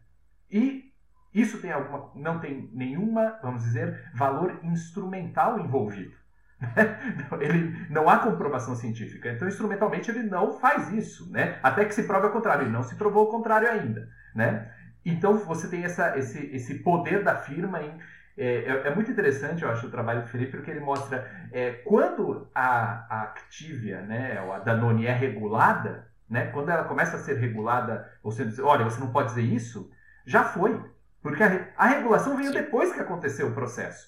E 0.50 0.92
isso 1.32 1.58
tem 1.58 1.72
alguma, 1.72 2.10
não 2.14 2.38
tem 2.38 2.70
nenhuma, 2.74 3.38
vamos 3.42 3.62
dizer, 3.62 4.10
valor 4.14 4.60
instrumental 4.62 5.58
envolvido. 5.58 6.16
Né? 6.60 6.98
Ele 7.40 7.86
não 7.88 8.08
há 8.08 8.18
comprovação 8.18 8.74
científica. 8.74 9.30
Então, 9.30 9.46
instrumentalmente, 9.46 10.10
ele 10.10 10.24
não 10.24 10.58
faz 10.58 10.92
isso, 10.92 11.30
né? 11.30 11.60
Até 11.62 11.84
que 11.84 11.94
se 11.94 12.02
prove 12.02 12.26
o 12.26 12.32
contrário. 12.32 12.64
Ele 12.64 12.72
não 12.72 12.82
se 12.82 12.96
provou 12.96 13.28
o 13.28 13.30
contrário 13.30 13.70
ainda, 13.70 14.08
né? 14.34 14.68
Então, 15.04 15.38
você 15.38 15.68
tem 15.68 15.84
essa, 15.84 16.18
esse, 16.18 16.46
esse 16.46 16.82
poder 16.82 17.22
da 17.22 17.36
firma 17.36 17.80
em 17.80 17.96
é, 18.38 18.88
é, 18.88 18.94
muito 18.94 19.10
interessante, 19.10 19.62
eu 19.62 19.70
acho, 19.70 19.86
o 19.86 19.90
trabalho 19.90 20.22
do 20.22 20.28
Felipe, 20.28 20.52
porque 20.52 20.70
ele 20.70 20.80
mostra 20.80 21.28
é, 21.50 21.72
quando 21.84 22.48
a, 22.54 23.06
a 23.10 23.22
Activia, 23.22 24.00
né, 24.02 24.38
a 24.38 24.58
Danone 24.60 25.06
é 25.06 25.12
regulada, 25.12 26.08
né, 26.30 26.46
quando 26.46 26.70
ela 26.70 26.84
começa 26.84 27.16
a 27.16 27.20
ser 27.20 27.38
regulada, 27.38 28.08
você 28.22 28.44
diz, 28.44 28.58
olha, 28.58 28.84
você 28.84 29.00
não 29.00 29.10
pode 29.10 29.28
dizer 29.28 29.42
isso, 29.42 29.90
já 30.24 30.44
foi. 30.44 30.80
Porque 31.20 31.42
a, 31.42 31.68
a 31.76 31.86
regulação 31.86 32.36
veio 32.36 32.52
depois 32.52 32.92
que 32.92 33.00
aconteceu 33.00 33.48
o 33.48 33.54
processo. 33.54 34.06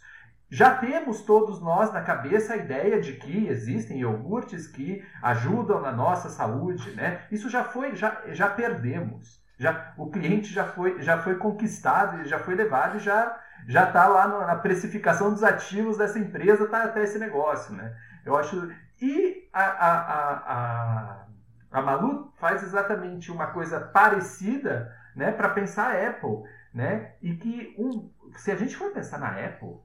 Já 0.49 0.75
temos 0.77 1.23
todos 1.23 1.61
nós 1.61 1.93
na 1.93 2.03
cabeça 2.03 2.55
a 2.55 2.57
ideia 2.57 3.01
de 3.01 3.13
que 3.15 3.47
existem 3.47 4.01
iogurtes 4.01 4.67
que 4.67 5.05
ajudam 5.23 5.81
na 5.81 5.93
nossa 5.93 6.29
saúde, 6.29 6.91
né? 6.93 7.23
Isso 7.31 7.49
já 7.49 7.63
foi, 7.63 7.95
já, 7.95 8.21
já 8.29 8.49
perdemos. 8.49 9.41
Já, 9.57 9.93
o 9.97 10.11
cliente 10.11 10.53
já 10.53 10.65
foi, 10.65 11.01
já 11.03 11.19
foi 11.19 11.37
conquistado, 11.37 12.25
já 12.25 12.39
foi 12.39 12.55
levado 12.57 12.97
e 12.97 13.01
já 13.01 13.39
já 13.69 13.85
está 13.89 14.07
lá 14.09 14.29
no, 14.29 14.41
na 14.41 14.57
precificação 14.57 15.31
dos 15.31 15.43
ativos 15.43 15.99
dessa 15.99 16.19
empresa, 16.19 16.65
está 16.65 16.85
até 16.85 17.03
esse 17.03 17.19
negócio, 17.19 17.75
né? 17.75 17.97
Eu 18.25 18.37
acho. 18.37 18.71
E 19.01 19.49
a, 19.53 19.63
a, 19.63 20.01
a, 20.01 20.55
a, 20.55 21.27
a 21.71 21.83
Malu 21.83 22.33
faz 22.39 22.63
exatamente 22.63 23.31
uma 23.31 23.49
coisa 23.49 23.81
parecida 23.81 24.95
né, 25.15 25.33
para 25.33 25.49
pensar 25.51 25.95
a 25.95 26.09
Apple. 26.09 26.43
Né? 26.73 27.15
E 27.21 27.35
que 27.37 27.75
um, 27.79 28.13
se 28.37 28.51
a 28.51 28.57
gente 28.57 28.77
for 28.77 28.93
pensar 28.93 29.19
na 29.19 29.31
Apple, 29.45 29.79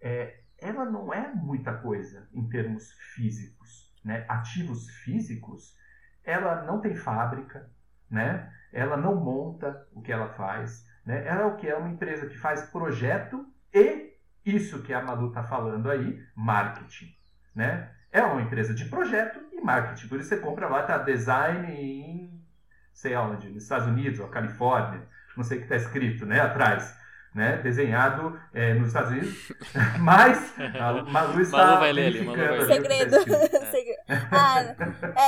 é, 0.00 0.40
ela 0.58 0.84
não 0.84 1.12
é 1.12 1.32
muita 1.34 1.72
coisa 1.74 2.28
em 2.32 2.48
termos 2.48 2.92
físicos. 3.14 3.92
Né? 4.04 4.24
Ativos 4.28 4.88
físicos, 5.02 5.76
ela 6.24 6.62
não 6.62 6.80
tem 6.80 6.94
fábrica, 6.94 7.70
né? 8.10 8.52
ela 8.72 8.96
não 8.96 9.16
monta 9.16 9.86
o 9.92 10.00
que 10.02 10.12
ela 10.12 10.28
faz, 10.34 10.86
Né? 11.08 11.26
Ela 11.26 11.40
é 11.40 11.44
o 11.46 11.56
que? 11.56 11.66
É 11.66 11.74
uma 11.74 11.88
empresa 11.88 12.26
que 12.26 12.36
faz 12.36 12.60
projeto 12.64 13.46
e 13.72 14.12
isso 14.44 14.82
que 14.82 14.92
a 14.92 15.00
Malu 15.00 15.28
está 15.28 15.42
falando 15.42 15.90
aí, 15.90 16.22
marketing. 16.34 17.16
Né? 17.54 17.90
É 18.12 18.20
uma 18.20 18.42
empresa 18.42 18.74
de 18.74 18.84
projeto 18.84 19.40
e 19.50 19.58
marketing. 19.58 20.06
Por 20.06 20.20
isso 20.20 20.28
você 20.28 20.36
compra 20.36 20.68
lá, 20.68 20.82
tá 20.82 20.98
design 20.98 21.72
em, 21.72 22.44
sei 22.92 23.16
onde, 23.16 23.48
nos 23.48 23.62
Estados 23.62 23.86
Unidos, 23.86 24.20
ou 24.20 24.28
Califórnia, 24.28 25.00
não 25.34 25.42
sei 25.42 25.56
o 25.56 25.60
que 25.60 25.72
está 25.72 25.76
escrito 25.76 26.26
né, 26.26 26.40
atrás. 26.40 26.94
Né, 27.38 27.56
desenhado 27.58 28.36
é, 28.52 28.74
nos 28.74 28.88
Estados 28.88 29.12
Unidos, 29.12 29.52
mas 30.00 30.52
a 30.58 30.92
Malu 31.08 31.40
está 31.40 31.56
Malu 31.56 31.78
vai 31.78 31.92
ler 31.92 32.06
ali, 32.08 32.24
Malu 32.24 32.36
vai 32.36 32.58
ler. 32.58 32.66
Segredo. 32.66 33.16
Ah, 34.32 34.74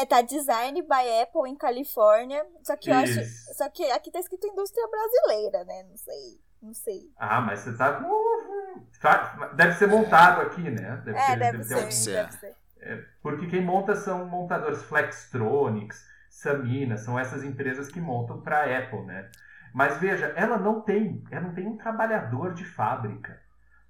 é, 0.01 0.07
tá 0.07 0.21
Design 0.23 0.83
by 0.83 1.23
Apple 1.23 1.49
em 1.49 1.55
Califórnia. 1.55 2.45
Só 2.65 2.77
que 2.77 2.91
eu 2.91 2.95
acho. 2.97 3.21
Só 3.55 3.69
que 3.69 3.85
aqui 3.93 4.11
tá 4.11 4.19
escrito 4.19 4.47
indústria 4.47 4.85
brasileira, 4.89 5.65
né? 5.65 5.85
Não 5.89 5.97
sei. 5.97 6.41
Não 6.61 6.75
sei. 6.75 7.01
Ah, 7.17 7.41
mas 7.41 7.61
você 7.61 7.77
tá 7.77 7.93
com. 7.93 8.83
tá- 9.01 9.53
Deve 9.55 9.75
ser 9.75 9.87
montado 9.87 10.41
aqui, 10.43 10.63
né? 10.63 11.01
Deve 11.05 11.17
É, 11.19 11.37
deve 11.37 11.59
ter 11.59 11.65
ser. 11.65 11.75
algum- 11.75 11.91
ser. 11.91 12.13
Deve 12.27 12.33
ser. 12.33 13.09
Porque 13.23 13.47
quem 13.47 13.63
monta 13.65 13.95
são 13.95 14.27
montadores 14.27 14.83
Flextronics, 14.83 16.05
Samina, 16.29 16.97
são 16.97 17.19
essas 17.19 17.45
empresas 17.45 17.89
que 17.89 18.01
montam 18.01 18.41
para 18.41 18.61
a 18.65 18.79
Apple, 18.79 19.03
né? 19.05 19.31
Mas 19.73 19.99
veja, 19.99 20.33
ela 20.37 20.59
não 20.59 20.81
tem, 20.81 21.25
ela 21.31 21.43
não 21.43 21.55
tem 21.55 21.67
um 21.67 21.77
trabalhador 21.77 22.53
de 22.53 22.65
fábrica, 22.65 23.41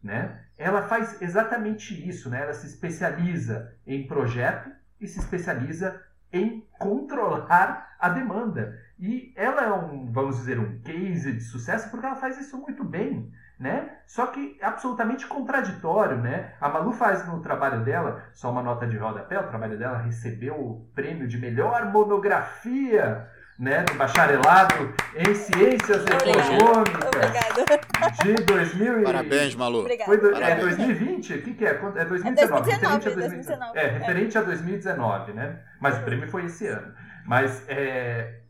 né? 0.03 0.45
Ela 0.57 0.83
faz 0.83 1.21
exatamente 1.21 2.09
isso, 2.09 2.29
né? 2.31 2.43
Ela 2.43 2.55
se 2.55 2.67
especializa 2.67 3.75
em 3.87 4.07
projeto 4.07 4.71
e 5.01 5.07
se 5.07 5.19
especializa 5.19 6.01
em 6.33 6.67
controlar 6.79 7.97
a 7.99 8.09
demanda. 8.09 8.79
E 8.99 9.33
ela 9.37 9.63
é 9.63 9.73
um, 9.73 10.11
vamos 10.13 10.37
dizer, 10.37 10.59
um 10.59 10.81
case 10.81 11.33
de 11.33 11.41
sucesso 11.41 11.91
porque 11.91 12.07
ela 12.07 12.17
faz 12.17 12.39
isso 12.39 12.59
muito 12.59 12.85
bem, 12.85 13.33
né? 13.59 13.99
Só 14.07 14.27
que 14.27 14.59
é 14.61 14.65
absolutamente 14.65 15.27
contraditório, 15.27 16.19
né? 16.19 16.55
A 16.61 16.69
Malu 16.69 16.93
faz 16.93 17.27
no 17.27 17.41
trabalho 17.41 17.85
dela, 17.85 18.23
só 18.33 18.51
uma 18.51 18.63
nota 18.63 18.87
de 18.87 18.97
rodapé, 18.97 19.39
o 19.39 19.49
trabalho 19.49 19.79
dela 19.79 19.99
recebeu 19.99 20.55
o 20.55 20.91
prêmio 20.95 21.27
de 21.27 21.39
melhor 21.39 21.93
monografia, 21.93 23.29
né, 23.61 23.85
do 23.85 23.95
bacharelado 23.95 24.95
em 25.15 25.35
ciências 25.35 26.03
econômicas 26.07 27.11
Obrigada. 27.15 28.25
de 28.25 28.35
2000 28.47 29.01
e... 29.01 29.05
Parabéns, 29.05 29.55
Malu. 29.55 29.81
Obrigada. 29.81 30.07
Foi 30.07 30.19
do, 30.19 30.29
é 30.29 30.41
Parabéns. 30.41 30.77
2020? 30.79 31.35
O 31.35 31.43
que, 31.43 31.55
que 31.55 31.67
é? 31.67 31.69
É 31.69 31.75
2019. 31.75 32.01
É 32.01 32.47
2019, 32.47 33.05
referente 33.05 33.09
a 33.09 33.15
2019. 33.15 33.79
É, 33.79 33.87
referente 33.87 34.39
a 34.39 34.43
2019, 34.43 35.33
né? 35.35 35.61
Mas 35.79 35.99
o 35.99 36.03
prêmio 36.03 36.27
foi 36.31 36.47
esse 36.47 36.67
ano. 36.67 36.95
Mas, 37.27 37.63
é, 37.69 38.41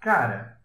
cara, 0.00 0.56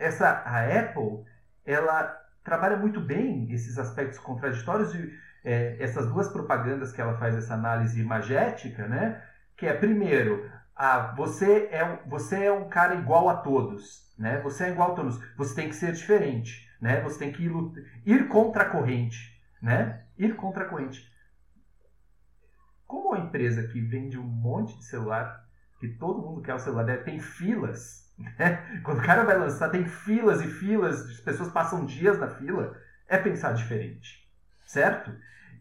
essa, 0.00 0.28
a 0.44 0.80
Apple, 0.80 1.24
ela 1.64 2.20
trabalha 2.42 2.76
muito 2.76 3.00
bem 3.00 3.46
esses 3.52 3.78
aspectos 3.78 4.18
contraditórios 4.18 4.92
e 4.96 5.12
é, 5.44 5.76
essas 5.78 6.08
duas 6.08 6.26
propagandas 6.28 6.90
que 6.90 7.00
ela 7.00 7.16
faz, 7.18 7.36
essa 7.36 7.54
análise 7.54 8.00
imagética, 8.00 8.88
né? 8.88 9.22
Que 9.56 9.66
é, 9.66 9.74
primeiro, 9.74 10.50
a, 10.74 11.14
você, 11.14 11.68
é, 11.70 11.84
um- 11.84 12.08
você 12.08 12.44
é 12.44 12.52
um 12.52 12.68
cara 12.68 12.94
igual 12.94 13.28
a 13.28 13.36
todos, 13.36 14.12
né? 14.18 14.40
Você 14.40 14.64
é 14.64 14.70
igual 14.70 14.92
a 14.92 14.94
todos. 14.94 15.18
Você 15.36 15.54
tem 15.54 15.68
que 15.68 15.74
ser 15.74 15.92
diferente, 15.92 16.68
né? 16.80 17.00
Você 17.02 17.18
tem 17.18 17.32
que 17.32 17.44
ir, 17.44 17.52
ir 18.06 18.28
contra 18.28 18.62
a 18.64 18.68
corrente, 18.70 19.40
né? 19.60 20.02
Ir 20.18 20.34
contra 20.36 20.64
a 20.64 20.68
corrente. 20.68 21.10
Como 22.86 23.08
uma 23.08 23.18
empresa 23.18 23.66
que 23.68 23.80
vende 23.80 24.18
um 24.18 24.22
monte 24.22 24.76
de 24.76 24.84
celular, 24.84 25.44
que 25.80 25.88
todo 25.88 26.22
mundo 26.22 26.42
quer 26.42 26.54
o 26.54 26.58
celular 26.58 27.02
tem 27.04 27.18
filas, 27.18 28.10
né? 28.38 28.80
Quando 28.82 28.98
o 28.98 29.06
cara 29.06 29.24
vai 29.24 29.38
lançar, 29.38 29.70
tem 29.70 29.84
filas 29.86 30.40
e 30.42 30.48
filas, 30.48 31.00
as 31.08 31.20
pessoas 31.20 31.50
passam 31.50 31.84
dias 31.84 32.18
na 32.18 32.28
fila, 32.28 32.76
é 33.08 33.18
pensar 33.18 33.52
diferente, 33.52 34.28
certo? 34.66 35.12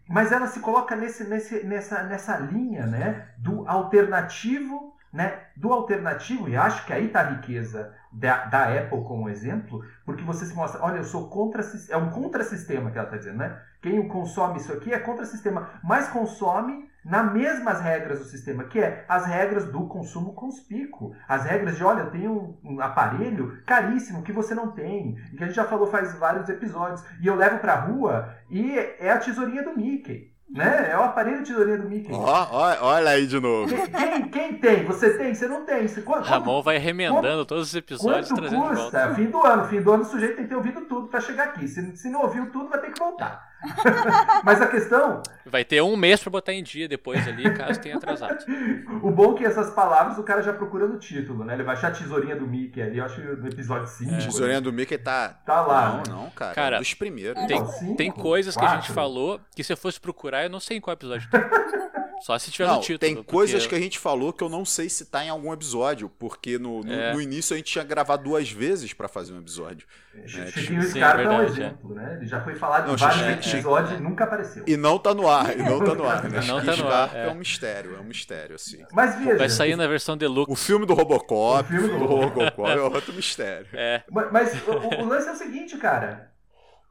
Mas 0.07 0.31
ela 0.31 0.47
se 0.47 0.59
coloca 0.59 0.95
nesse, 0.95 1.23
nesse, 1.23 1.63
nessa, 1.63 2.03
nessa 2.03 2.37
linha 2.37 2.85
né, 2.85 3.29
do 3.37 3.67
alternativo, 3.67 4.93
né, 5.11 5.47
do 5.55 5.73
alternativo, 5.73 6.47
e 6.47 6.55
acho 6.55 6.85
que 6.85 6.93
aí 6.93 7.07
está 7.07 7.21
a 7.21 7.29
riqueza 7.31 7.93
da, 8.11 8.45
da 8.45 8.63
Apple 8.63 9.03
como 9.03 9.29
exemplo, 9.29 9.83
porque 10.05 10.23
você 10.23 10.45
se 10.45 10.53
mostra, 10.53 10.81
olha, 10.83 10.97
eu 10.97 11.03
sou 11.03 11.29
contra, 11.29 11.61
é 11.89 11.97
um 11.97 12.09
contrassistema 12.09 12.91
que 12.91 12.97
ela 12.97 13.07
está 13.07 13.17
dizendo, 13.17 13.37
né? 13.37 13.61
Quem 13.81 14.07
consome 14.07 14.59
isso 14.59 14.71
aqui 14.71 14.93
é 14.93 14.99
contra-sistema, 14.99 15.69
mas 15.83 16.07
consome 16.09 16.89
nas 17.03 17.33
mesmas 17.33 17.81
regras 17.81 18.19
do 18.19 18.25
sistema, 18.25 18.65
que 18.65 18.79
é 18.79 19.05
as 19.09 19.25
regras 19.25 19.65
do 19.65 19.87
consumo 19.87 20.33
conspícuo. 20.33 21.15
As 21.27 21.45
regras 21.45 21.75
de, 21.75 21.83
olha, 21.83 22.01
eu 22.01 22.11
tenho 22.11 22.31
um, 22.31 22.75
um 22.75 22.81
aparelho 22.81 23.59
caríssimo 23.65 24.21
que 24.21 24.31
você 24.31 24.53
não 24.53 24.71
tem, 24.71 25.17
e 25.33 25.35
que 25.35 25.43
a 25.43 25.47
gente 25.47 25.55
já 25.55 25.65
falou 25.65 25.87
faz 25.87 26.13
vários 26.15 26.47
episódios, 26.47 27.03
e 27.19 27.25
eu 27.25 27.35
levo 27.35 27.59
pra 27.59 27.79
rua 27.79 28.35
e 28.49 28.77
é 28.77 29.11
a 29.11 29.17
tesourinha 29.17 29.63
do 29.63 29.75
Mickey. 29.75 30.30
Né? 30.53 30.91
É 30.91 30.97
o 30.97 31.03
aparelho 31.03 31.43
tesourinha 31.43 31.77
do 31.77 31.87
Mickey. 31.87 32.11
Ó, 32.11 32.47
ó, 32.51 32.75
olha 32.81 33.11
aí 33.11 33.25
de 33.25 33.39
novo. 33.39 33.73
Quem, 33.73 33.87
quem, 33.87 34.29
quem 34.29 34.53
tem? 34.57 34.85
Você 34.85 35.17
tem? 35.17 35.33
Você 35.33 35.47
não 35.47 35.65
tem? 35.65 35.87
Você, 35.87 36.01
quanto, 36.01 36.25
Ramon 36.25 36.61
vai 36.61 36.77
remendando 36.77 37.45
todos 37.45 37.69
os 37.69 37.75
episódios 37.75 38.27
Quanto 38.27 38.41
trazendo 38.41 38.59
de 38.59 38.75
volta. 38.75 38.81
custa? 38.81 39.15
Fim 39.15 39.25
do 39.27 39.41
ano. 39.45 39.65
Fim 39.65 39.81
do 39.81 39.91
ano 39.93 40.03
o 40.03 40.05
sujeito 40.05 40.35
tem 40.35 40.43
que 40.43 40.49
ter 40.49 40.55
ouvido 40.55 40.81
tudo 40.81 41.07
para 41.07 41.21
chegar 41.21 41.45
aqui. 41.45 41.67
Se, 41.67 41.95
se 41.95 42.09
não 42.09 42.21
ouviu 42.23 42.51
tudo, 42.51 42.69
vai 42.69 42.81
ter 42.81 42.91
que 42.91 42.99
voltar. 42.99 43.50
Mas 44.43 44.61
a 44.61 44.67
questão, 44.67 45.21
Vai 45.45 45.65
ter 45.65 45.81
um 45.81 45.95
mês 45.97 46.21
pra 46.21 46.29
botar 46.31 46.53
em 46.53 46.63
dia 46.63 46.87
depois 46.87 47.27
ali, 47.27 47.51
caso 47.53 47.79
tenha 47.79 47.95
atrasado. 47.97 48.37
o 49.03 49.11
bom 49.11 49.33
é 49.33 49.37
que 49.37 49.45
essas 49.45 49.69
palavras 49.71 50.17
o 50.17 50.23
cara 50.23 50.41
já 50.41 50.53
procura 50.53 50.87
no 50.87 50.97
título, 50.97 51.43
né? 51.43 51.53
Ele 51.53 51.63
vai 51.63 51.75
achar 51.75 51.89
a 51.89 51.91
tesourinha 51.91 52.35
do 52.35 52.47
Mickey 52.47 52.81
ali, 52.81 52.97
eu 52.97 53.05
acho 53.05 53.15
que 53.15 53.27
no 53.27 53.47
episódio 53.47 53.87
5. 53.87 54.13
A 54.13 54.17
tesourinha 54.17 54.61
do 54.61 54.71
Mickey 54.71 54.97
tá. 54.97 55.29
Tá 55.45 55.61
lá, 55.61 55.89
Não, 55.89 55.97
né? 55.97 56.03
não, 56.09 56.29
cara. 56.31 56.53
Cara, 56.55 56.75
é 56.77 56.79
um 56.79 56.81
dos 56.81 56.93
primeiros. 56.93 57.45
Tem, 57.45 57.59
Não, 57.59 57.67
cinco, 57.67 57.95
tem 57.97 58.11
coisas 58.11 58.55
que 58.55 58.63
a 58.63 58.69
gente 58.69 58.77
quatro. 58.79 58.93
falou 58.93 59.41
que 59.55 59.63
se 59.63 59.73
eu 59.73 59.77
fosse 59.77 59.99
procurar, 59.99 60.43
eu 60.43 60.49
não 60.49 60.59
sei 60.59 60.77
em 60.77 60.81
qual 60.81 60.93
episódio 60.93 61.29
tá. 61.29 61.39
Só 62.21 62.37
se 62.39 62.51
tiver 62.51 62.67
Não, 62.67 62.75
no 62.75 62.81
título. 62.81 62.99
tem 62.99 63.15
porque- 63.15 63.31
coisas 63.31 63.65
que 63.67 63.73
a 63.75 63.79
gente 63.79 63.97
falou 63.99 64.31
que 64.31 64.43
eu 64.43 64.49
não 64.49 64.63
sei 64.63 64.87
se 64.89 65.05
tá 65.05 65.23
em 65.25 65.29
algum 65.29 65.51
episódio, 65.53 66.09
porque 66.19 66.57
no, 66.59 66.83
no, 66.83 66.93
É. 66.93 67.13
no 67.13 67.21
início 67.21 67.53
a 67.53 67.57
gente 67.57 67.71
tinha 67.71 67.83
gravado 67.83 68.23
duas 68.23 68.49
vezes 68.51 68.93
pra 68.93 69.07
fazer 69.07 69.33
um 69.33 69.39
episódio. 69.39 69.87
Chiquinho 70.27 70.83
Sim, 70.83 70.89
Scarpa 70.99 71.21
é 71.21 71.25
um 71.29 71.37
verdade, 71.37 71.61
é. 71.61 71.65
exemplo, 71.65 71.95
né? 71.95 72.17
Ele 72.17 72.27
já 72.27 72.41
foi 72.43 72.53
falado 72.55 72.87
Não, 72.87 72.93
em 72.93 72.97
vários 72.97 73.17
Chiquinho- 73.45 73.53
episódios 73.55 73.99
e 73.99 74.03
nunca 74.03 74.23
apareceu. 74.25 74.63
E 74.67 74.75
não 74.77 74.99
tá 74.99 75.13
no 75.13 75.29
ar, 75.29 75.57
e 75.57 75.63
não 75.63 75.79
tá 75.83 75.95
no 75.95 76.07
ar, 76.07 76.23
né? 76.29 76.41
Não 76.45 76.59
tá 76.63 76.75
no 76.75 76.87
ar, 76.87 77.07
Scarpa 77.09 77.17
é. 77.17 77.27
é 77.27 77.31
um 77.31 77.35
mistério, 77.35 77.95
é 77.95 77.99
um 77.99 78.03
mistério, 78.03 78.55
assim. 78.55 78.83
Mas 78.91 79.15
veja, 79.17 79.37
Vai 79.37 79.49
sair 79.49 79.75
na 79.75 79.87
versão 79.87 80.17
deluxe. 80.17 80.51
O 80.51 80.55
filme 80.55 80.85
do 80.85 80.93
Robocop, 80.93 81.63
O 81.63 81.67
filme 81.79 81.87
do 81.89 81.97
do 81.99 82.05
Robocop 82.05 82.69
é 82.69 82.81
outro 82.81 83.13
mistério. 83.13 83.67
É, 83.73 84.03
Ma- 84.11 84.29
Mas 84.31 84.53
o, 84.67 84.71
o 85.01 85.05
lance 85.07 85.27
é 85.27 85.31
o 85.31 85.35
seguinte, 85.35 85.77
cara. 85.77 86.30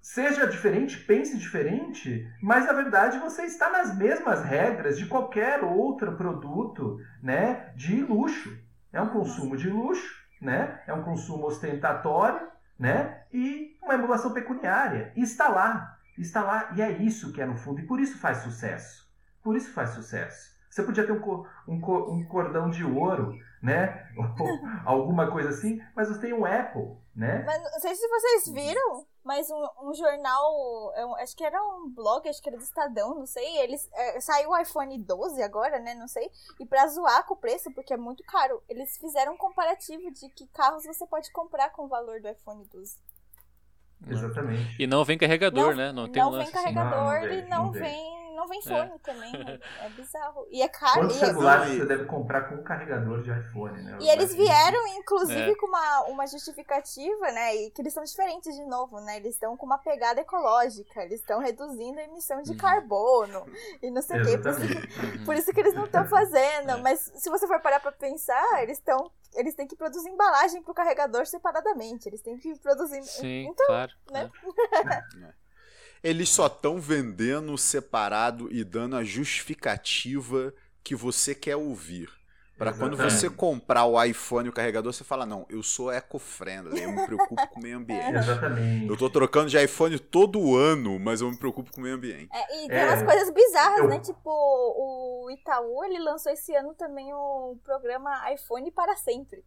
Seja 0.00 0.46
diferente, 0.46 0.96
pense 0.98 1.36
diferente, 1.36 2.26
mas 2.42 2.66
na 2.66 2.72
verdade 2.72 3.18
você 3.18 3.42
está 3.42 3.70
nas 3.70 3.96
mesmas 3.96 4.42
regras 4.42 4.98
de 4.98 5.06
qualquer 5.06 5.62
outro 5.62 6.16
produto, 6.16 6.98
né, 7.22 7.72
de 7.76 8.02
luxo. 8.02 8.56
É 8.92 9.00
um 9.00 9.10
consumo 9.10 9.56
de 9.56 9.68
luxo, 9.68 10.20
né? 10.40 10.82
É 10.86 10.92
um 10.92 11.02
consumo 11.02 11.46
ostentatório, 11.46 12.48
né? 12.78 13.24
E 13.32 13.76
uma 13.82 13.94
emulação 13.94 14.32
pecuniária. 14.32 15.12
E 15.14 15.22
está 15.22 15.48
lá, 15.48 15.98
está 16.18 16.42
lá 16.42 16.70
e 16.74 16.82
é 16.82 16.90
isso 16.90 17.32
que 17.32 17.40
é 17.40 17.46
no 17.46 17.56
fundo 17.56 17.80
e 17.80 17.86
por 17.86 18.00
isso 18.00 18.18
faz 18.18 18.38
sucesso. 18.38 19.08
Por 19.42 19.56
isso 19.56 19.72
faz 19.72 19.90
sucesso. 19.90 20.58
Você 20.70 20.82
podia 20.84 21.04
ter 21.04 21.12
um, 21.12 21.20
co- 21.20 21.46
um, 21.66 21.80
co- 21.80 22.10
um 22.12 22.24
cordão 22.26 22.70
de 22.70 22.84
ouro, 22.84 23.34
né? 23.60 24.06
Ou 24.86 25.00
alguma 25.00 25.30
coisa 25.30 25.48
assim, 25.48 25.82
mas 25.96 26.08
você 26.08 26.20
tem 26.20 26.32
um 26.32 26.44
Apple, 26.44 26.96
né? 27.14 27.42
Mas 27.44 27.60
não 27.60 27.80
sei 27.80 27.94
se 27.96 28.06
vocês 28.08 28.48
viram, 28.54 29.04
mas 29.24 29.50
um, 29.50 29.68
um 29.82 29.92
jornal, 29.94 30.92
é 30.94 31.04
um- 31.04 31.16
acho 31.16 31.36
que 31.36 31.44
era 31.44 31.60
um 31.60 31.90
blog, 31.92 32.28
acho 32.28 32.40
que 32.40 32.48
era 32.48 32.56
do 32.56 32.62
Estadão, 32.62 33.16
não 33.16 33.26
sei. 33.26 33.58
Eles 33.58 33.88
é, 33.92 34.20
saiu 34.20 34.50
o 34.50 34.56
iPhone 34.58 34.96
12 34.96 35.42
agora, 35.42 35.80
né? 35.80 35.92
Não 35.94 36.06
sei. 36.06 36.30
E 36.60 36.64
pra 36.64 36.86
zoar 36.86 37.26
com 37.26 37.34
o 37.34 37.36
preço, 37.36 37.70
porque 37.74 37.92
é 37.92 37.96
muito 37.96 38.22
caro, 38.22 38.62
eles 38.68 38.96
fizeram 38.96 39.34
um 39.34 39.36
comparativo 39.36 40.08
de 40.12 40.28
que 40.28 40.46
carros 40.48 40.84
você 40.84 41.04
pode 41.06 41.32
comprar 41.32 41.70
com 41.70 41.86
o 41.86 41.88
valor 41.88 42.20
do 42.20 42.28
iPhone 42.28 42.64
12. 42.72 42.96
Exatamente. 44.08 44.76
E 44.82 44.86
não 44.86 45.04
vem 45.04 45.18
carregador, 45.18 45.70
Não- 45.70 45.76
né? 45.76 45.92
Não 45.92 46.08
tem 46.08 46.22
um 46.22 46.26
não 46.26 46.32
lance 46.32 46.50
vem 46.50 46.54
assim. 46.62 46.74
carregador 46.74 46.96
Não, 46.96 47.04
não 47.04 47.28
vem, 47.28 47.38
e 47.38 47.48
não, 47.48 47.64
não 47.64 47.72
vem. 47.72 48.29
Vem, 48.48 48.60
não 48.60 48.66
vem 48.66 48.88
fone 48.88 48.98
também. 49.00 49.60
É, 49.80 49.86
é 49.86 49.88
bizarro. 49.90 50.46
E 50.50 50.62
é 50.62 50.68
caro. 50.68 51.00
Quantos 51.00 51.22
é- 51.22 51.26
celulares 51.26 51.78
você 51.78 51.86
deve 51.86 52.04
comprar 52.06 52.48
com 52.48 52.56
um 52.56 52.62
carregador 52.62 53.22
de 53.22 53.30
iPhone, 53.30 53.82
né? 53.82 53.98
e 54.00 54.08
eles 54.08 54.34
vieram, 54.34 54.86
inclusive, 54.98 55.50
É. 55.52 55.54
com 55.56 55.66
uma, 55.66 56.00
uma 56.06 56.26
justificativa, 56.26 57.32
né? 57.32 57.54
E 57.56 57.70
que 57.70 57.80
eles 57.82 57.92
são 57.92 58.04
diferentes 58.04 58.54
de 58.54 58.64
novo, 58.66 59.00
né? 59.00 59.16
Eles 59.16 59.34
estão 59.34 59.56
com 59.56 59.66
uma 59.66 59.78
pegada 59.78 60.20
ecológica, 60.20 61.02
eles 61.02 61.20
estão 61.20 61.38
reduzindo 61.40 61.98
a 62.00 62.04
emissão 62.04 62.42
de 62.42 62.52
Uhum. 62.52 62.56
carbono 62.56 63.46
e 63.82 63.90
não 63.90 64.02
sei 64.02 64.20
o 64.20 64.24
quê. 64.24 64.38
Por 64.38 64.50
isso, 64.50 64.60
Exatamente. 64.62 64.90
por 65.26 65.34
isso 65.36 65.52
que 65.52 65.60
eles 65.60 65.74
não 65.74 65.84
estão 65.84 66.06
fazendo. 66.06 66.70
É. 66.70 66.76
Mas 66.76 67.00
se 67.16 67.28
você 67.30 67.46
for 67.46 67.60
parar 67.60 67.80
pra 67.80 67.92
pensar, 67.92 68.62
eles 68.62 68.78
estão. 68.78 69.10
Eles 69.34 69.54
têm 69.54 69.66
que 69.66 69.76
produzir 69.76 70.08
embalagem 70.08 70.60
pro 70.62 70.74
carregador 70.74 71.24
separadamente. 71.24 72.08
Eles 72.08 72.20
têm 72.20 72.36
que 72.36 72.58
produzir. 72.58 73.02
Sim, 73.04 73.46
Então, 73.48 73.66
claro. 73.66 73.92
né? 74.10 74.28
é. 75.24 75.40
Eles 76.02 76.28
só 76.30 76.46
estão 76.46 76.80
vendendo 76.80 77.56
separado 77.58 78.50
e 78.52 78.64
dando 78.64 78.96
a 78.96 79.04
justificativa 79.04 80.52
que 80.82 80.94
você 80.94 81.34
quer 81.34 81.56
ouvir. 81.56 82.08
Pra 82.56 82.74
quando 82.74 82.94
você 82.94 83.30
comprar 83.30 83.86
o 83.86 84.02
iPhone 84.02 84.46
e 84.46 84.50
o 84.50 84.52
carregador, 84.52 84.92
você 84.92 85.02
fala, 85.02 85.24
não, 85.24 85.46
eu 85.48 85.62
sou 85.62 85.90
eco-friendly, 85.90 86.82
eu 86.82 86.92
me 86.92 87.00
preocupo 87.06 87.48
com 87.48 87.58
o 87.58 87.62
meio 87.62 87.78
ambiente. 87.78 88.16
Exatamente. 88.18 88.86
Eu 88.86 88.96
tô 88.98 89.08
trocando 89.08 89.48
de 89.48 89.62
iPhone 89.62 89.98
todo 89.98 90.54
ano, 90.56 90.98
mas 90.98 91.22
eu 91.22 91.30
me 91.30 91.38
preocupo 91.38 91.72
com 91.72 91.80
o 91.80 91.82
meio 91.82 91.94
ambiente. 91.96 92.28
É, 92.32 92.64
e 92.64 92.68
tem 92.68 92.78
É, 92.78 92.84
umas 92.84 93.02
coisas 93.02 93.30
bizarras, 93.30 93.78
eu- 93.78 93.88
né? 93.88 93.98
Tipo, 94.00 94.30
o 94.30 95.30
Itaú, 95.30 95.84
ele 95.84 95.98
lançou 96.00 96.30
esse 96.32 96.54
ano 96.54 96.74
também 96.74 97.12
o 97.14 97.56
programa 97.64 98.30
iPhone 98.32 98.70
para 98.70 98.94
sempre. 98.96 99.42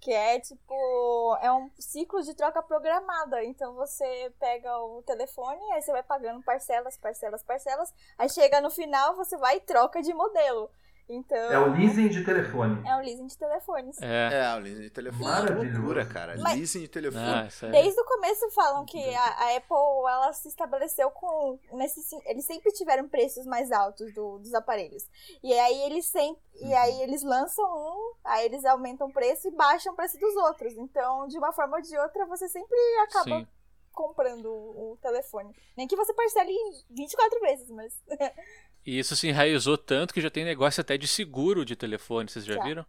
Que 0.00 0.12
é 0.12 0.38
tipo, 0.40 1.36
é 1.40 1.52
um 1.52 1.70
ciclo 1.78 2.22
de 2.22 2.34
troca 2.34 2.62
programada. 2.62 3.44
Então 3.44 3.74
você 3.74 4.32
pega 4.38 4.78
o 4.78 5.02
telefone, 5.02 5.60
aí 5.72 5.82
você 5.82 5.92
vai 5.92 6.02
pagando 6.02 6.42
parcelas, 6.42 6.96
parcelas, 6.96 7.42
parcelas. 7.42 7.92
Aí 8.16 8.28
chega 8.28 8.60
no 8.60 8.70
final, 8.70 9.16
você 9.16 9.36
vai 9.36 9.56
e 9.56 9.60
troca 9.60 10.00
de 10.00 10.14
modelo. 10.14 10.70
Então. 11.08 11.36
É 11.38 11.58
o 11.58 11.72
leasing 11.72 12.08
de 12.08 12.22
telefone. 12.24 12.86
É 12.86 12.94
um 12.96 13.00
leasing 13.00 13.26
de 13.26 13.38
telefones. 13.38 13.96
É. 14.02 14.30
É, 14.42 14.54
o 14.56 14.58
leasing 14.58 14.82
de 14.82 14.90
telefone 14.90 15.24
é 15.24 15.28
Maravilhoso. 15.28 16.08
cara. 16.12 16.36
Mas- 16.38 16.54
Leasing 16.58 16.80
de 16.80 16.88
telefone. 16.88 17.24
Ah, 17.24 17.48
é- 17.66 17.70
Desde 17.70 18.00
o 18.00 18.04
começo 18.04 18.50
falam 18.50 18.84
que 18.84 19.02
a, 19.14 19.24
a 19.24 19.56
Apple 19.56 19.76
ela 20.10 20.32
se 20.32 20.48
estabeleceu 20.48 21.10
com 21.10 21.58
nesse 21.72 21.98
eles 22.26 22.44
sempre 22.44 22.70
tiveram 22.72 23.08
preços 23.08 23.46
mais 23.46 23.72
altos 23.72 24.12
do- 24.12 24.38
dos 24.38 24.52
aparelhos 24.54 25.08
e 25.42 25.52
aí 25.52 25.82
eles 25.82 26.06
sempre 26.06 26.42
e 26.60 26.72
aí 26.74 27.02
eles 27.02 27.22
lançam 27.22 27.64
um 27.64 28.12
aí 28.24 28.44
eles 28.46 28.64
aumentam 28.64 29.08
o 29.08 29.12
preço 29.12 29.48
e 29.48 29.50
baixam 29.50 29.92
o 29.92 29.96
preço 29.96 30.18
dos 30.18 30.34
outros 30.36 30.74
então 30.74 31.26
de 31.28 31.38
uma 31.38 31.52
forma 31.52 31.76
ou 31.76 31.82
de 31.82 31.96
outra 31.98 32.26
você 32.26 32.48
sempre 32.48 32.76
acaba 33.02 33.40
Sim. 33.40 33.46
comprando 33.92 34.46
o, 34.46 34.92
o 34.92 34.98
telefone 35.00 35.54
nem 35.76 35.86
que 35.86 35.96
você 35.96 36.12
parcele 36.12 36.52
em 36.52 36.82
24 36.90 37.40
vezes 37.40 37.70
mas 37.70 37.92
E 38.88 38.98
isso 38.98 39.14
se 39.14 39.28
enraizou 39.28 39.76
tanto 39.76 40.14
que 40.14 40.20
já 40.20 40.30
tem 40.30 40.44
negócio 40.46 40.80
até 40.80 40.96
de 40.96 41.06
seguro 41.06 41.62
de 41.62 41.76
telefone, 41.76 42.30
vocês 42.30 42.44
já 42.46 42.54
Já. 42.54 42.62
viram? 42.62 42.86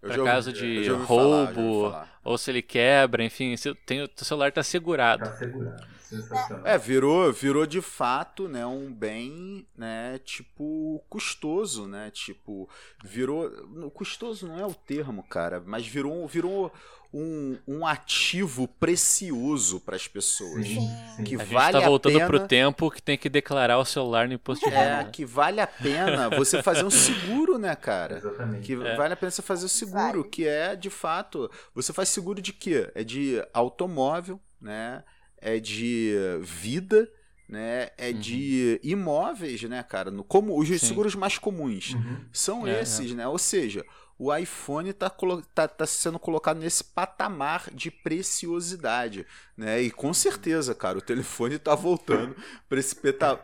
Eu 0.00 0.08
Pra 0.08 0.16
já 0.16 0.24
caso 0.24 0.48
eu 0.50 0.54
de 0.54 0.84
já 0.84 0.94
roubo, 0.96 1.90
falar. 1.90 2.20
ou 2.24 2.38
se 2.38 2.50
ele 2.50 2.62
quebra, 2.62 3.22
enfim, 3.22 3.54
se 3.56 3.74
tem, 3.86 4.00
o 4.02 4.08
teu 4.08 4.24
celular 4.24 4.50
tá 4.50 4.62
segurado. 4.62 5.24
Tá 5.24 5.32
segurado. 5.36 5.86
Sensacional. 5.98 6.66
É, 6.66 6.76
virou, 6.78 7.32
virou 7.32 7.66
de 7.66 7.80
fato, 7.82 8.48
né, 8.48 8.64
um 8.66 8.92
bem, 8.92 9.66
né, 9.76 10.18
tipo, 10.24 11.04
custoso, 11.08 11.86
né, 11.86 12.10
tipo, 12.10 12.68
virou, 13.04 13.50
no- 13.68 13.90
custoso 13.90 14.46
não 14.48 14.58
é 14.58 14.66
o 14.66 14.74
termo, 14.74 15.22
cara, 15.22 15.62
mas 15.64 15.86
virou, 15.86 16.26
virou 16.26 16.72
um, 17.14 17.58
um 17.68 17.86
ativo 17.86 18.66
precioso 18.66 19.78
para 19.80 19.96
as 19.96 20.08
pessoas. 20.08 20.66
Sim, 20.66 20.88
sim. 21.16 21.24
Que 21.24 21.34
A 21.34 21.38
gente 21.44 21.52
vale 21.52 21.72
tá 21.80 21.86
voltando 21.88 22.16
a 22.16 22.18
pena, 22.20 22.26
pro 22.26 22.46
tempo 22.48 22.90
que 22.90 23.02
tem 23.02 23.18
que 23.18 23.28
declarar 23.28 23.78
o 23.78 23.84
celular 23.84 24.26
no 24.26 24.34
imposto 24.34 24.64
de 24.64 24.74
renda. 24.74 25.02
é, 25.02 25.04
que 25.10 25.24
vale 25.24 25.60
a 25.60 25.66
pena 25.66 26.30
você 26.30 26.62
fazer 26.62 26.84
um 26.84 26.90
seguro, 26.90 27.58
né, 27.58 27.74
cara? 27.76 28.16
Exatamente. 28.16 28.62
Que 28.64 28.72
É. 28.72 28.96
vale 28.96 29.12
a 29.14 29.16
pena 29.16 29.30
você 29.30 29.42
fazer 29.42 29.66
o 29.66 29.68
seguro, 29.68 30.00
Vale. 30.20 30.24
que 30.28 30.46
é 30.46 30.74
de 30.74 30.88
fato. 30.90 31.50
Você 31.74 31.92
faz 31.92 32.08
seguro 32.08 32.40
de 32.40 32.52
quê? 32.52 32.90
É 32.94 33.04
de 33.04 33.42
automóvel, 33.52 34.40
né? 34.60 35.04
É 35.38 35.58
de 35.60 36.14
vida, 36.40 37.08
né? 37.48 37.90
É 37.98 38.08
Uhum. 38.10 38.18
de 38.20 38.80
imóveis, 38.82 39.62
né, 39.64 39.82
cara? 39.82 40.10
No, 40.10 40.24
como 40.24 40.58
os 40.58 40.68
Sim. 40.68 40.78
seguros 40.78 41.14
mais 41.14 41.36
comuns 41.36 41.94
Uhum. 41.94 42.24
são 42.32 42.66
É, 42.66 42.80
esses, 42.80 43.12
né? 43.12 43.26
Ou 43.28 43.38
seja, 43.38 43.84
o 44.24 44.34
iPhone 44.36 44.90
está 44.90 45.10
tá, 45.54 45.66
tá 45.68 45.86
sendo 45.86 46.18
colocado 46.18 46.58
nesse 46.58 46.84
patamar 46.84 47.68
de 47.72 47.90
preciosidade, 47.90 49.26
né? 49.56 49.80
E 49.80 49.90
com 49.90 50.12
certeza, 50.14 50.74
cara, 50.74 50.98
o 50.98 51.02
telefone 51.02 51.58
tá 51.58 51.74
voltando 51.74 52.36
para 52.68 52.78
esse 52.78 52.94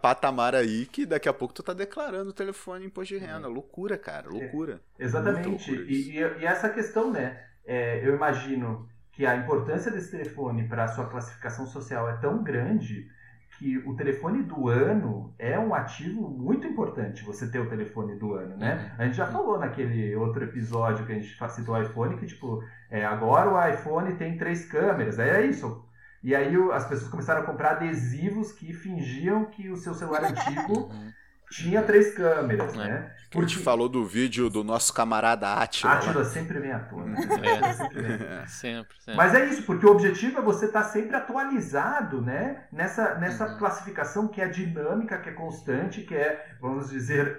patamar 0.01 0.55
aí 0.55 0.87
que 0.87 1.07
daqui 1.07 1.29
a 1.29 1.33
pouco 1.33 1.55
tu 1.55 1.63
tá 1.63 1.73
declarando 1.73 2.31
o 2.31 2.33
telefone 2.35 2.85
em 2.85 2.87
imposto 2.89 3.15
de 3.15 3.21
renda. 3.21 3.49
Loucura, 3.49 3.99
cara, 3.99 4.29
loucura. 4.29 4.81
Exatamente. 4.99 5.49
Muita 5.49 5.71
loucura 5.71 5.83
E, 5.93 6.11
e- 6.11 6.41
e 6.43 6.45
essa 6.47 6.69
questão, 6.69 7.11
né? 7.13 7.45
é, 7.65 8.07
eu 8.07 8.15
imagino 8.15 8.89
que 9.13 9.27
a 9.27 9.37
importância 9.37 9.91
desse 9.91 10.11
telefone 10.11 10.67
para 10.69 10.85
a 10.85 10.89
sua 10.89 11.07
classificação 11.09 11.67
social 11.67 12.09
é 12.09 12.17
tão 12.19 12.43
grande 12.43 13.11
que 13.59 13.77
o 13.79 13.97
telefone 13.97 14.45
do 14.45 14.69
ano 14.69 15.35
é 15.39 15.59
um 15.59 15.75
ativo 15.75 16.29
muito 16.29 16.67
importante 16.67 17.25
você 17.25 17.51
ter 17.51 17.59
o 17.59 17.69
telefone 17.69 18.17
do 18.17 18.35
ano, 18.35 18.57
né? 18.57 18.95
A 18.97 19.05
gente 19.05 19.17
já 19.17 19.27
falou 19.27 19.59
naquele 19.59 20.15
outro 20.15 20.45
episódio 20.45 21.05
que 21.05 21.13
a 21.13 21.15
gente 21.17 21.37
citou 21.51 21.75
o 21.75 21.83
iPhone 21.83 22.17
que, 22.17 22.27
tipo, 22.27 22.63
é, 22.89 23.05
agora 23.05 23.51
o 23.51 23.75
iPhone 23.75 24.15
tem 24.15 24.39
três 24.39 24.65
câmeras, 24.65 25.19
é 25.19 25.45
isso. 25.45 25.85
E 26.23 26.35
aí 26.35 26.55
as 26.73 26.89
pessoas 26.89 27.11
começaram 27.11 27.43
a 27.43 27.47
comprar 27.47 27.73
adesivos 27.73 28.53
que 28.53 28.73
fingiam 28.73 29.47
que 29.47 29.69
o 29.71 29.77
seu 29.77 29.95
celular 29.95 30.25
antigo 30.25 30.89
Uhum. 30.91 31.13
Tinha 31.51 31.83
três 31.83 32.15
câmeras, 32.15 32.75
É. 32.75 32.77
né? 32.79 33.15
Que 33.31 33.37
a 33.37 33.41
gente 33.43 33.59
falou 33.59 33.91
do 33.91 34.07
vídeo 34.07 34.49
do 34.49 34.65
nosso 34.65 34.93
camarada 34.95 35.53
Atila. 35.53 35.93
lá. 35.93 35.99
Átila 35.99 36.25
sempre 36.25 36.59
vem 36.61 36.73
à 36.73 36.79
tona. 36.79 37.15
É. 37.19 37.53
Átila 37.53 37.73
sempre 37.75 38.03
vem. 38.03 38.19
Sempre, 38.49 38.97
sempre. 39.01 39.17
Mas 39.17 39.35
é 39.35 39.45
isso, 39.45 39.63
porque 39.65 39.85
o 39.85 39.91
objetivo 39.91 40.39
é 40.39 40.43
você 40.43 40.65
estar 40.65 40.85
sempre 40.85 41.15
atualizado, 41.15 42.23
né? 42.23 42.65
Nessa, 42.73 43.17
nessa 43.17 43.47
Uhum. 43.47 43.59
classificação 43.59 44.29
que 44.29 44.41
é 44.41 44.49
dinâmica, 44.49 45.19
que 45.19 45.29
é 45.29 45.33
constante, 45.33 46.03
que 46.03 46.15
é, 46.15 46.53
vamos 46.59 46.89
dizer, 46.89 47.37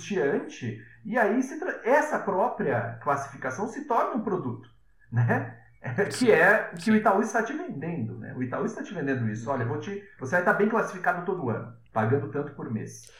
angustiante. 0.00 0.82
E 1.04 1.16
aí 1.18 1.40
tra- 1.58 1.80
essa 1.84 2.18
própria 2.18 2.98
classificação 3.02 3.66
se 3.68 3.86
torna 3.86 4.16
um 4.16 4.20
produto, 4.22 4.68
né? 5.10 5.56
Que 6.18 6.30
é 6.30 6.68
o 6.74 6.76
que 6.76 6.82
sim. 6.84 6.90
o 6.90 6.96
Itaú 6.96 7.22
está 7.22 7.42
te 7.42 7.54
vendendo, 7.54 8.18
né? 8.18 8.34
O 8.36 8.42
Itaú 8.42 8.66
está 8.66 8.82
te 8.82 8.92
vendendo 8.92 9.26
isso. 9.30 9.48
Olha, 9.50 9.64
vou 9.64 9.80
te, 9.80 10.04
você 10.18 10.32
vai 10.32 10.40
estar 10.42 10.52
bem 10.52 10.68
classificado 10.68 11.24
todo 11.24 11.48
ano, 11.48 11.72
pagando 11.90 12.28
tanto 12.30 12.52
por 12.52 12.70
mês. 12.70 13.10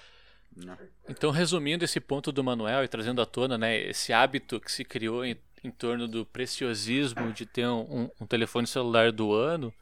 Então, 1.09 1.31
resumindo 1.31 1.85
esse 1.85 2.01
ponto 2.01 2.31
do 2.33 2.43
Manuel 2.45 2.85
e 2.85 2.89
trazendo 2.89 3.21
à 3.23 3.27
tona 3.27 3.57
né, 3.57 3.79
esse 3.89 4.13
hábito 4.13 4.61
que 4.61 4.71
se 4.71 4.85
criou 4.85 5.25
em, 5.25 5.37
em 5.63 5.71
torno 5.71 6.07
do 6.09 6.25
preciosismo 6.27 7.33
de 7.33 7.47
ter 7.47 7.67
um, 7.67 7.81
um- 8.05 8.11
um 8.21 8.27
telefone 8.27 8.67
celular 8.67 9.11
do 9.13 9.33
ano, 9.33 9.73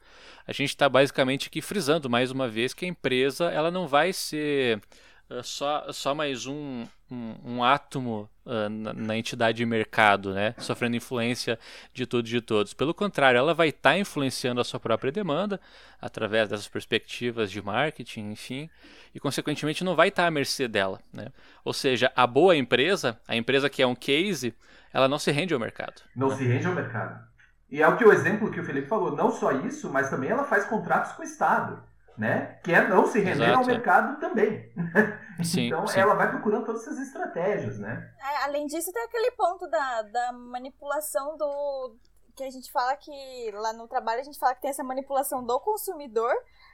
a 0.47 0.51
gente 0.51 0.69
está 0.69 0.87
basicamente 0.89 1.47
aqui 1.47 1.61
frisando 1.61 2.09
mais 2.09 2.31
uma 2.31 2.47
vez 2.47 2.73
que 2.73 2.85
a 2.85 2.87
empresa 2.87 3.45
ela 3.51 3.69
não 3.71 3.87
vai 3.87 4.13
ser 4.13 4.81
ah, 5.29 5.43
só, 5.43 5.91
só 5.91 6.15
mais 6.15 6.45
um, 6.45 6.85
um, 7.11 7.35
um 7.43 7.63
átomo 7.63 8.29
ah, 8.45 8.67
na, 8.69 8.93
na 8.93 9.17
entidade 9.17 9.57
de 9.57 9.65
mercado, 9.65 10.33
né, 10.33 10.55
sofrendo 10.57 10.95
influência 10.95 11.59
de 11.93 12.05
todos 12.05 12.29
e 12.29 12.33
de 12.33 12.41
todos. 12.41 12.73
Pelo 12.73 12.93
contrário, 12.93 13.37
ela 13.37 13.53
vai 13.53 13.69
estar 13.69 13.97
influenciando 13.97 14.59
a 14.59 14.63
sua 14.63 14.79
própria 14.79 15.11
demanda 15.11 15.59
através 16.01 16.49
dessas 16.49 16.67
perspectivas 16.67 17.51
de 17.51 17.61
marketing, 17.61 18.31
enfim, 18.31 18.69
e 19.13 19.19
consequentemente 19.19 19.83
não 19.83 19.95
vai 19.95 20.07
estar 20.07 20.25
à 20.25 20.31
mercê 20.31 20.67
dela, 20.67 20.99
né? 21.13 21.27
Ou 21.63 21.73
seja, 21.73 22.11
a 22.15 22.25
boa 22.25 22.55
empresa, 22.55 23.19
a 23.27 23.35
empresa 23.35 23.69
que 23.69 23.81
é 23.81 23.87
um 23.87 23.95
case, 23.95 24.53
ela 24.93 25.07
não 25.07 25.19
se 25.19 25.31
rende 25.31 25.53
ao 25.53 25.59
mercado. 25.59 26.01
Não 26.15 26.29
se 26.29 26.43
rende 26.43 26.65
ao 26.65 26.73
mercado. 26.73 27.27
E 27.69 27.81
é 27.81 27.87
o 27.87 27.97
que 27.97 28.03
o 28.03 28.11
exemplo 28.11 28.49
que 28.49 28.59
o 28.59 28.63
Felipe 28.63 28.87
falou, 28.87 29.15
não 29.15 29.31
só 29.31 29.51
isso, 29.51 29.91
mas 29.91 30.09
também 30.09 30.29
ela 30.29 30.43
faz 30.43 30.65
contratos 30.65 31.11
com 31.11 31.21
o 31.21 31.25
Estado, 31.25 31.83
né? 32.19 32.59
Que 32.63 32.73
é 32.73 32.85
não 32.87 33.05
se 33.05 33.19
render 33.19 33.45
Exato, 33.45 33.59
ao 33.59 33.63
é. 33.63 33.67
mercado 33.67 34.19
também. 34.19 34.69
Sim, 35.41 35.67
então 35.67 35.87
sim. 35.87 35.97
ela 35.97 36.15
vai 36.15 36.29
procurando 36.29 36.65
todas 36.65 36.81
essas 36.81 36.99
estratégias, 36.99 37.79
né? 37.79 38.13
É, 38.19 38.43
além 38.43 38.67
disso, 38.67 38.91
tem 38.91 39.01
aquele 39.03 39.31
ponto 39.31 39.69
da, 39.69 40.01
da 40.01 40.33
manipulação 40.33 41.37
do. 41.37 41.95
Que 42.35 42.43
a 42.43 42.49
gente 42.49 42.69
fala 42.71 42.93
que 42.97 43.51
lá 43.53 43.71
no 43.71 43.87
trabalho 43.87 44.19
a 44.19 44.23
gente 44.23 44.37
fala 44.37 44.53
que 44.53 44.61
tem 44.61 44.69
essa 44.69 44.83
manipulação 44.83 45.41
do 45.41 45.57
consumidor, 45.61 46.33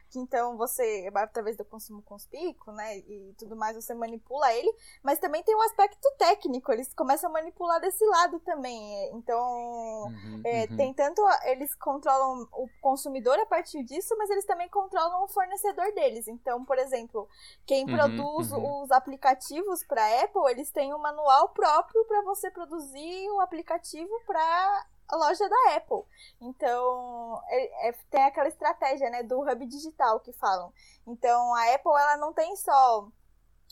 que 0.10 0.20
então 0.20 0.58
você, 0.58 1.10
através 1.14 1.58
do 1.58 1.66
consumo 1.66 2.02
conspícuo, 2.02 2.74
né, 2.74 2.98
e 2.98 3.34
tudo 3.38 3.56
mais, 3.56 3.76
você 3.76 3.94
manipula 3.94 4.54
ele, 4.54 4.74
mas 5.04 5.20
também 5.20 5.44
tem 5.44 5.56
um 5.56 5.62
aspecto 5.64 6.08
técnico, 6.18 6.72
eles 6.72 6.94
começam 6.94 7.30
a 7.30 7.34
manipular 7.34 7.80
desse 7.82 8.06
lado 8.06 8.40
também. 8.42 9.10
Então, 9.14 9.40
Uhum, 10.04 10.42
é, 10.44 10.68
uhum. 10.70 10.76
tem 10.76 10.94
tanto 10.94 11.22
eles 11.46 11.74
controlam 11.76 12.48
o 12.54 12.70
consumidor 12.82 13.38
a 13.40 13.46
partir 13.46 13.84
disso, 13.84 14.16
mas 14.18 14.30
eles 14.30 14.46
também 14.46 14.70
controlam 14.70 15.24
o 15.24 15.28
fornecedor 15.28 15.92
deles. 15.94 16.28
Então, 16.28 16.64
por 16.66 16.78
exemplo, 16.78 17.28
quem 17.66 17.88
Uhum, 17.88 17.90
produz 17.90 18.52
uhum. 18.52 18.84
os 18.84 18.92
aplicativos 18.92 19.84
para 19.84 20.24
Apple, 20.24 20.50
eles 20.52 20.72
têm 20.72 20.94
um 20.94 21.00
manual 21.00 21.50
próprio 21.50 22.06
para 22.06 22.22
você 22.24 22.52
produzir 22.52 23.30
um 23.32 23.42
aplicativo 23.42 24.14
para 24.26 24.86
a 25.08 25.16
loja 25.16 25.48
da 25.50 25.76
Apple. 25.76 26.04
Então, 26.42 27.42
é- 27.48 27.90
é- 27.90 27.96
tem 28.10 28.24
aquela 28.24 28.48
estratégia, 28.48 29.10
né, 29.10 29.24
do 29.24 29.40
hub 29.42 29.66
digital 29.66 30.20
que 30.20 30.34
falam. 30.34 30.74
Então, 31.08 31.54
a 31.56 31.74
Apple 31.74 31.92
ela 31.92 32.18
não 32.18 32.34
tem 32.34 32.56
só 32.56 33.08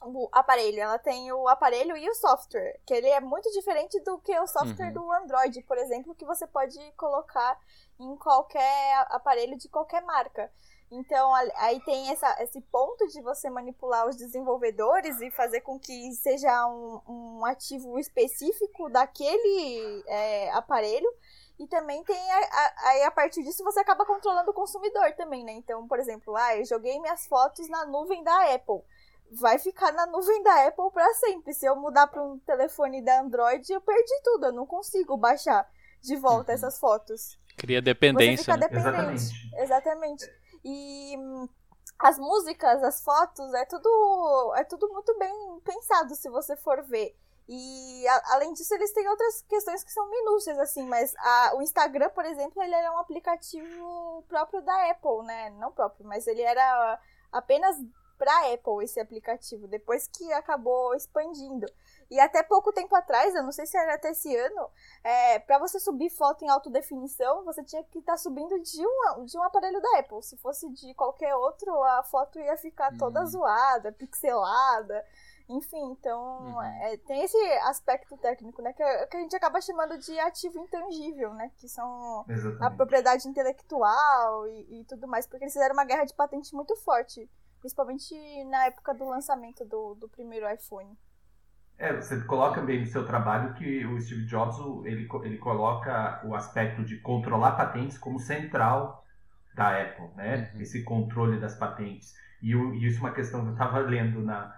o 0.06 0.28
aparelho, 0.34 0.82
ela 0.82 0.98
tem 1.00 1.32
o 1.32 1.48
aparelho 1.48 1.96
e 1.96 2.10
o 2.10 2.16
software, 2.16 2.80
que 2.86 2.94
ele 2.94 3.08
é 3.08 3.22
muito 3.22 3.50
diferente 3.52 4.00
do 4.02 4.18
que 4.20 4.38
o 4.38 4.48
software 4.48 4.88
Uhum. 4.88 4.94
do 4.94 5.12
Android, 5.14 5.62
por 5.64 5.78
exemplo, 5.78 6.14
que 6.16 6.26
você 6.26 6.46
pode 6.46 6.78
colocar 6.94 7.58
em 8.00 8.16
qualquer 8.18 9.06
aparelho 9.10 9.58
de 9.58 9.70
qualquer 9.70 10.02
marca. 10.02 10.52
Então, 10.92 11.34
aí 11.56 11.80
tem 11.86 12.12
essa, 12.12 12.44
esse 12.44 12.62
ponto 12.62 13.08
de 13.08 13.20
você 13.22 13.50
manipular 13.50 14.08
os 14.08 14.16
desenvolvedores 14.16 15.20
e 15.22 15.32
fazer 15.32 15.62
com 15.62 15.80
que 15.80 16.12
seja 16.14 16.68
um, 16.68 17.02
um 17.08 17.46
ativo 17.46 17.98
específico 17.98 18.90
daquele 18.90 20.04
é, 20.06 20.52
aparelho. 20.52 21.10
E 21.60 21.68
também 21.68 22.04
tem, 22.04 22.32
a- 22.32 22.50
a- 22.52 22.74
aí 22.90 23.04
a 23.04 23.12
partir 23.12 23.44
disso, 23.44 23.64
você 23.64 23.80
acaba 23.80 24.06
controlando 24.06 24.52
o 24.52 24.54
consumidor 24.54 25.14
também, 25.14 25.44
né? 25.44 25.52
Então, 25.54 25.88
por 25.88 26.00
exemplo, 26.00 26.36
ah, 26.36 26.56
eu 26.58 26.66
joguei 26.66 27.00
minhas 27.00 27.26
fotos 27.28 27.70
na 27.70 27.86
nuvem 27.86 28.24
da 28.24 28.54
Apple 28.54 28.82
vai 29.36 29.58
ficar 29.58 29.92
na 29.94 30.06
nuvem 30.06 30.44
da 30.44 30.68
Apple 30.68 30.92
para 30.94 31.12
sempre. 31.16 31.54
Se 31.56 31.66
eu 31.66 31.76
mudar 31.76 32.06
para 32.06 32.22
um 32.22 32.38
telefone 32.40 33.02
da 33.04 33.20
Android, 33.22 33.72
eu 33.72 33.82
perdi 33.82 34.22
tudo, 34.24 34.46
eu 34.48 34.52
não 34.52 34.66
consigo 34.68 35.18
baixar 35.18 35.68
de 36.04 36.16
volta 36.18 36.52
Uhum. 36.52 36.56
essas 36.56 36.78
fotos. 36.80 37.40
Cria 37.58 37.80
Você 37.80 37.86
dependência. 37.86 38.44
fica 38.54 38.58
né? 38.58 38.68
dependente. 38.68 38.90
Exatamente. 38.90 39.56
Exatamente. 39.64 40.32
E 40.64 41.16
hum, 41.18 41.50
as 41.98 42.20
músicas, 42.20 42.84
as 42.84 43.02
fotos, 43.04 43.52
é 43.56 43.66
tudo, 43.66 44.54
é 44.56 44.64
tudo 44.66 44.88
muito 44.94 45.18
bem 45.18 45.60
pensado, 45.64 46.14
se 46.16 46.30
você 46.30 46.56
for 46.58 46.84
ver. 46.84 47.18
E 47.48 48.08
a- 48.08 48.34
além 48.36 48.54
disso, 48.54 48.74
eles 48.74 48.94
têm 48.94 49.08
outras 49.08 49.42
questões 49.44 49.84
que 49.84 49.92
são 49.92 50.10
minúcias, 50.10 50.58
assim, 50.60 50.86
mas 50.88 51.14
a- 51.18 51.54
o 51.56 51.62
Instagram, 51.62 52.10
por 52.12 52.26
exemplo, 52.26 52.62
ele 52.64 52.74
era 52.74 52.92
um 52.92 52.98
aplicativo 53.00 54.24
próprio 54.28 54.62
da 54.62 54.92
Apple, 54.92 55.26
né? 55.26 55.50
Não 55.60 55.72
próprio, 55.72 56.06
mas 56.08 56.26
ele 56.28 56.42
era 56.42 57.00
apenas 57.32 57.76
pra 58.18 58.54
Apple 58.54 58.84
esse 58.86 59.00
aplicativo, 59.00 59.68
depois 59.68 60.08
que 60.08 60.32
acabou 60.32 60.96
expandindo. 60.96 61.66
E 62.10 62.20
até 62.20 62.42
pouco 62.44 62.72
tempo 62.72 62.96
atrás, 62.96 63.34
eu 63.36 63.44
não 63.44 63.52
sei 63.52 63.66
se 63.66 63.76
era 63.76 63.96
até 63.96 64.12
esse 64.12 64.34
ano, 64.38 64.70
é, 65.04 65.40
para 65.40 65.58
você 65.58 65.80
subir 65.80 66.10
foto 66.12 66.46
em 66.46 66.50
alta 66.50 66.70
definição, 66.70 67.44
você 67.44 67.64
tinha 67.64 67.84
que 67.84 68.00
estar 68.00 68.16
subindo 68.18 68.58
de 68.62 68.86
um, 68.86 69.26
de 69.26 69.38
um 69.38 69.44
aparelho 69.44 69.82
da 69.82 70.00
Apple. 70.00 70.22
Se 70.22 70.38
fosse 70.38 70.70
de 70.70 70.94
qualquer 70.94 71.36
outro, 71.36 71.84
a 71.84 72.04
foto 72.04 72.40
ia 72.40 72.56
ficar 72.56 72.96
toda 72.98 73.22
Hum. 73.24 73.26
zoada, 73.28 73.92
pixelada. 73.92 75.04
Enfim, 75.50 75.92
então 75.92 76.20
Uhum. 76.40 76.62
é, 76.62 76.98
tem 76.98 77.22
esse 77.24 77.38
aspecto 77.64 78.18
técnico, 78.18 78.62
né? 78.62 78.74
Que, 78.74 78.84
que 79.08 79.18
a 79.18 79.20
gente 79.20 79.36
acaba 79.36 79.62
chamando 79.62 79.98
de 79.98 80.18
ativo 80.20 80.58
intangível, 80.60 81.34
né? 81.34 81.52
Que 81.58 81.68
são 81.68 82.26
a 82.60 82.70
Exatamente. 82.70 82.78
propriedade 82.78 83.28
intelectual 83.28 84.48
e, 84.48 84.82
e 84.82 84.86
tudo 84.86 85.08
mais, 85.08 85.28
porque 85.28 85.44
eles 85.44 85.54
fizeram 85.54 85.74
uma 85.76 85.86
guerra 85.86 86.06
de 86.06 86.14
patente 86.16 86.56
muito 86.56 86.76
forte, 86.78 87.30
principalmente 87.60 88.14
na 88.46 88.66
época 88.68 88.94
do 88.94 89.06
lançamento 89.06 89.66
do, 89.66 89.96
do 89.96 90.10
primeiro 90.10 90.50
iPhone. 90.50 90.98
É, 91.78 91.94
você 91.96 92.24
coloca 92.26 92.62
bem 92.62 92.82
no 92.82 92.86
seu 92.88 93.06
trabalho 93.06 93.54
que 93.56 93.86
o 93.86 94.00
Steve 94.00 94.26
Jobs 94.26 94.58
ele, 94.86 95.08
ele 95.24 95.38
coloca 95.38 96.22
o 96.26 96.36
aspecto 96.36 96.84
de 96.84 97.00
controlar 97.02 97.54
patentes 97.54 97.98
como 97.98 98.20
central 98.20 99.04
da 99.56 99.82
Apple, 99.82 100.08
né? 100.16 100.52
Uhum. 100.54 100.62
Esse 100.62 100.84
controle 100.84 101.40
das 101.40 101.56
patentes. 101.56 102.14
E, 102.42 102.56
o- 102.56 102.74
e 102.74 102.86
isso 102.88 102.98
é 103.00 103.02
uma 103.02 103.14
questão 103.14 103.42
que 103.42 103.48
eu 103.50 103.54
estava 103.54 103.80
lendo 103.80 104.22
na, 104.22 104.56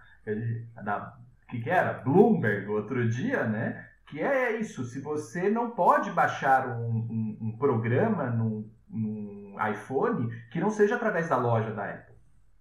na 0.76 1.13
que, 1.47 1.59
que 1.59 1.69
era 1.69 1.93
Bloomberg 1.93 2.67
outro 2.69 3.07
dia, 3.07 3.45
né? 3.45 3.86
Que 4.07 4.21
é 4.21 4.59
isso. 4.59 4.84
Se 4.84 4.99
você 4.99 5.49
não 5.49 5.71
pode 5.71 6.11
baixar 6.11 6.67
um, 6.67 6.97
um- 7.09 7.38
um 7.41 7.57
programa 7.57 8.30
num, 8.30 8.69
num 8.89 9.55
iPhone 9.71 10.30
que 10.51 10.59
não 10.59 10.69
seja 10.71 10.95
através 10.95 11.30
da 11.30 11.38
loja 11.38 11.71
da 11.73 11.86
Apple, 11.89 12.15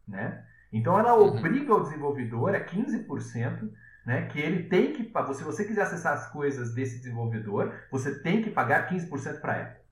né? 0.06 0.44
Então 0.72 0.98
ela 0.98 1.14
Uhum. 1.14 1.38
obriga 1.38 1.74
o 1.74 1.80
desenvolvedor 1.82 2.54
a 2.54 2.60
15% 2.60 3.70
né, 4.04 4.26
que 4.26 4.38
ele 4.38 4.64
tem 4.68 4.92
que, 4.92 5.10
se 5.34 5.44
você 5.44 5.64
quiser 5.64 5.82
acessar 5.82 6.12
as 6.12 6.30
coisas 6.30 6.74
desse 6.74 6.98
desenvolvedor, 6.98 7.72
você 7.90 8.20
tem 8.20 8.42
que 8.42 8.50
pagar 8.50 8.86
15% 8.86 9.40
para 9.40 9.52
a 9.54 9.62
Apple. 9.62 9.83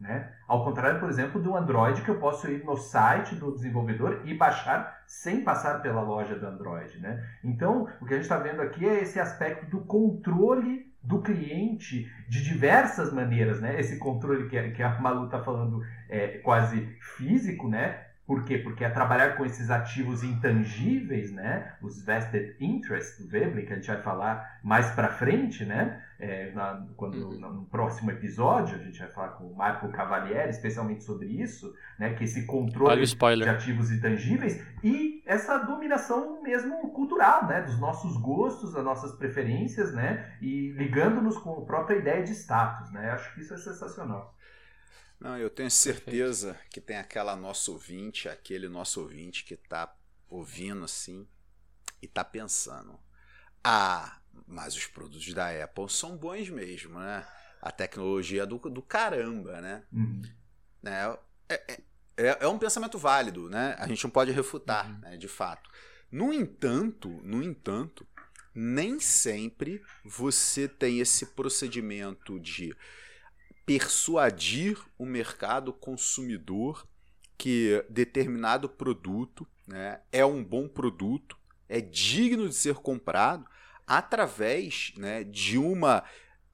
Né? 0.00 0.32
Ao 0.48 0.64
contrário, 0.64 0.98
por 0.98 1.10
exemplo, 1.10 1.38
do 1.40 1.54
Android, 1.54 2.00
que 2.02 2.08
eu 2.08 2.18
posso 2.18 2.48
ir 2.48 2.64
no 2.64 2.74
site 2.74 3.34
do 3.34 3.52
desenvolvedor 3.52 4.22
e 4.24 4.32
baixar 4.32 5.02
sem 5.06 5.44
passar 5.44 5.82
pela 5.82 6.00
loja 6.00 6.34
do 6.34 6.46
Android. 6.46 6.98
Né? 6.98 7.22
Então, 7.44 7.86
o 8.00 8.06
que 8.06 8.14
a 8.14 8.16
gente 8.16 8.24
está 8.24 8.38
vendo 8.38 8.62
aqui 8.62 8.88
é 8.88 9.02
esse 9.02 9.20
aspecto 9.20 9.66
do 9.66 9.80
controle 9.84 10.90
do 11.02 11.20
cliente 11.20 12.10
de 12.26 12.42
diversas 12.42 13.12
maneiras. 13.12 13.60
Né? 13.60 13.78
Esse 13.78 13.98
controle 13.98 14.48
que, 14.48 14.82
a- 14.82 14.98
Malu 14.98 15.26
está 15.26 15.42
falando 15.42 15.82
é 16.08 16.38
quase 16.38 16.86
físico, 17.16 17.68
né? 17.68 18.09
Por 18.30 18.44
quê? 18.44 18.58
Porque 18.58 18.84
é 18.84 18.88
trabalhar 18.90 19.36
com 19.36 19.44
esses 19.44 19.70
ativos 19.70 20.22
intangíveis, 20.22 21.32
né? 21.32 21.74
Os 21.82 22.00
vested 22.04 22.54
interests 22.60 23.18
do 23.18 23.28
Veblen, 23.28 23.66
que 23.66 23.72
a 23.72 23.76
gente 23.76 23.88
vai 23.88 24.00
falar 24.02 24.60
mais 24.62 24.88
para 24.92 25.08
frente, 25.08 25.64
né? 25.64 26.00
É, 26.16 26.52
na- 26.52 26.86
quando, 26.96 27.16
Uhum. 27.16 27.40
no 27.54 27.64
próximo 27.66 28.08
episódio, 28.12 28.76
a 28.76 28.78
gente 28.84 29.00
vai 29.00 29.08
falar 29.08 29.28
com 29.30 29.48
o 29.48 29.56
Marco 29.56 29.88
Cavalieri, 29.90 30.50
especialmente 30.50 31.02
sobre 31.02 31.26
isso, 31.26 31.74
né? 31.98 32.14
Que 32.14 32.22
esse 32.22 32.46
controle 32.46 32.90
de 33.04 33.50
ativos 33.50 33.90
intangíveis 33.90 34.64
e 34.84 35.24
essa 35.26 35.58
dominação 35.58 36.40
mesmo 36.40 36.88
cultural, 36.92 37.48
né? 37.48 37.62
Dos 37.62 37.80
nossos 37.80 38.16
gostos, 38.18 38.74
das 38.74 38.84
nossas 38.84 39.10
preferências, 39.18 39.92
né? 39.92 40.34
E 40.40 40.70
ligando-nos 40.78 41.36
com 41.36 41.62
a 41.62 41.66
própria 41.66 41.96
ideia 41.96 42.22
de 42.22 42.30
status, 42.30 42.92
né? 42.92 43.10
Acho 43.10 43.34
que 43.34 43.40
isso 43.40 43.54
é 43.54 43.58
sensacional. 43.58 44.32
Não, 45.18 45.36
eu 45.36 45.50
tenho 45.50 45.70
certeza 45.70 46.58
que 46.70 46.80
tem 46.80 46.96
aquela 46.96 47.36
nossa 47.36 47.70
ouvinte, 47.70 48.28
aquele 48.28 48.68
nosso 48.68 49.00
ouvinte 49.00 49.44
que 49.44 49.56
tá 49.56 49.94
ouvindo 50.28 50.84
assim 50.84 51.28
e 52.00 52.08
tá 52.08 52.24
pensando: 52.24 52.98
ah, 53.62 54.20
mas 54.46 54.74
os 54.74 54.86
produtos 54.86 55.32
da 55.34 55.50
Apple 55.64 55.88
são 55.90 56.16
bons 56.16 56.48
mesmo, 56.48 56.98
né? 56.98 57.26
A 57.60 57.70
tecnologia 57.70 58.42
é 58.44 58.46
do, 58.46 58.58
do 58.58 58.82
caramba, 58.82 59.60
né? 59.60 59.84
Uhum. 59.92 60.22
né? 60.82 61.16
É, 61.48 61.72
é- 61.74 61.80
é, 62.16 62.38
é 62.40 62.48
um 62.48 62.58
pensamento 62.58 62.98
válido, 62.98 63.48
né? 63.48 63.74
A 63.78 63.86
gente 63.88 64.04
não 64.04 64.10
pode 64.10 64.30
refutar, 64.30 64.86
Uhum. 64.90 64.98
né, 65.00 65.16
de 65.16 65.28
fato. 65.28 65.70
No 66.10 66.32
entanto, 66.32 67.08
no 67.22 67.42
entanto, 67.42 68.06
nem 68.54 69.00
sempre 69.00 69.82
você 70.04 70.68
tem 70.68 70.98
esse 71.00 71.26
procedimento 71.26 72.38
de 72.40 72.74
persuadir 73.70 74.76
o 74.98 75.06
mercado 75.06 75.72
consumidor 75.72 76.84
que 77.38 77.84
determinado 77.88 78.68
produto 78.68 79.46
né, 79.64 80.00
é 80.10 80.26
um 80.26 80.42
bom 80.42 80.66
produto, 80.66 81.38
é 81.68 81.80
digno 81.80 82.48
de 82.48 82.54
ser 82.56 82.74
comprado 82.74 83.46
através 83.86 84.92
né, 84.96 85.22
de 85.22 85.56
uma 85.56 86.02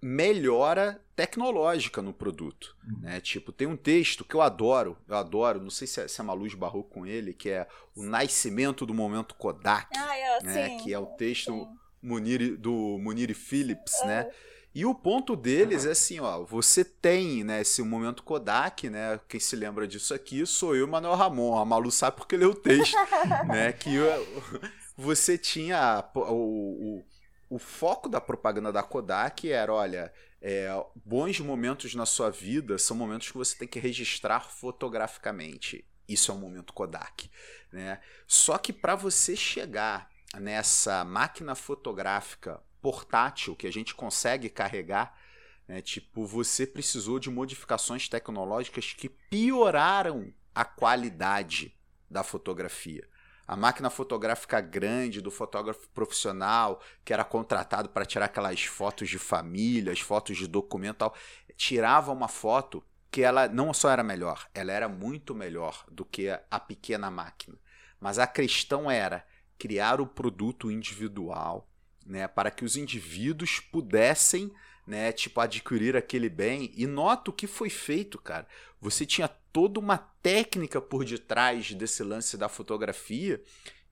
melhora 0.03 1.03
tecnológica 1.17 2.03
no 2.03 2.13
produto. 2.13 2.77
Né? 3.01 3.19
Tipo, 3.23 3.51
tem 3.51 3.67
um 3.67 3.79
texto 3.79 4.23
que 4.23 4.35
eu 4.35 4.43
adoro, 4.43 4.99
eu 5.09 5.17
adoro, 5.17 5.59
não 5.59 5.71
sei 5.71 5.87
se 5.87 6.03
a, 6.03 6.09
se 6.09 6.21
a 6.21 6.25
Malu 6.25 6.47
esbarrou 6.47 6.85
com 6.85 7.07
ele, 7.07 7.33
que 7.33 7.49
é 7.49 7.67
O 7.95 8.03
Nascimento 8.03 8.85
do 8.85 8.93
Momento 8.93 9.35
Kodak, 9.37 9.89
Ah, 9.97 10.19
eu, 10.19 10.45
né? 10.45 10.69
sim. 10.69 10.85
que 10.85 10.93
é 10.93 10.99
o 10.99 11.07
texto 11.07 11.51
sim. 11.51 11.79
Munir, 12.03 12.59
do 12.59 12.99
Munir 13.01 13.35
Phillips, 13.35 14.05
né? 14.05 14.31
E 14.77 14.85
o 14.85 14.95
ponto 14.95 15.35
deles 15.35 15.87
é 15.87 15.93
assim, 15.93 16.21
ó, 16.21 16.45
você 16.45 16.85
tem, 16.85 17.43
né, 17.43 17.63
esse 17.63 17.81
momento 17.81 18.23
Kodak, 18.23 18.91
né? 18.91 19.19
Quem 19.27 19.41
se 19.41 19.57
lembra 19.57 19.89
disso 19.89 20.13
aqui 20.13 20.45
sou 20.45 20.77
eu, 20.77 20.87
Manuel 20.87 21.15
Ramon. 21.15 21.57
A 21.57 21.65
Malu 21.65 21.91
sabe 21.91 22.19
porque 22.19 22.37
leu 22.37 22.51
o 22.51 22.55
texto, 22.55 22.95
né? 23.49 23.73
Que 23.73 23.99
uh, 23.99 24.61
você 24.95 25.39
tinha 25.39 26.07
o, 26.15 26.99
o, 26.99 27.05
o 27.49 27.59
foco 27.59 28.07
da 28.07 28.21
propaganda 28.21 28.71
da 28.71 28.83
Kodak 28.83 29.51
era, 29.51 29.73
olha, 29.73 30.13
é, 30.43 30.69
bons 30.95 31.41
momentos 31.41 31.95
na 31.95 32.05
sua 32.05 32.29
vida 32.29 32.77
são 32.77 32.95
momentos 32.95 33.31
que 33.31 33.39
você 33.39 33.57
tem 33.57 33.67
que 33.67 33.79
registrar 33.79 34.41
fotograficamente. 34.41 35.87
Isso 36.07 36.31
é 36.31 36.35
um 36.35 36.39
momento 36.39 36.75
Kodak, 36.75 37.31
né? 37.73 37.99
Só 38.27 38.59
que 38.59 38.75
para 38.75 38.95
você 38.95 39.35
chegar 39.37 40.11
nessa 40.39 41.03
máquina 41.03 41.55
fotográfica 41.55 42.61
portátil 42.87 43.57
que 43.57 43.67
a 43.67 43.73
gente 43.73 43.97
consegue 43.97 44.49
carregar, 44.49 45.19
né, 45.67 45.83
tipo, 45.83 46.25
você 46.25 46.65
precisou 46.65 47.19
de 47.19 47.29
modificações 47.29 48.09
tecnológicas 48.09 48.93
que 48.93 49.09
pioraram 49.09 50.33
a 50.55 50.65
qualidade 50.65 51.77
da 52.09 52.23
fotografia. 52.23 53.05
A 53.45 53.57
máquina 53.57 53.91
fotográfica 53.91 54.61
grande 54.61 55.21
do 55.21 55.33
fotógrafo 55.33 55.89
profissional, 55.89 56.81
que 57.05 57.13
era 57.13 57.25
contratado 57.25 57.89
para 57.89 58.07
tirar 58.07 58.27
aquelas 58.27 58.63
fotos 58.63 59.09
de 59.09 59.19
família, 59.19 59.93
as 59.93 59.99
fotos 59.99 60.37
de 60.37 60.47
documento, 60.47 60.99
tal, 60.99 61.15
tirava 61.57 62.13
uma 62.13 62.29
foto 62.29 62.85
que 63.11 63.23
ela 63.23 63.49
não 63.49 63.75
só 63.75 63.91
era 63.91 64.05
melhor, 64.05 64.47
ela 64.55 64.71
era 64.71 64.89
muito 64.89 65.35
melhor 65.35 65.85
do 65.91 66.05
que 66.05 66.29
a 66.49 66.61
pequena 66.61 67.11
máquina. 67.11 67.59
Mas 67.99 68.17
a 68.21 68.29
questão 68.29 68.89
era 68.89 69.27
criar 69.59 70.01
o 70.01 70.07
produto 70.07 70.71
individual, 70.71 71.69
né, 72.07 72.29
para 72.29 72.51
que 72.51 72.65
os 72.65 72.77
indivíduos 72.77 73.61
pudessem, 73.61 74.53
né, 74.87 75.13
tipo 75.13 75.41
adquirir 75.41 75.97
aquele 75.97 76.29
bem. 76.29 76.73
E 76.75 76.87
nota 76.87 77.31
o 77.31 77.35
que 77.35 77.47
foi 77.47 77.69
feito, 77.69 78.19
cara. 78.19 78.47
Você 78.81 79.05
tinha 79.05 79.29
toda 79.29 79.81
uma 79.81 79.99
técnica 79.99 80.81
por 80.81 81.05
detrás 81.05 81.73
desse 81.73 82.03
lance 82.03 82.37
da 82.37 82.49
fotografia 82.49 83.43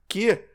que 0.07 0.47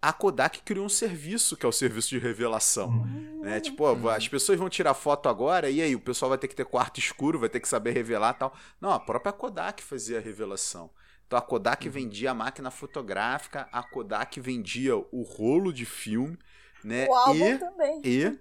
a 0.00 0.12
Kodak 0.12 0.62
criou 0.62 0.86
um 0.86 0.90
serviço, 0.90 1.56
que 1.56 1.66
é 1.66 1.68
o 1.68 1.72
serviço 1.72 2.10
de 2.10 2.18
revelação. 2.18 2.88
Uhum. 2.88 3.40
Né? 3.42 3.60
Tipo, 3.60 3.84
ó, 3.84 4.10
as 4.10 4.28
pessoas 4.28 4.58
vão 4.58 4.68
tirar 4.68 4.94
foto 4.94 5.28
agora, 5.28 5.70
e 5.70 5.80
aí 5.80 5.94
o 5.94 6.00
pessoal 6.00 6.28
vai 6.28 6.38
ter 6.38 6.48
que 6.48 6.54
ter 6.54 6.64
quarto 6.64 6.98
escuro, 6.98 7.38
vai 7.38 7.48
ter 7.48 7.60
que 7.60 7.68
saber 7.68 7.92
revelar 7.92 8.34
tal. 8.34 8.54
Não, 8.80 8.90
a 8.90 9.00
própria 9.00 9.32
Kodak 9.32 9.82
fazia 9.82 10.18
a 10.18 10.20
revelação. 10.20 10.90
Então 11.26 11.38
a 11.38 11.42
Kodak 11.42 11.88
vendia 11.88 12.30
a 12.30 12.34
máquina 12.34 12.70
fotográfica, 12.70 13.68
a 13.72 13.82
Kodak 13.82 14.38
vendia 14.40 14.96
o 14.96 15.22
rolo 15.22 15.72
de 15.72 15.84
filme, 15.84 16.38
né? 16.84 17.06
O 17.08 17.14
álbum 17.14 17.46
e, 17.46 17.58
também. 17.58 18.00
e 18.04 18.38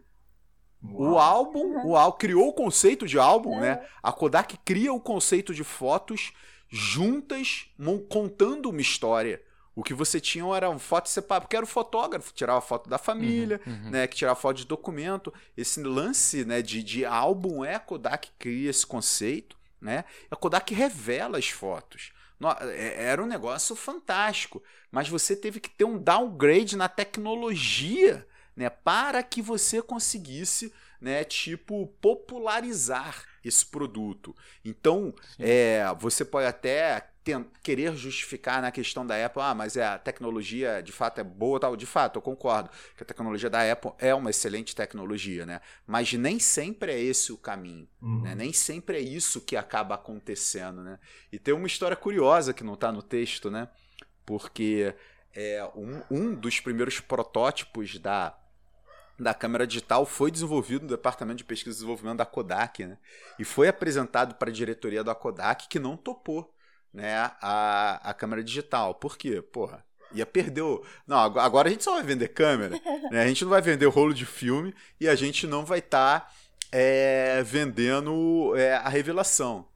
o 0.83 1.17
álbum, 1.17 1.87
o 1.87 1.95
álbum 1.95 2.17
criou 2.17 2.47
o 2.49 2.53
conceito 2.53 3.07
de 3.07 3.17
álbum, 3.17 3.55
É. 3.57 3.61
né? 3.61 3.85
A 4.03 4.11
Kodak 4.11 4.57
cria 4.63 4.93
o 4.93 4.99
conceito 4.99 5.53
de 5.53 5.63
fotos 5.63 6.31
juntas, 6.69 7.67
contando 8.09 8.69
uma 8.69 8.81
história. 8.81 9.41
O 9.75 9.83
que 9.83 9.93
você 9.93 10.21
tinha 10.21 10.45
era 10.55 10.77
foto 10.79 11.09
separada, 11.09 11.41
porque 11.45 11.55
era 11.55 11.65
o 11.65 11.67
fotógrafo, 11.67 12.33
tirava 12.33 12.61
foto 12.61 12.89
da 12.89 12.97
família, 12.97 13.59
Uhum, 13.67 13.73
uhum. 13.73 13.89
né, 13.89 14.07
que 14.07 14.15
tirava 14.15 14.39
foto 14.39 14.57
de 14.57 14.65
documento. 14.65 15.33
Esse 15.57 15.81
lance 15.83 16.45
né, 16.45 16.61
de, 16.61 16.81
de 16.81 17.03
álbum 17.05 17.63
é 17.65 17.75
a 17.75 17.79
Kodak 17.79 18.27
que 18.29 18.33
cria 18.39 18.69
esse 18.69 18.85
conceito, 18.87 19.57
né? 19.81 20.05
A 20.31 20.35
Kodak 20.35 20.73
revela 20.73 21.37
as 21.37 21.49
fotos. 21.49 22.13
É- 22.73 23.03
Era 23.05 23.23
um 23.23 23.27
negócio 23.27 23.75
fantástico, 23.75 24.61
mas 24.91 25.07
você 25.09 25.35
teve 25.35 25.59
que 25.59 25.69
ter 25.69 25.85
um 25.85 25.97
downgrade 25.97 26.75
na 26.75 26.87
tecnologia, 26.89 28.27
né, 28.55 28.69
para 28.69 29.21
que 29.23 29.41
você 29.41 29.81
conseguisse, 29.81 30.73
né, 30.99 31.23
tipo 31.23 31.87
popularizar 32.01 33.23
esse 33.43 33.65
produto. 33.65 34.35
Então, 34.63 35.13
é, 35.37 35.83
você 35.99 36.25
pode 36.25 36.47
até 36.47 37.07
querer 37.63 37.95
justificar 37.95 38.61
na 38.61 38.71
questão 38.71 39.05
da 39.05 39.25
Apple, 39.25 39.41
ah, 39.41 39.55
mas 39.55 39.75
é, 39.75 39.85
a 39.85 39.97
tecnologia 39.97 40.81
de 40.81 40.91
fato 40.91 41.19
é 41.19 41.23
boa, 41.23 41.59
tal. 41.59 41.75
De 41.75 41.85
fato, 41.85 42.17
eu 42.17 42.21
concordo 42.21 42.69
que 42.95 43.01
a 43.01 43.05
tecnologia 43.05 43.49
da 43.49 43.71
Apple 43.71 43.91
é 43.97 44.13
uma 44.13 44.29
excelente 44.29 44.75
tecnologia, 44.75 45.45
né? 45.45 45.59
Mas 45.87 46.13
nem 46.13 46.39
sempre 46.39 46.91
é 46.91 46.99
esse 46.99 47.31
o 47.31 47.37
caminho. 47.37 47.87
Uhum. 48.01 48.21
né? 48.21 48.35
Nem 48.35 48.53
sempre 48.53 48.97
é 48.97 49.01
isso 49.01 49.41
que 49.41 49.55
acaba 49.55 49.95
acontecendo, 49.95 50.83
né? 50.83 50.99
E 51.31 51.39
tem 51.39 51.53
uma 51.53 51.67
história 51.67 51.97
curiosa 51.97 52.53
que 52.53 52.63
não 52.63 52.75
está 52.75 52.91
no 52.91 53.01
texto, 53.01 53.49
né? 53.49 53.67
Porque 54.25 54.93
é, 55.33 55.67
um, 55.75 56.01
um 56.09 56.35
dos 56.35 56.59
primeiros 56.59 56.99
protótipos 56.99 57.97
da, 57.99 58.37
da 59.19 59.33
câmera 59.33 59.65
digital 59.65 60.05
foi 60.05 60.29
desenvolvido 60.29 60.83
no 60.83 60.89
Departamento 60.89 61.37
de 61.37 61.43
Pesquisa 61.43 61.75
e 61.75 61.77
Desenvolvimento 61.77 62.17
da 62.17 62.25
Kodak, 62.25 62.85
né? 62.85 62.97
E 63.39 63.43
foi 63.43 63.67
apresentado 63.67 64.35
para 64.35 64.49
a 64.49 64.53
diretoria 64.53 65.03
da 65.03 65.15
Kodak 65.15 65.67
que 65.67 65.79
não 65.79 65.97
topou, 65.97 66.54
né? 66.95 67.31
A, 67.41 68.09
a 68.09 68.13
câmera 68.13 68.43
digital. 68.43 68.95
Por 68.95 69.17
quê? 69.17 69.41
Porra, 69.41 69.83
ia 70.13 70.25
perder 70.25 70.61
o... 70.61 70.83
Não, 71.05 71.17
ag- 71.17 71.39
agora 71.39 71.67
a 71.67 71.71
gente 71.71 71.83
só 71.83 71.93
vai 71.93 72.03
vender 72.03 72.29
câmera, 72.29 72.79
né? 73.11 73.23
A 73.23 73.27
gente 73.27 73.43
não 73.43 73.51
vai 73.51 73.61
vender 73.61 73.85
o 73.85 73.89
rolo 73.91 74.13
de 74.13 74.25
filme 74.25 74.73
e 74.99 75.07
a 75.07 75.15
gente 75.15 75.45
não 75.45 75.65
vai 75.65 75.79
estar 75.79 76.33
vendendo 77.43 78.53
é, 78.57 78.75
a 78.75 78.89
revelação. 78.89 79.67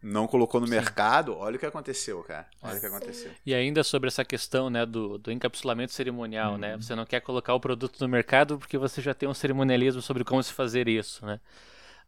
Não 0.00 0.28
colocou 0.28 0.60
no 0.60 0.66
Sim. 0.66 0.74
mercado, 0.74 1.36
olha 1.36 1.56
o 1.56 1.58
que 1.58 1.66
aconteceu, 1.66 2.22
cara. 2.22 2.46
Olha 2.62 2.76
o 2.76 2.80
que 2.80 2.86
aconteceu. 2.86 3.32
E 3.44 3.52
ainda 3.52 3.82
sobre 3.82 4.06
essa 4.06 4.24
questão 4.24 4.70
né, 4.70 4.86
do, 4.86 5.18
do 5.18 5.32
encapsulamento 5.32 5.92
cerimonial, 5.92 6.56
né? 6.56 6.74
Uhum. 6.74 6.82
Você 6.82 6.94
não 6.94 7.04
quer 7.04 7.20
colocar 7.20 7.52
o 7.52 7.58
produto 7.60 8.00
no 8.00 8.08
mercado 8.08 8.58
porque 8.58 8.78
você 8.78 9.02
já 9.02 9.12
tem 9.12 9.28
um 9.28 9.34
cerimonialismo 9.34 10.00
sobre 10.00 10.22
como 10.22 10.40
se 10.42 10.52
fazer 10.52 10.86
isso, 10.86 11.26
né? 11.26 11.40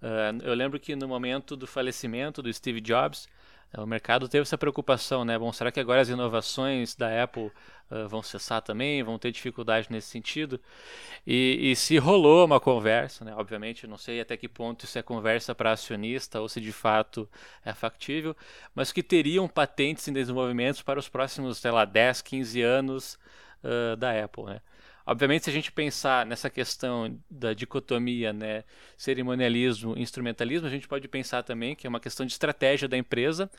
Ah, 0.00 0.32
eu 0.42 0.54
lembro 0.54 0.78
que 0.78 0.94
no 0.94 1.08
momento 1.08 1.56
do 1.56 1.66
falecimento 1.66 2.40
do 2.42 2.52
Steve 2.52 2.80
Jobs, 2.80 3.28
o 3.78 3.86
mercado 3.86 4.28
teve 4.28 4.42
essa 4.42 4.58
preocupação, 4.58 5.24
né? 5.24 5.38
Bom, 5.38 5.52
será 5.52 5.70
que 5.70 5.78
agora 5.78 6.00
as 6.00 6.08
inovações 6.08 6.96
da 6.96 7.22
Apple 7.22 7.52
ah, 7.90 8.06
vão 8.08 8.22
cessar 8.22 8.60
também? 8.62 9.02
Vão 9.02 9.18
ter 9.18 9.30
dificuldade 9.30 9.88
nesse 9.90 10.08
sentido? 10.08 10.60
E, 11.26 11.70
e 11.70 11.76
se 11.76 11.96
rolou 11.98 12.44
uma 12.44 12.58
conversa, 12.58 13.24
né? 13.24 13.34
Obviamente, 13.36 13.86
não 13.86 13.96
sei 13.96 14.20
até 14.20 14.36
que 14.36 14.48
ponto 14.48 14.84
isso 14.84 14.98
é 14.98 15.02
conversa 15.02 15.54
para 15.54 15.72
acionista 15.72 16.40
ou 16.40 16.48
se 16.48 16.60
de 16.60 16.72
fato 16.72 17.28
é 17.64 17.72
factível, 17.72 18.36
mas 18.74 18.90
que 18.90 19.02
teriam 19.02 19.46
patentes 19.46 20.06
em 20.08 20.12
desenvolvimento 20.12 20.84
para 20.84 20.98
os 20.98 21.08
próximos, 21.08 21.58
sei 21.58 21.70
lá, 21.70 21.84
10, 21.84 22.22
15 22.22 22.62
anos 22.62 23.18
ah, 23.62 23.96
da 23.96 24.24
Apple, 24.24 24.44
né? 24.44 24.60
Obviamente, 25.10 25.42
se 25.44 25.50
a 25.50 25.52
gente 25.52 25.72
pensar 25.72 26.24
nessa 26.24 26.48
questão 26.48 27.18
da 27.28 27.52
dicotomia, 27.52 28.32
né, 28.32 28.62
cerimonialismo 28.96 29.96
e 29.98 30.02
instrumentalismo, 30.02 30.68
a 30.68 30.70
gente 30.70 30.86
pode 30.86 31.08
pensar 31.08 31.42
também 31.42 31.74
que 31.74 31.84
é 31.84 31.90
uma 31.90 31.98
questão 31.98 32.24
de 32.24 32.30
estratégia 32.30 32.86
da 32.86 32.96
empresa 32.96 33.50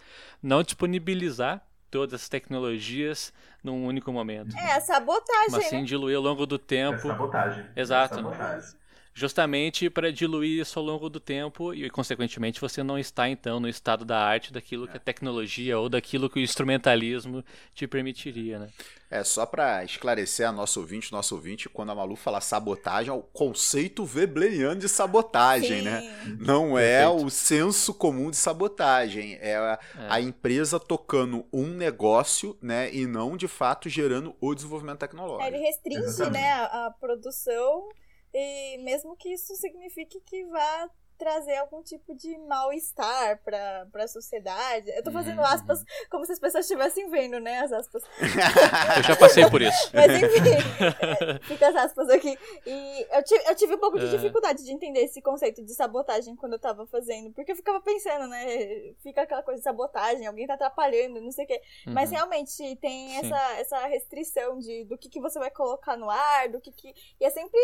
não 0.42 0.64
disponibilizar 0.64 1.62
todas 1.90 2.14
as 2.22 2.30
tecnologias 2.30 3.34
num 3.62 3.86
único 3.86 4.14
momento, 4.14 4.56
É, 4.56 4.76
a 4.76 4.80
sabotagem, 4.82 5.50
mas 5.50 5.66
sim 5.66 5.82
né? 5.82 5.84
diluir 5.84 6.16
ao 6.16 6.24
longo 6.24 6.46
do 6.46 6.56
É 6.56 6.58
tempo 6.58 7.02
sabotagem. 7.02 7.66
Exato. 7.76 8.14
É 8.20 8.24
sabotagem. 8.24 8.81
Justamente 9.14 9.90
para 9.90 10.12
diluir 10.12 10.62
isso 10.62 10.80
ao 10.80 10.86
longo 10.86 11.10
do 11.10 11.20
tempo 11.20 11.74
e, 11.74 11.90
consequentemente, 11.90 12.62
você 12.62 12.82
não 12.82 12.98
está 12.98 13.28
então 13.28 13.60
no 13.60 13.68
estado 13.68 14.06
da 14.06 14.18
arte 14.18 14.54
daquilo 14.54 14.88
que 14.88 14.98
a 14.98 15.00
tecnologia 15.00 15.78
ou 15.78 15.90
daquilo 15.90 16.30
que 16.30 16.40
o 16.40 16.44
instrumentalismo 16.44 17.44
te 17.74 17.88
permitiria, 17.88 18.60
né? 18.60 18.70
É, 19.10 19.26
só 19.26 19.46
para 19.46 19.84
esclarecer 19.84 20.48
a 20.48 20.54
nosso 20.54 20.80
ouvinte, 20.80 21.12
nosso 21.12 21.36
ouvinte, 21.36 21.68
quando 21.68 21.92
a 21.92 21.96
Malu 21.96 22.16
fala 22.16 22.40
sabotagem, 22.40 23.10
é 23.12 23.14
o 23.14 23.22
conceito 23.22 24.10
webleriano 24.16 24.80
de 24.80 24.88
sabotagem, 24.88 25.80
Sim. 25.80 25.82
né? 25.82 26.38
Não 26.40 26.80
é 26.80 27.02
Perfeito. 27.02 27.26
o 27.26 27.30
senso 27.30 27.94
comum 27.94 28.32
de 28.32 28.38
sabotagem. 28.38 29.38
É 29.42 29.58
a, 29.58 29.80
a 30.10 30.22
empresa 30.22 30.80
tocando 30.80 31.46
um 31.52 31.68
negócio, 31.68 32.58
né? 32.62 32.90
E 32.94 33.06
não, 33.06 33.36
de 33.36 33.50
fato, 33.50 33.90
gerando 33.90 34.34
o 34.40 34.56
desenvolvimento 34.56 35.02
Ele 35.04 35.10
tecnológico. 35.10 35.58
restringe, 35.58 36.04
Exatamente. 36.06 36.42
né, 36.42 36.52
a, 36.54 36.86
a 36.86 36.92
produção 36.92 37.90
e 38.34 38.78
mesmo 38.80 39.16
que 39.16 39.30
isso 39.30 39.56
signifique 39.56 40.20
que 40.22 40.46
vá 40.46 40.90
trazer 41.22 41.56
algum 41.58 41.84
tipo 41.84 42.16
de 42.16 42.36
mal-estar 42.40 43.40
pra, 43.44 43.86
pra 43.92 44.08
sociedade. 44.08 44.90
Eu 44.90 45.04
tô 45.04 45.12
fazendo 45.12 45.38
Uhum, 45.38 45.46
aspas 45.46 45.84
como 46.10 46.26
se 46.26 46.32
as 46.32 46.40
pessoas 46.40 46.66
estivessem 46.66 47.08
vendo, 47.12 47.40
né, 47.40 47.60
as 47.60 47.72
aspas. 47.72 48.04
Eu 48.98 49.04
já 49.04 49.16
passei 49.16 49.48
por 49.48 49.62
isso. 49.62 49.78
Mas 49.94 50.12
enfim, 50.12 51.44
fica 51.48 51.68
as 51.70 51.76
aspas 51.76 52.10
aqui. 52.10 52.36
E 52.66 53.08
eu 53.16 53.24
tive, 53.24 53.44
eu 53.50 53.56
tive 53.56 53.76
um 53.76 53.78
pouco 53.78 54.00
de 54.00 54.06
É. 54.06 54.10
dificuldade 54.10 54.64
de 54.64 54.72
entender 54.72 55.02
esse 55.02 55.22
conceito 55.22 55.64
de 55.64 55.74
sabotagem 55.76 56.36
quando 56.36 56.54
eu 56.54 56.60
tava 56.60 56.88
fazendo. 56.88 57.32
Porque 57.34 57.52
eu 57.52 57.56
ficava 57.56 57.80
pensando, 57.82 58.28
né? 58.28 58.94
Fica 59.04 59.22
aquela 59.22 59.44
coisa 59.44 59.60
de 59.60 59.64
sabotagem, 59.64 60.26
alguém 60.26 60.48
tá 60.48 60.56
atrapalhando, 60.56 61.22
não 61.22 61.32
sei 61.32 61.46
o 61.46 61.48
quê. 61.48 61.62
Mas 61.86 62.10
Uhum. 62.10 62.16
realmente 62.16 62.76
tem 62.78 63.10
Sim. 63.10 63.18
essa, 63.26 63.52
essa 63.60 63.86
restrição 63.88 64.58
de 64.58 64.86
do 64.86 64.98
que, 64.98 65.08
que 65.10 65.22
você 65.22 65.38
vai 65.38 65.52
colocar 65.52 65.96
no 65.96 66.10
ar, 66.10 66.50
do 66.50 66.60
que 66.60 66.72
que. 66.72 66.94
E 67.20 67.26
é 67.26 67.30
sempre 67.30 67.60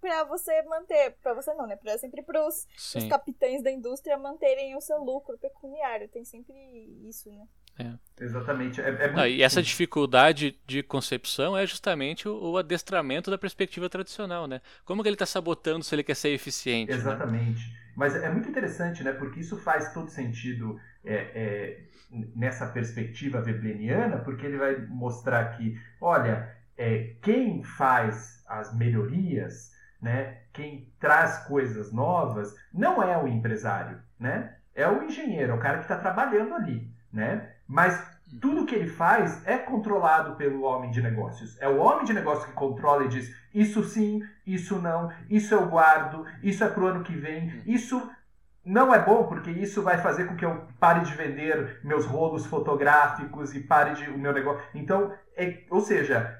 pra 0.00 0.24
você 0.24 0.62
manter. 0.62 1.14
Pra 1.22 1.34
você 1.34 1.52
não, 1.54 1.66
né? 1.66 1.76
Pra 1.76 1.96
sempre 1.98 2.22
pros, 2.22 2.47
os 2.48 2.66
Sim. 2.76 3.08
capitães 3.08 3.62
da 3.62 3.70
indústria 3.70 4.16
manterem 4.18 4.76
o 4.76 4.80
seu 4.80 4.98
lucro 4.98 5.38
pecuniário. 5.38 6.08
Tem 6.08 6.24
sempre 6.24 6.54
isso, 7.08 7.30
né? 7.30 7.46
Exatamente. 8.20 8.80
É, 8.80 8.88
é 8.88 9.06
muito... 9.06 9.20
Ah, 9.20 9.28
e 9.28 9.42
essa 9.42 9.62
dificuldade 9.62 10.58
de 10.66 10.82
concepção 10.82 11.56
é 11.56 11.64
justamente 11.64 12.28
o, 12.28 12.52
o 12.52 12.58
adestramento 12.58 13.30
da 13.30 13.38
perspectiva 13.38 13.88
tradicional, 13.88 14.46
né? 14.46 14.60
Como 14.84 15.02
que 15.02 15.08
ele 15.08 15.14
está 15.14 15.26
sabotando 15.26 15.84
se 15.84 15.94
ele 15.94 16.02
quer 16.02 16.16
ser 16.16 16.30
eficiente? 16.30 16.90
né? 16.90 16.96
Exatamente. 16.96 17.62
Mas 17.96 18.14
é 18.14 18.30
muito 18.30 18.48
interessante, 18.48 19.02
né? 19.02 19.12
Porque 19.12 19.40
isso 19.40 19.56
faz 19.58 19.92
todo 19.92 20.08
sentido 20.08 20.78
é, 21.04 21.14
é, 21.14 21.80
nessa 22.34 22.66
perspectiva 22.66 23.40
webleniana, 23.40 24.18
porque 24.18 24.46
ele 24.46 24.56
vai 24.56 24.76
mostrar 24.86 25.56
que, 25.56 25.78
olha, 26.00 26.56
é, 26.76 27.14
quem 27.22 27.62
faz 27.62 28.44
as 28.46 28.76
melhorias, 28.76 29.72
né? 30.00 30.42
Quem 30.58 30.92
traz 30.98 31.46
coisas 31.46 31.92
novas, 31.92 32.52
não 32.74 33.00
é 33.00 33.16
o 33.16 33.28
empresário, 33.28 34.00
né? 34.18 34.56
É 34.74 34.88
o 34.88 35.04
engenheiro, 35.04 35.52
é 35.52 35.54
o 35.54 35.60
cara 35.60 35.76
que 35.78 35.84
está 35.84 35.96
trabalhando 35.96 36.52
ali, 36.52 36.92
né? 37.12 37.52
Mas 37.68 37.96
tudo 38.40 38.66
que 38.66 38.74
ele 38.74 38.88
faz 38.88 39.46
é 39.46 39.56
controlado 39.56 40.34
pelo 40.34 40.62
homem 40.62 40.90
de 40.90 41.00
negócios. 41.00 41.56
É 41.60 41.68
o 41.68 41.78
homem 41.78 42.04
de 42.04 42.12
negócios 42.12 42.46
que 42.46 42.54
controla 42.54 43.04
e 43.04 43.08
diz: 43.08 43.32
isso 43.54 43.84
sim, 43.84 44.20
isso 44.44 44.80
não, 44.80 45.12
isso 45.30 45.54
eu 45.54 45.68
guardo, 45.68 46.26
isso 46.42 46.64
é 46.64 46.68
pro 46.68 46.88
ano 46.88 47.04
que 47.04 47.14
vem, 47.14 47.62
isso 47.64 48.10
não 48.64 48.92
é 48.92 48.98
bom 48.98 49.28
porque 49.28 49.52
isso 49.52 49.80
vai 49.80 49.98
fazer 49.98 50.24
com 50.24 50.34
que 50.34 50.44
eu 50.44 50.66
pare 50.80 51.04
de 51.04 51.14
vender 51.14 51.78
meus 51.84 52.04
rolos 52.04 52.46
fotográficos 52.46 53.54
e 53.54 53.60
pare 53.60 53.94
de 53.94 54.10
o 54.10 54.18
meu 54.18 54.32
negócio. 54.32 54.60
Então, 54.74 55.14
é, 55.36 55.62
ou 55.70 55.80
seja, 55.80 56.36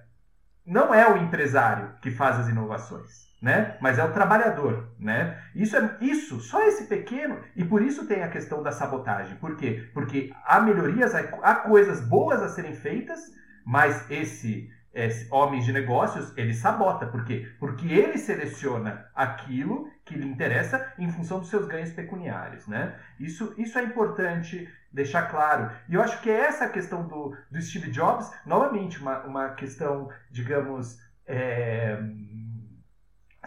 não 0.66 0.92
é 0.92 1.08
o 1.08 1.16
empresário 1.16 1.94
que 2.02 2.10
faz 2.10 2.40
as 2.40 2.48
inovações, 2.48 3.27
né? 3.40 3.76
Mas 3.80 3.98
é 3.98 4.04
o 4.04 4.12
trabalhador, 4.12 4.88
né? 4.98 5.40
Isso 5.54 5.76
é 5.76 5.96
isso, 6.00 6.40
só 6.40 6.66
esse 6.66 6.84
pequeno 6.84 7.38
e 7.54 7.64
por 7.64 7.80
isso 7.82 8.06
tem 8.06 8.22
a 8.22 8.28
questão 8.28 8.62
da 8.62 8.72
sabotagem. 8.72 9.36
Por 9.36 9.56
quê? 9.56 9.88
Porque 9.94 10.32
há 10.44 10.60
melhorias, 10.60 11.14
há 11.14 11.54
coisas 11.54 12.00
boas 12.00 12.42
a 12.42 12.48
serem 12.48 12.74
feitas, 12.74 13.20
mas 13.64 14.10
esse, 14.10 14.70
esse 14.92 15.32
homem 15.32 15.60
de 15.60 15.72
negócios 15.72 16.36
ele 16.36 16.52
sabota, 16.52 17.06
por 17.06 17.24
quê? 17.24 17.48
Porque 17.60 17.86
ele 17.86 18.18
seleciona 18.18 19.06
aquilo 19.14 19.88
que 20.04 20.16
lhe 20.16 20.26
interessa 20.26 20.92
em 20.98 21.10
função 21.12 21.38
dos 21.38 21.48
seus 21.48 21.66
ganhos 21.66 21.92
pecuniários, 21.92 22.66
né? 22.66 22.96
Isso, 23.20 23.54
isso 23.56 23.78
é 23.78 23.84
importante 23.84 24.68
deixar 24.92 25.28
claro. 25.30 25.70
E 25.88 25.94
eu 25.94 26.02
acho 26.02 26.20
que 26.22 26.30
é 26.30 26.40
essa 26.40 26.64
a 26.64 26.70
questão 26.70 27.06
do, 27.06 27.36
do 27.50 27.60
Steve 27.60 27.90
Jobs, 27.90 28.32
novamente, 28.44 29.00
uma, 29.00 29.20
uma 29.24 29.50
questão, 29.50 30.10
digamos, 30.30 30.98
é, 31.26 31.98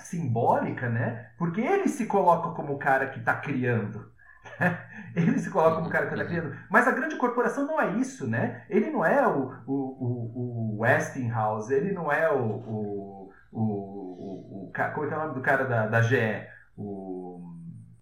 simbólica, 0.01 0.89
né? 0.89 1.31
Porque 1.37 1.61
ele 1.61 1.87
se 1.87 2.05
coloca 2.05 2.51
como 2.55 2.73
o 2.73 2.79
cara 2.79 3.07
que 3.07 3.19
está 3.19 3.35
criando. 3.35 4.11
Ele 5.15 5.37
se 5.39 5.49
coloca 5.49 5.75
como 5.75 5.87
o 5.87 5.91
cara 5.91 6.07
que 6.07 6.13
está 6.13 6.25
criando. 6.25 6.55
Mas 6.69 6.87
a 6.87 6.91
grande 6.91 7.15
corporação 7.17 7.65
não 7.67 7.79
é 7.79 7.91
isso, 7.97 8.27
né? 8.27 8.63
Ele 8.69 8.89
não 8.89 9.05
é 9.05 9.27
o, 9.27 9.53
o, 9.67 9.73
o, 9.73 10.77
o 10.77 10.79
Westinghouse, 10.79 11.73
ele 11.73 11.91
não 11.91 12.11
é 12.11 12.31
o. 12.31 12.41
o, 12.41 13.33
o, 13.51 13.61
o, 13.61 14.71
como 14.73 15.05
é 15.05 15.07
que 15.09 15.13
é 15.13 15.17
o 15.17 15.19
nome 15.19 15.33
do 15.33 15.41
cara 15.41 15.65
da, 15.65 15.87
da 15.87 16.01
GE? 16.01 16.47
O, 16.77 17.41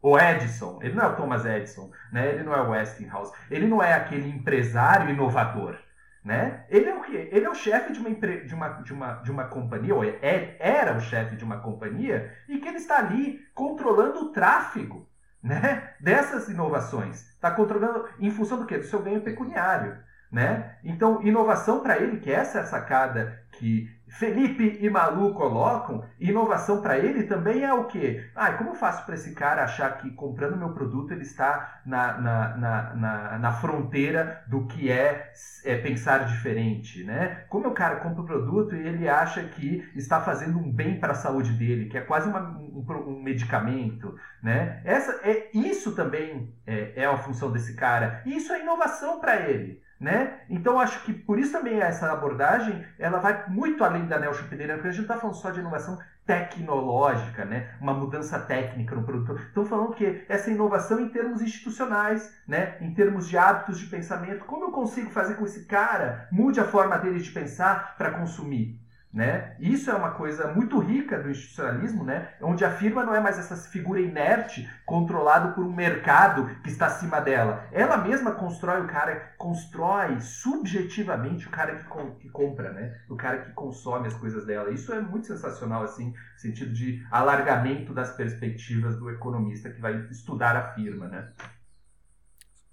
o 0.02 0.20
Edison. 0.20 0.80
Ele 0.82 0.94
não 0.94 1.04
é 1.04 1.08
o 1.08 1.16
Thomas 1.16 1.46
Edison, 1.46 1.90
né? 2.12 2.30
Ele 2.30 2.44
não 2.44 2.54
é 2.54 2.62
o 2.62 2.70
Westinghouse. 2.70 3.34
Ele 3.50 3.68
não 3.68 3.82
é 3.82 3.94
aquele 3.94 4.30
empresário 4.30 5.10
inovador. 5.10 5.78
Né? 6.24 6.66
Ele 6.70 6.90
é 6.90 6.96
o 6.96 7.02
quê? 7.02 7.30
Ele 7.32 7.46
é 7.46 7.50
o 7.50 7.56
chefe 7.56 7.94
de 7.94 8.00
uma, 8.00 8.10
empre... 8.10 8.46
de 8.46 8.54
uma, 8.54 8.70
de 8.70 8.94
uma, 8.94 9.14
de 9.16 9.32
uma 9.32 9.46
companhia, 9.46 9.96
ou 9.96 10.04
é, 10.04 10.58
era 10.60 10.96
o 10.96 11.00
chefe 11.00 11.36
de 11.36 11.44
uma 11.44 11.60
companhia, 11.60 12.34
e 12.48 12.60
que 12.60 12.68
ele 12.68 12.78
está 12.78 12.98
ali 12.98 13.40
controlando 13.54 14.20
o 14.20 14.32
tráfego 14.32 15.08
né? 15.42 15.94
dessas 16.00 16.50
inovações. 16.50 17.30
Está 17.30 17.52
controlando 17.52 18.08
em 18.20 18.30
função 18.32 18.60
do 18.60 18.66
quê? 18.66 18.78
Do 18.78 18.86
seu 18.86 19.02
ganho 19.02 19.22
pecuniário. 19.22 19.98
Né? 20.32 20.78
Então, 20.84 21.24
inovação 21.24 21.82
para 21.82 21.98
ele, 21.98 22.20
que 22.20 22.32
essa 22.32 22.60
é 22.60 22.62
a 22.62 22.66
sacada 22.66 23.42
que 23.54 23.90
Felipe 24.10 24.78
e 24.82 24.90
Malu 24.90 25.34
colocam, 25.34 26.04
inovação 26.20 26.82
para 26.82 26.98
ele 26.98 27.24
também 27.24 27.64
é 27.64 27.74
o 27.74 27.86
quê? 27.86 28.30
Ah, 28.36 28.54
como 28.54 28.74
faço 28.74 29.06
para 29.06 29.16
esse 29.16 29.34
cara 29.34 29.64
achar 29.64 29.98
que 29.98 30.10
comprando 30.12 30.58
meu 30.58 30.74
produto 30.74 31.12
ele 31.12 31.22
está 31.22 31.82
na, 31.86 32.18
na, 32.18 32.58
na, 32.58 32.96
na, 32.96 33.40
na 33.40 33.52
fronteira 33.52 34.44
do 34.48 34.66
que 34.66 34.92
é, 34.92 35.32
é, 35.64 35.78
pensar 35.78 36.26
diferente, 36.26 37.04
né? 37.04 37.46
Como 37.50 37.68
o 37.68 37.74
cara 37.74 37.98
compra 37.98 38.22
o 38.22 38.26
produto 38.26 38.76
e 38.76 38.88
ele 38.88 39.08
acha 39.08 39.44
que 39.44 39.90
está 39.96 40.20
fazendo 40.20 40.58
um 40.58 40.72
bem 40.72 41.00
para 41.00 41.12
a 41.12 41.16
saúde 41.16 41.52
dele, 41.54 41.88
que 41.88 41.98
é 41.98 42.02
quase 42.02 42.28
uma, 42.28 42.42
um, 42.42 42.84
um, 43.08 43.22
medicamento, 43.22 44.16
né? 44.42 44.82
Essa, 44.84 45.20
é, 45.24 45.50
isso 45.54 45.96
também 45.96 46.54
é, 46.66 47.04
é 47.04 47.06
a 47.06 47.18
função 47.18 47.52
desse 47.52 47.76
cara. 47.76 48.22
Isso 48.26 48.52
é 48.54 48.62
inovação 48.62 49.20
para 49.20 49.38
ele. 49.38 49.82
Né? 50.00 50.40
Então 50.50 50.80
acho 50.80 51.04
que 51.04 51.12
por 51.12 51.38
isso 51.38 51.52
também 51.52 51.82
essa 51.82 52.10
abordagem 52.10 52.86
ela 52.98 53.20
vai 53.20 53.50
muito 53.50 53.84
além 53.84 54.06
da 54.06 54.18
neo 54.18 54.32
porque 54.34 54.56
a 54.56 54.92
gente 54.92 54.96
não 54.96 55.02
está 55.02 55.18
falando 55.18 55.36
só 55.36 55.52
de 55.52 55.60
inovação 55.60 56.00
tecnológica, 56.26 57.44
né? 57.44 57.72
uma 57.82 57.94
mudança 57.94 58.40
técnica 58.40 58.96
no 58.96 59.04
produto. 59.04 59.36
Estão 59.42 59.66
falando 59.66 59.96
que 59.96 60.24
essa 60.30 60.50
inovação 60.50 61.02
em 61.02 61.10
termos 61.10 61.42
institucionais, 61.42 62.34
né? 62.48 62.78
em 62.80 62.94
termos 62.94 63.28
de 63.28 63.38
hábitos 63.38 63.78
de 63.78 63.88
pensamento, 63.88 64.46
como 64.46 64.66
eu 64.66 64.72
consigo 64.72 65.10
fazer 65.10 65.34
com 65.36 65.44
esse 65.44 65.66
cara 65.66 66.30
mude 66.32 66.62
a 66.62 66.66
forma 66.66 66.98
dele 66.98 67.20
de 67.20 67.32
pensar 67.32 67.98
para 67.98 68.12
consumir? 68.12 68.80
Né? 69.12 69.56
Isso 69.60 69.90
é 69.90 69.96
uma 69.96 70.12
coisa 70.12 70.54
muito 70.54 70.78
rica 70.78 71.20
do 71.20 71.32
institucionalismo, 71.32 72.04
né? 72.04 72.36
onde 72.42 72.64
a 72.64 72.78
firma 72.78 73.04
não 73.04 73.16
é 73.16 73.20
mais 73.20 73.40
essa 73.40 73.56
figura 73.56 74.00
inerte 74.00 74.70
controlada 74.86 75.52
por 75.54 75.66
um 75.66 75.74
mercado 75.74 76.48
que 76.62 76.70
está 76.70 76.86
acima 76.86 77.20
dela. 77.20 77.68
Ela 77.72 77.98
mesma 77.98 78.34
constrói 78.34 78.82
o 78.82 78.88
cara, 78.88 79.34
constrói 79.36 80.20
subjetivamente 80.22 81.48
o 81.48 81.50
cara 81.50 81.78
que, 81.78 81.86
com, 81.86 82.16
que 82.18 82.30
compra, 82.30 82.72
né? 82.72 83.02
o 83.10 83.16
cara 83.16 83.46
que 83.46 83.52
consome 83.54 84.08
as 84.08 84.14
coisas 84.14 84.46
dela. 84.46 84.70
Isso 84.70 84.94
é 84.94 85.02
muito 85.02 85.26
sensacional, 85.26 85.82
assim, 85.82 86.12
no 86.12 86.40
sentido 86.40 86.72
de 86.72 87.04
alargamento 87.10 87.96
das 87.96 88.16
perspectivas 88.16 88.96
do 89.00 89.10
economista 89.10 89.72
que 89.72 89.82
vai 89.82 89.96
estudar 90.12 90.56
a 90.56 90.76
firma. 90.76 91.08
Né? 91.08 91.34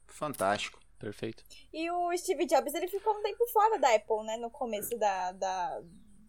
Fantástico. 0.06 0.78
Perfeito. 0.98 1.44
E 1.72 1.90
o 1.90 2.16
Steve 2.16 2.46
Jobs 2.46 2.74
ele 2.74 2.88
ficou 2.88 3.14
um 3.14 3.22
tempo 3.22 3.46
fora 3.52 3.78
da 3.78 3.94
Apple, 3.94 4.24
né? 4.24 4.38
No 4.38 4.50
começo 4.50 4.98
da, 4.98 5.32
da 5.32 5.82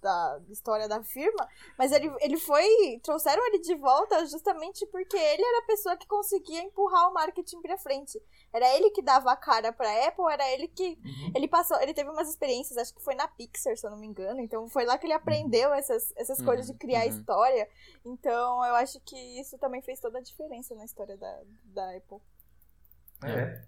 da 0.07 0.39
história 0.49 0.87
da 0.87 1.03
firma, 1.03 1.47
mas 1.77 1.91
ele, 1.91 2.09
ele 2.21 2.37
foi. 2.37 2.65
Trouxeram 3.03 3.45
ele 3.47 3.59
de 3.59 3.75
volta 3.75 4.25
justamente 4.25 4.85
porque 4.87 5.17
ele 5.17 5.43
era 5.43 5.59
a 5.59 5.67
pessoa 5.67 5.97
que 5.97 6.07
conseguia 6.07 6.61
empurrar 6.61 7.09
o 7.09 7.13
marketing 7.13 7.61
pra 7.61 7.77
frente. 7.77 8.17
Era 8.53 8.73
ele 8.75 8.89
que 8.91 9.01
dava 9.01 9.31
a 9.31 9.35
cara 9.35 9.73
pra 9.73 10.07
Apple, 10.07 10.31
era 10.31 10.49
ele 10.51 10.69
que. 10.69 10.97
Uhum. 11.03 11.31
Ele 11.35 11.47
passou. 11.47 11.79
Ele 11.81 11.93
teve 11.93 12.09
umas 12.09 12.29
experiências, 12.29 12.77
acho 12.77 12.95
que 12.95 13.03
foi 13.03 13.15
na 13.15 13.27
Pixar, 13.27 13.75
se 13.75 13.85
eu 13.85 13.91
não 13.91 13.97
me 13.97 14.07
engano. 14.07 14.39
Então 14.39 14.69
foi 14.69 14.85
lá 14.85 14.97
que 14.97 15.05
ele 15.05 15.13
uhum. 15.13 15.19
aprendeu 15.19 15.73
essas, 15.73 16.13
essas 16.15 16.39
uhum. 16.39 16.45
coisas 16.45 16.67
de 16.67 16.73
criar 16.73 17.03
uhum. 17.03 17.09
história. 17.09 17.67
Então 18.05 18.63
eu 18.65 18.75
acho 18.75 18.99
que 19.01 19.17
isso 19.39 19.57
também 19.57 19.81
fez 19.81 19.99
toda 19.99 20.19
a 20.19 20.21
diferença 20.21 20.73
na 20.73 20.85
história 20.85 21.17
da, 21.17 21.41
da 21.65 21.97
Apple. 21.97 22.19
É. 23.25 23.61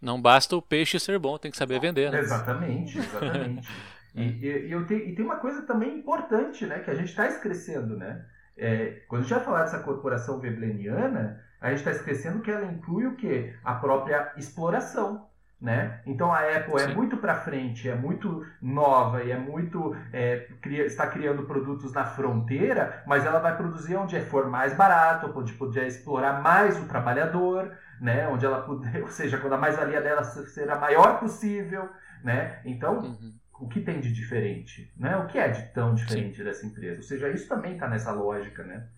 Não 0.00 0.20
basta 0.20 0.56
o 0.56 0.62
peixe 0.62 0.98
ser 0.98 1.18
bom, 1.18 1.38
tem 1.38 1.50
que 1.50 1.56
saber 1.56 1.80
vender, 1.80 2.10
né? 2.10 2.18
Exatamente, 2.18 2.98
exatamente. 2.98 3.68
E, 4.14 4.22
e, 4.22 4.74
e, 4.74 4.84
te, 4.84 4.94
e, 4.94 5.14
tem 5.14 5.24
uma 5.24 5.36
coisa 5.36 5.62
também 5.62 5.98
importante, 5.98 6.66
né, 6.66 6.80
que 6.80 6.90
a 6.90 6.94
gente 6.94 7.10
está 7.10 7.26
esquecendo, 7.26 7.96
né? 7.96 8.24
É, 8.56 9.02
quando 9.08 9.20
a 9.20 9.24
gente 9.24 9.34
vai 9.34 9.44
falar 9.44 9.62
dessa 9.62 9.78
corporação 9.78 10.38
vebleniana, 10.38 11.40
a 11.60 11.70
gente 11.70 11.78
está 11.78 11.92
esquecendo 11.92 12.40
que 12.40 12.50
ela 12.50 12.66
inclui 12.66 13.06
o 13.06 13.16
quê? 13.16 13.54
A 13.64 13.74
própria 13.74 14.32
exploração. 14.36 15.28
Né? 15.60 16.00
Então 16.06 16.32
a 16.32 16.38
Apple 16.40 16.76
é 16.76 16.78
Sim. 16.78 16.92
é 16.92 16.94
muito 16.94 17.18
para 17.18 17.34
frente, 17.34 17.86
é 17.86 17.94
muito 17.94 18.46
nova 18.62 19.22
e 19.22 19.30
é 19.30 19.36
muito 19.36 19.94
é, 20.10 20.48
cria, 20.62 20.86
está 20.86 21.06
criando 21.06 21.42
produtos 21.42 21.92
na 21.92 22.02
fronteira, 22.06 23.02
mas 23.06 23.26
ela 23.26 23.40
vai 23.40 23.54
produzir 23.54 23.94
onde 23.94 24.18
for 24.22 24.48
mais 24.48 24.72
barato, 24.72 25.30
onde 25.38 25.52
poder 25.52 25.86
explorar 25.86 26.40
mais 26.40 26.80
o 26.80 26.86
trabalhador, 26.86 27.76
né? 28.00 28.26
Onde 28.28 28.46
ela 28.46 28.62
puder, 28.62 29.02
ou 29.04 29.08
seja, 29.08 29.36
quando 29.36 29.52
a 29.52 29.58
mais-valia 29.58 30.00
dela 30.00 30.24
será 30.24 30.76
a 30.76 30.80
maior 30.80 31.20
possível, 31.20 31.90
né? 32.24 32.60
Então 32.64 33.00
uhum 33.00 33.40
o 33.60 33.68
que 33.68 33.80
tem 33.80 34.00
de 34.00 34.12
diferente, 34.12 34.90
né? 34.96 35.16
O 35.18 35.26
que 35.26 35.38
é 35.38 35.48
de 35.48 35.62
tão 35.74 35.94
diferente 35.94 36.38
Sim. 36.38 36.44
dessa 36.44 36.66
empresa? 36.66 36.96
Ou 36.96 37.02
seja, 37.02 37.28
isso 37.28 37.46
também 37.46 37.74
está 37.74 37.88
nessa 37.88 38.10
lógica, 38.10 38.64
né? 38.64 38.88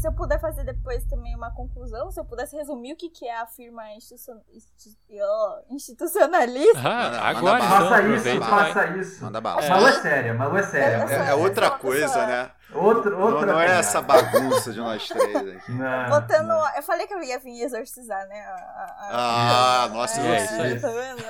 se 0.00 0.08
eu 0.08 0.12
puder 0.14 0.40
fazer 0.40 0.64
depois 0.64 1.04
também 1.04 1.36
uma 1.36 1.50
conclusão, 1.50 2.10
se 2.10 2.18
eu 2.18 2.24
pudesse 2.24 2.56
resumir 2.56 2.94
o 2.94 2.96
que, 2.96 3.10
que 3.10 3.26
é 3.26 3.38
a 3.38 3.46
firma 3.46 3.82
institucionalista. 5.68 6.80
Ah, 6.82 7.28
agora, 7.28 7.58
então, 7.58 7.68
faça 7.68 8.02
isso, 8.08 8.40
faça 8.40 8.86
isso. 8.96 9.22
Manda 9.22 9.42
bala. 9.42 9.68
Malu 9.68 9.86
é 9.88 9.92
séria, 9.92 10.32
Malu 10.32 10.56
é 10.56 10.62
séria. 10.62 11.04
É, 11.04 11.28
é 11.28 11.34
outra 11.34 11.72
coisa, 11.72 12.26
né? 12.26 12.50
Outra, 12.72 13.16
outra 13.16 13.46
não, 13.46 13.54
não 13.54 13.60
é 13.60 13.78
essa 13.78 14.00
bagunça 14.00 14.72
de 14.72 14.78
nós 14.78 15.08
três 15.08 15.36
aqui. 15.36 15.72
Não, 15.72 16.08
Botando. 16.08 16.46
Não. 16.46 16.76
Eu 16.76 16.82
falei 16.82 17.06
que 17.06 17.14
eu 17.14 17.22
ia 17.22 17.38
vir 17.38 17.62
exorcizar, 17.62 18.26
né? 18.28 18.40
A, 18.40 18.54
a, 18.54 19.08
a... 19.10 19.84
Ah, 19.84 19.88
nossa, 19.88 20.20
é, 20.20 20.36
é, 20.36 20.78
tá 20.78 20.88
vendo? 20.88 21.24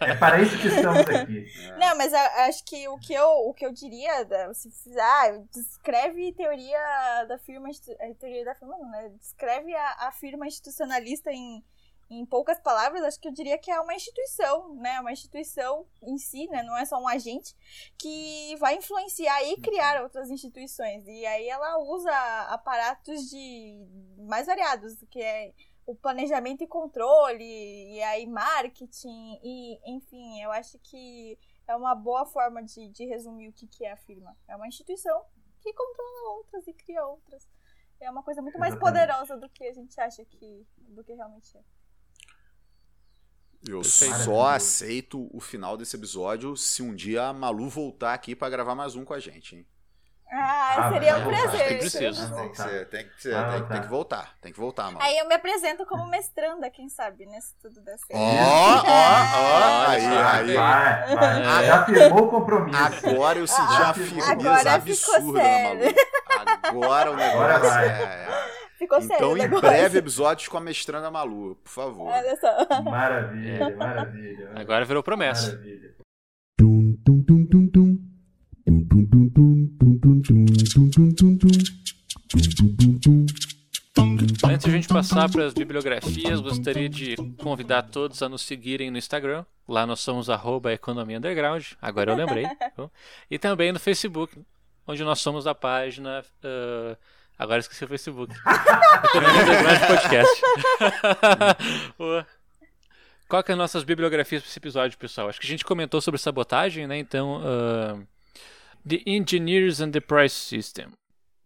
É. 0.00 0.14
para 0.14 0.40
isso 0.40 0.56
que 0.58 0.68
estamos 0.68 1.00
aqui. 1.00 1.46
É. 1.68 1.78
Não, 1.78 1.96
mas 1.96 2.14
acho 2.14 2.64
que 2.64 2.88
o 2.88 2.96
que 2.98 3.12
eu, 3.12 3.28
o 3.28 3.52
que 3.52 3.66
eu 3.66 3.72
diria, 3.72 4.26
se 4.52 4.70
ah, 4.98 5.38
descreve 5.52 6.32
teoria 6.32 7.24
da 7.28 7.38
firma, 7.38 7.68
teoria 8.20 8.44
da 8.44 8.54
firma, 8.54 8.76
não, 8.78 8.90
né? 8.90 9.10
Descreve 9.18 9.74
a, 9.74 10.08
a 10.08 10.12
firma 10.12 10.46
institucionalista 10.46 11.30
em 11.32 11.64
em 12.10 12.24
poucas 12.26 12.60
palavras, 12.60 13.02
acho 13.02 13.20
que 13.20 13.28
eu 13.28 13.32
diria 13.32 13.58
que 13.58 13.70
é 13.70 13.80
uma 13.80 13.94
instituição, 13.94 14.74
né? 14.76 15.00
Uma 15.00 15.12
instituição 15.12 15.86
em 16.02 16.18
si, 16.18 16.46
né? 16.48 16.62
Não 16.62 16.76
é 16.76 16.84
só 16.84 16.98
um 16.98 17.08
agente 17.08 17.54
que 17.98 18.56
vai 18.58 18.76
influenciar 18.76 19.42
e 19.44 19.56
criar 19.60 20.02
outras 20.02 20.30
instituições. 20.30 21.06
E 21.06 21.26
aí 21.26 21.48
ela 21.48 21.78
usa 21.78 22.12
aparatos 22.48 23.28
de 23.30 23.86
mais 24.18 24.46
variados, 24.46 25.02
que 25.10 25.20
é 25.20 25.52
o 25.86 25.94
planejamento 25.94 26.64
e 26.64 26.66
controle, 26.66 27.44
e 27.44 28.02
aí 28.02 28.26
marketing, 28.26 29.38
e 29.42 29.78
enfim, 29.96 30.40
eu 30.42 30.50
acho 30.50 30.78
que 30.78 31.38
é 31.66 31.76
uma 31.76 31.94
boa 31.94 32.24
forma 32.24 32.62
de, 32.62 32.88
de 32.88 33.04
resumir 33.04 33.48
o 33.48 33.52
que, 33.52 33.66
que 33.66 33.84
é 33.84 33.92
a 33.92 33.96
firma. 33.96 34.36
É 34.48 34.56
uma 34.56 34.66
instituição 34.66 35.24
que 35.60 35.72
controla 35.72 36.36
outras 36.36 36.66
e 36.66 36.72
cria 36.72 37.04
outras. 37.06 37.48
É 38.00 38.10
uma 38.10 38.22
coisa 38.22 38.42
muito 38.42 38.58
mais 38.58 38.74
poderosa 38.76 39.36
do 39.36 39.48
que 39.48 39.64
a 39.64 39.72
gente 39.72 39.98
acha 40.00 40.24
que 40.24 40.66
do 40.76 41.02
que 41.02 41.14
realmente 41.14 41.56
é. 41.56 41.62
Eu 43.66 43.80
Perfeito. 43.80 44.14
só 44.16 44.48
aceito 44.48 45.28
o 45.32 45.40
final 45.40 45.76
desse 45.76 45.96
episódio 45.96 46.54
se 46.56 46.82
um 46.82 46.94
dia 46.94 47.28
a 47.28 47.32
Malu 47.32 47.68
voltar 47.68 48.12
aqui 48.12 48.36
para 48.36 48.50
gravar 48.50 48.74
mais 48.74 48.94
um 48.94 49.04
com 49.04 49.14
a 49.14 49.18
gente, 49.18 49.56
hein? 49.56 49.66
Ah, 50.30 50.74
ah 50.76 50.92
seria 50.92 51.16
um 51.16 51.24
prazer. 51.24 51.68
Tem 51.68 51.78
que, 51.78 51.90
ser, 51.90 51.98
tem, 51.98 52.10
que 52.10 52.16
ser, 52.16 52.34
tem, 52.34 53.08
que 53.08 53.22
ser, 53.22 53.48
tem, 53.48 53.66
tem, 53.68 53.80
que 53.82 53.88
voltar, 53.88 54.36
tem 54.40 54.52
que 54.52 54.58
voltar, 54.58 54.90
Malu. 54.90 55.00
Aí 55.00 55.16
eu 55.16 55.28
me 55.28 55.34
apresento 55.34 55.86
como 55.86 56.06
mestranda, 56.06 56.68
quem 56.70 56.88
sabe, 56.88 57.24
né? 57.24 57.40
Se 57.40 57.54
tudo 57.62 57.80
der 57.80 57.96
certo. 57.98 58.14
Ó, 58.14 58.18
ó, 58.18 58.82
ó, 58.84 59.86
aí, 59.88 60.04
aí. 60.04 60.54
Vai, 60.54 61.16
vai. 61.16 61.64
Já 61.66 61.86
firmou 61.86 62.24
o 62.24 62.28
compromisso. 62.28 63.08
Agora 63.08 63.38
eu 63.38 63.46
senti 63.46 63.82
ah, 63.82 63.90
a 63.90 63.94
firmeza 63.94 64.72
absurda 64.72 65.42
na 65.42 65.58
Malu. 65.62 65.94
Agora 66.64 67.10
o 67.12 67.16
negócio 67.16 67.42
Agora 67.42 67.58
vai. 67.60 67.86
é... 67.86 68.02
é. 68.02 68.53
Ficou 68.84 68.98
então, 68.98 69.18
sério. 69.18 69.36
Então, 69.36 69.58
em 69.58 69.60
breve, 69.60 69.98
episódios 69.98 70.46
com 70.46 70.58
a 70.58 70.60
mestranda 70.60 71.10
Malu, 71.10 71.56
por 71.56 71.70
favor. 71.70 72.08
Olha 72.08 72.36
só. 72.36 72.82
Maravilha, 72.82 73.76
maravilha. 73.76 74.52
Agora 74.54 74.84
virou 74.84 75.02
promessa. 75.02 75.52
Maravilha. 75.52 75.94
Antes 84.44 84.64
de 84.64 84.70
a 84.70 84.74
gente 84.74 84.88
passar 84.88 85.30
para 85.30 85.46
as 85.46 85.54
bibliografias, 85.54 86.40
gostaria 86.40 86.88
de 86.88 87.16
convidar 87.42 87.84
todos 87.84 88.22
a 88.22 88.28
nos 88.28 88.42
seguirem 88.42 88.90
no 88.90 88.98
Instagram. 88.98 89.46
Lá 89.66 89.86
nós 89.86 90.00
somos 90.00 90.28
arroba 90.28 90.74
Economia 90.74 91.16
Underground, 91.16 91.72
agora 91.80 92.12
eu 92.12 92.16
lembrei. 92.16 92.44
e 93.30 93.38
também 93.38 93.72
no 93.72 93.80
Facebook, 93.80 94.38
onde 94.86 95.02
nós 95.02 95.20
somos 95.20 95.44
da 95.44 95.54
página 95.54 96.22
uh, 96.44 96.96
Agora 97.38 97.58
esqueci 97.60 97.84
o 97.84 97.88
Facebook. 97.88 98.34
Underground 99.14 99.80
Podcast. 99.88 100.42
Qual 103.28 103.42
que 103.42 103.50
é 103.50 103.54
as 103.54 103.58
nossas 103.58 103.82
bibliografias 103.84 104.42
para 104.42 104.48
esse 104.48 104.58
episódio, 104.58 104.98
pessoal? 104.98 105.28
Acho 105.28 105.40
que 105.40 105.46
a 105.46 105.50
gente 105.50 105.64
comentou 105.64 106.00
sobre 106.00 106.20
sabotagem, 106.20 106.86
né? 106.86 106.96
Então, 106.98 107.40
uh, 107.42 108.06
The 108.88 109.00
Engineers 109.06 109.80
and 109.80 109.90
the 109.90 110.00
Price 110.00 110.34
System, 110.34 110.88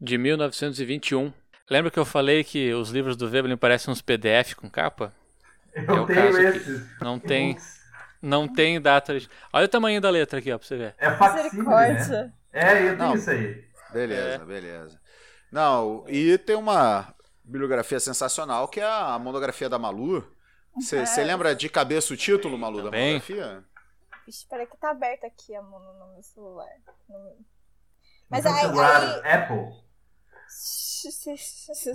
de 0.00 0.18
1921. 0.18 1.32
Lembra 1.70 1.90
que 1.90 1.98
eu 1.98 2.04
falei 2.04 2.42
que 2.44 2.72
os 2.74 2.90
livros 2.90 3.16
do 3.16 3.28
Veblen 3.28 3.56
parecem 3.56 3.92
uns 3.92 4.02
PDF 4.02 4.54
com 4.54 4.68
capa? 4.68 5.14
Eu 5.74 5.84
É 5.84 6.00
o 6.00 6.06
tenho 6.06 6.22
caso 6.32 6.38
aqui. 6.38 6.56
esses. 6.58 7.00
Não 7.00 7.18
tem, 7.18 7.56
não 8.20 8.48
tem 8.48 8.80
data. 8.80 9.18
de- 9.18 9.28
Olha 9.52 9.64
o 9.66 9.68
tamanho 9.68 10.00
da 10.00 10.10
letra 10.10 10.38
aqui, 10.40 10.50
ó, 10.52 10.58
pra 10.58 10.66
você 10.66 10.76
ver. 10.76 10.94
É 10.98 11.10
facsímile, 11.12 11.68
né? 11.68 12.32
É, 12.52 12.72
eu 12.82 12.96
tenho 12.96 12.96
Não. 12.98 13.14
isso 13.14 13.30
aí. 13.30 13.64
Beleza, 13.92 14.44
beleza. 14.44 15.00
Não, 15.50 16.04
e 16.08 16.36
tem 16.38 16.56
uma 16.56 17.14
bibliografia 17.44 17.98
sensacional 18.00 18.68
que 18.68 18.80
é 18.80 18.84
a 18.84 19.18
monografia 19.18 19.68
da 19.68 19.78
Malu. 19.78 20.26
Você 20.74 20.98
É. 20.98 21.24
lembra 21.24 21.54
de 21.56 21.68
cabeça 21.68 22.12
o 22.12 22.16
título, 22.16 22.58
Malu, 22.58 22.78
da 22.78 22.84
Também. 22.84 23.14
monografia? 23.14 23.64
Vixe, 24.26 24.46
peraí 24.46 24.66
que 24.66 24.76
tá 24.76 24.90
aberto 24.90 25.24
aqui 25.24 25.54
a 25.54 25.62
mão 25.62 25.80
no 25.80 26.12
meu 26.12 26.22
celular. 26.22 26.68
No- 27.08 27.36
Mas 28.28 28.44
aí, 28.44 28.60
celular 28.60 29.22
aí- 29.24 29.32
Apple. 29.32 29.88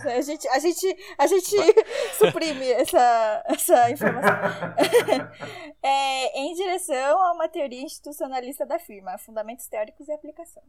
A 0.05 0.21
gente, 0.21 0.47
a 0.47 0.59
gente, 0.59 0.97
a 1.17 1.27
gente 1.27 1.55
suprime 2.17 2.71
essa, 2.71 3.43
essa 3.47 3.91
informação. 3.91 4.31
É, 5.83 6.39
em 6.39 6.53
direção 6.53 7.21
a 7.21 7.33
uma 7.33 7.49
teoria 7.49 7.81
institucionalista 7.81 8.65
da 8.65 8.79
firma, 8.79 9.17
fundamentos 9.17 9.67
teóricos 9.67 10.07
e 10.07 10.11
aplicação. 10.13 10.63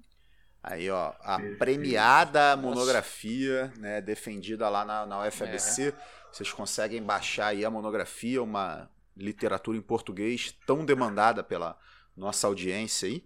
Aí, 0.67 0.89
ó, 0.89 1.13
a 1.21 1.37
Perfeito. 1.37 1.59
premiada 1.59 2.57
monografia, 2.57 3.71
né, 3.77 4.01
defendida 4.01 4.67
lá 4.71 4.83
na, 4.83 5.05
na 5.05 5.27
UFABC. 5.27 5.89
É. 5.89 5.93
Vocês 6.33 6.51
conseguem 6.51 7.03
baixar 7.03 7.49
aí 7.49 7.67
a 7.67 7.71
monografia, 7.71 8.43
uma 8.43 8.89
literatura 9.15 9.77
em 9.77 9.83
português 9.83 10.57
tão 10.67 10.83
demandada 10.83 11.45
pela 11.45 11.79
nossa 12.17 12.47
audiência 12.47 13.07
aí. 13.07 13.23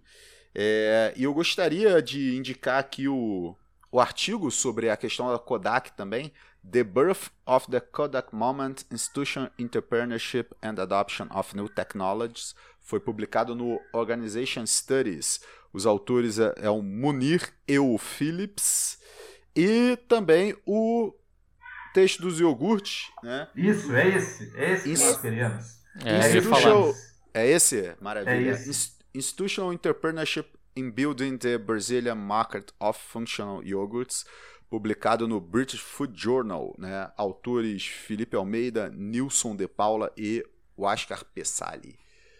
É, 0.53 1.13
e 1.15 1.23
eu 1.23 1.33
gostaria 1.33 2.01
de 2.01 2.35
indicar 2.35 2.77
aqui 2.77 3.07
o, 3.07 3.55
o 3.89 4.01
artigo 4.01 4.51
sobre 4.51 4.89
a 4.89 4.97
questão 4.97 5.31
da 5.31 5.39
Kodak 5.39 5.93
também. 5.93 6.33
The 6.69 6.83
Birth 6.83 7.29
of 7.45 7.71
the 7.71 7.79
Kodak 7.79 8.35
Moment, 8.35 8.83
Institution 8.91 9.47
Entrepreneurship 9.57 10.53
and 10.61 10.75
Adoption 10.77 11.27
of 11.33 11.55
New 11.55 11.69
Technologies. 11.69 12.53
Foi 12.81 12.99
publicado 12.99 13.55
no 13.55 13.79
Organization 13.93 14.65
Studies. 14.65 15.39
Os 15.71 15.85
autores 15.85 16.39
é, 16.39 16.53
é 16.57 16.69
o 16.69 16.81
Munir 16.81 17.53
Eu 17.67 17.97
Phillips 17.97 18.97
e 19.55 19.97
também 20.07 20.55
o 20.65 21.13
texto 21.93 22.21
dos 22.21 22.39
iogurtes, 22.39 23.07
né? 23.23 23.47
Isso, 23.55 23.95
é 23.95 24.07
esse. 24.07 24.51
É 24.57 24.73
esse 24.73 24.83
que 24.83 24.89
Isso. 24.91 25.05
nós 25.05 25.21
queremos. 25.21 25.79
É, 26.03 26.41
show. 26.61 26.93
É 27.33 27.47
esse? 27.47 27.95
Maravilha. 27.99 28.31
É 28.51 28.53
esse. 28.53 28.69
Ins- 28.69 28.99
Institutional 29.13 29.73
Entrepreneurship 29.73 30.45
in 30.75 30.91
Building 30.91 31.37
the 31.37 31.57
Brazilian 31.57 32.15
Market 32.15 32.71
of 32.79 32.99
Functional 32.99 33.63
Yogurts, 33.63 34.23
publicado 34.69 35.27
no 35.27 35.41
British 35.41 35.79
Food 35.81 36.13
Journal, 36.19 36.75
né? 36.77 37.11
Autores 37.17 37.85
Felipe 37.85 38.35
Almeida, 38.35 38.89
Nilson 38.89 39.55
de 39.55 39.67
Paula 39.67 40.11
e 40.15 40.45
Oscar 40.77 41.25
Pessali. 41.25 41.97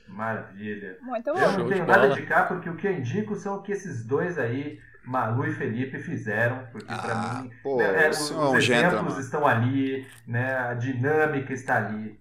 Maravilha. 0.10 0.98
Muito 1.02 1.28
Eu 1.30 1.36
bom. 1.36 1.40
Show 1.42 1.60
não 1.60 1.70
tenho 1.70 1.86
nada 1.86 2.04
a 2.08 2.10
indicar 2.10 2.48
porque 2.48 2.70
o 2.70 2.76
que 2.76 2.88
eu 2.88 2.94
indico 2.94 3.36
são 3.36 3.56
o 3.58 3.62
que 3.62 3.72
esses 3.72 4.06
dois 4.06 4.38
aí, 4.38 4.80
Malu 5.06 5.46
e 5.46 5.54
Felipe, 5.54 6.00
fizeram. 6.00 6.68
Porque 6.72 6.86
pra 6.86 6.98
Ah, 6.98 7.42
mim, 7.44 7.52
pô, 7.64 7.78
né, 7.78 8.06
é, 8.06 8.10
os, 8.10 8.32
é 8.32 8.34
um 8.34 8.52
os 8.52 8.64
exemplos 8.64 9.18
estão 9.18 9.48
ali, 9.48 10.08
né, 10.28 10.56
a 10.58 10.74
dinâmica 10.74 11.54
está 11.54 11.78
ali. 11.78 12.20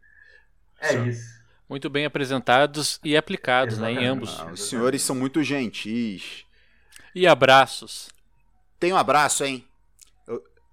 É 0.80 0.89
Sim. 0.89 1.09
isso. 1.09 1.39
Muito 1.68 1.91
bem 1.91 2.05
apresentados 2.07 2.99
e 3.05 3.16
aplicados, 3.16 3.78
né, 3.78 3.93
em 3.93 4.07
ambos. 4.07 4.39
Ah, 4.41 4.47
os 4.53 4.68
senhores 4.68 5.03
são 5.03 5.14
muito 5.16 5.43
gentis. 5.43 6.45
E 7.14 7.26
abraços. 7.26 8.09
Tem 8.78 8.93
um 8.93 8.97
abraço, 8.97 9.45
hein? 9.45 9.67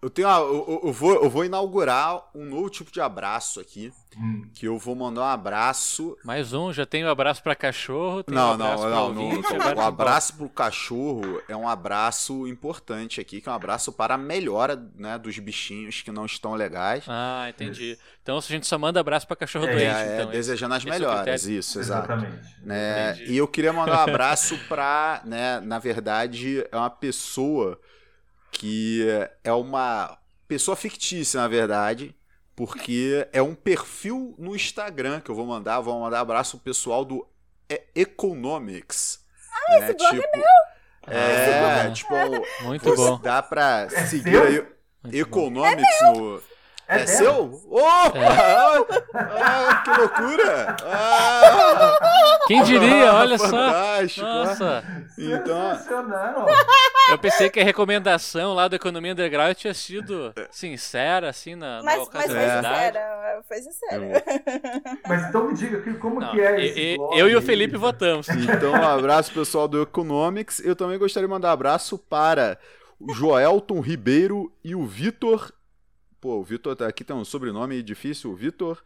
Eu, 0.05 0.09
tenho 0.11 0.27
uma- 0.27 0.37
eu, 0.37 0.81
eu- 0.83 0.93
vou, 0.93 1.15
eu 1.15 1.29
vou 1.31 1.43
inaugurar 1.43 2.21
um 2.35 2.45
novo 2.45 2.69
tipo 2.69 2.91
de 2.91 3.01
abraço 3.01 3.59
aqui. 3.59 3.91
Hum. 4.15 4.47
Que 4.53 4.67
eu 4.67 4.77
vou 4.77 4.95
mandar 4.95 5.21
um 5.21 5.25
abraço 5.25 6.15
Mais 6.23 6.53
um, 6.53 6.71
já 6.71 6.85
tem 6.85 7.03
o 7.03 7.09
abraço 7.09 7.41
pra 7.43 7.53
cachorro, 7.55 8.23
tem 8.23 8.33
Não, 8.33 8.53
um 8.53 8.57
não, 8.57 8.89
não, 8.89 9.07
ouvinte, 9.07 9.41
não. 9.51 9.59
agora 9.59 9.75
O 9.75 9.81
abraço 9.81 10.35
pro 10.37 10.47
cachorro 10.47 11.41
é 11.49 11.55
um 11.57 11.67
abraço 11.67 12.47
importante 12.47 13.19
aqui, 13.19 13.41
que 13.41 13.49
é 13.49 13.51
um 13.51 13.55
abraço 13.55 13.91
para 13.91 14.13
a 14.13 14.17
melhora 14.17 14.81
né, 14.95 15.17
dos 15.17 15.37
bichinhos 15.39 16.01
que 16.01 16.11
não 16.11 16.25
estão 16.25 16.53
legais. 16.53 17.03
Ah, 17.09 17.47
entendi. 17.49 17.97
Então 18.23 18.37
a 18.37 18.41
gente 18.41 18.67
só 18.67 18.77
manda 18.77 18.99
abraço 19.01 19.25
pra 19.27 19.35
cachorro 19.35 19.65
É, 19.65 19.71
doente, 19.73 19.83
É, 19.85 20.15
então. 20.21 20.31
desejando 20.31 20.75
as 20.75 20.83
esse 20.83 20.87
é 20.87 20.91
o 20.91 20.99
melhoras, 20.99 21.21
critério. 21.41 21.59
isso, 21.59 21.79
exato. 21.79 22.11
Exatamente. 22.13 22.55
Né, 22.63 23.17
e 23.25 23.35
eu 23.35 23.47
queria 23.47 23.73
mandar 23.73 23.97
um 23.99 24.09
abraço 24.11 24.55
para, 24.69 25.21
né, 25.25 25.59
na 25.61 25.77
verdade, 25.79 26.63
é 26.71 26.77
uma 26.77 26.89
pessoa 26.91 27.77
que 28.57 29.05
é 29.43 29.51
uma 29.51 30.17
pessoa 30.47 30.75
fictícia, 30.77 31.41
na 31.41 31.47
verdade, 31.47 32.15
porque 32.55 33.27
é 33.33 33.41
um 33.41 33.53
perfil 33.53 34.33
no 34.37 34.55
Instagram 34.55 35.19
que 35.19 35.29
eu 35.29 35.35
vou 35.35 35.45
mandar, 35.45 35.81
vou 35.81 35.99
mandar 35.99 36.21
abraço 36.21 36.57
pro 36.57 36.63
pessoal 36.65 37.03
do 37.03 37.27
E- 37.69 37.83
Economics. 37.95 39.19
Ah, 39.51 39.79
esse 39.79 39.93
blog 39.95 40.21
tipo, 40.21 40.43
Ah, 41.07 41.11
É, 41.13 41.91
tipo, 41.91 42.13
Muito 42.63 42.95
bom. 42.95 43.19
dá 43.19 43.41
pra 43.43 43.87
É 43.91 44.05
seguir 44.05 44.37
aí. 44.41 44.65
Economics 45.19 46.01
no. 46.13 46.41
É, 46.87 47.01
É 47.01 47.05
seu? 47.07 47.61
Opa! 47.69 48.19
Ah, 49.15 49.81
que 49.83 49.89
loucura! 49.99 50.75
Ah, 50.83 51.97
Quem 52.47 52.63
diria, 52.63 53.09
ah, 53.11 53.19
olha 53.21 53.37
só. 53.39 53.47
fantástico. 53.47 54.25
Nossa, 54.25 54.83
Então, 55.17 55.77
eu 57.09 57.17
pensei 57.17 57.49
que 57.49 57.59
a 57.59 57.63
recomendação 57.63 58.53
lá 58.53 58.67
do 58.67 58.75
Economia 58.75 59.13
Underground 59.13 59.55
tinha 59.55 59.73
sido 59.73 60.31
sincera, 60.51 61.29
assim, 61.29 61.55
na, 61.55 61.77
na 61.77 61.83
Mas, 61.83 61.97
mas 61.97 62.07
foi 62.07 62.19
ocasionalidade. 62.35 62.97
sincera, 62.97 63.41
foi 63.47 63.57
sincera. 63.57 64.23
Mas 65.07 65.23
então 65.29 65.47
me 65.47 65.53
diga 65.55 65.93
como 65.99 66.19
Não, 66.19 66.31
que 66.31 66.41
é 66.41 66.59
e- 66.59 66.65
esse 66.67 66.97
blog 66.97 67.19
eu 67.19 67.29
e 67.29 67.35
o 67.35 67.39
aí? 67.39 67.45
Felipe 67.45 67.77
votamos. 67.77 68.27
então, 68.29 68.71
um 68.73 68.83
abraço 68.87 69.31
pessoal 69.33 69.67
do 69.67 69.81
Economics. 69.81 70.59
Eu 70.63 70.75
também 70.75 70.97
gostaria 70.99 71.27
de 71.27 71.31
mandar 71.33 71.49
um 71.49 71.53
abraço 71.53 71.97
para 71.97 72.57
o 72.99 73.13
Joelton 73.13 73.79
Ribeiro 73.81 74.51
e 74.63 74.75
o 74.75 74.85
Vitor. 74.85 75.51
Pô, 76.25 76.39
o 76.39 76.43
Vitor 76.43 76.75
tá 76.75 76.87
aqui, 76.87 77.03
tem 77.03 77.15
um 77.15 77.23
sobrenome 77.23 77.83
difícil, 77.83 78.31
o 78.31 78.35
Vitor 78.35 78.81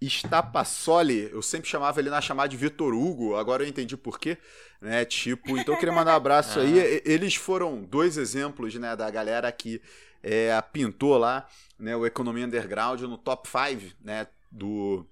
Stapassoli. 0.00 1.28
Eu 1.32 1.42
sempre 1.42 1.68
chamava 1.68 1.98
ele 1.98 2.08
na 2.08 2.20
chamada 2.20 2.48
de 2.48 2.56
Vitor 2.56 2.94
Hugo, 2.94 3.34
agora 3.34 3.64
eu 3.64 3.68
entendi 3.68 3.96
por 3.96 4.20
quê. 4.20 4.38
Né? 4.80 5.04
Tipo, 5.04 5.58
então 5.58 5.74
eu 5.74 5.80
queria 5.80 5.92
mandar 5.92 6.12
um 6.12 6.16
abraço 6.16 6.60
aí. 6.62 6.78
E- 6.78 7.02
Eles 7.04 7.34
foram 7.34 7.82
dois 7.82 8.16
exemplos, 8.16 8.72
né, 8.76 8.94
da 8.94 9.10
galera 9.10 9.50
que 9.50 9.82
é, 10.22 10.60
pintou 10.72 11.18
lá, 11.18 11.48
né, 11.76 11.96
o 11.96 12.06
Economia 12.06 12.46
Underground 12.46 13.00
no 13.00 13.18
top 13.18 13.48
5, 13.48 13.92
né, 14.00 14.28
do, 14.48 15.04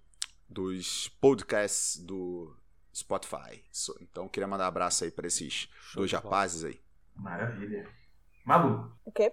dos 0.49 1.09
podcasts 1.21 1.97
do 1.99 2.55
Spotify. 2.95 3.65
Então 4.01 4.23
eu 4.27 4.31
queria 4.31 4.47
mandar 4.47 4.67
um 4.67 4.69
abraço 4.69 5.03
aí 5.03 5.11
para 5.11 5.27
esses 5.27 5.69
dois 5.93 6.13
rapazes 6.13 6.63
aí. 6.63 6.79
Maravilha. 7.17 7.89
Malu, 8.45 8.93
O 9.05 9.11
quê? 9.11 9.33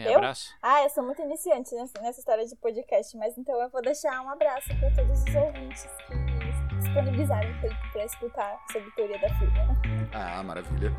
Tem 0.00 0.12
Eu? 0.12 0.16
abraço? 0.18 0.54
Ah, 0.62 0.82
eu 0.82 0.88
sou 0.88 1.04
muito 1.04 1.20
iniciante 1.20 1.74
nessa, 1.74 2.00
nessa 2.00 2.20
história 2.20 2.46
de 2.46 2.56
podcast, 2.56 3.14
mas 3.18 3.36
então 3.36 3.60
eu 3.60 3.68
vou 3.68 3.82
deixar 3.82 4.18
um 4.22 4.30
abraço 4.30 4.68
para 4.78 4.90
todos 4.92 5.22
os 5.22 5.34
ouvintes 5.34 5.86
que 6.06 6.76
disponibilizaram 6.78 7.52
tempo 7.60 7.76
para 7.92 8.04
escutar 8.06 8.58
sobre 8.72 8.90
teoria 8.92 9.18
da 9.18 9.28
firma. 9.34 9.82
Ah, 10.14 10.42
maravilha. 10.42 10.90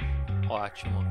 Ótimo. 0.47 1.03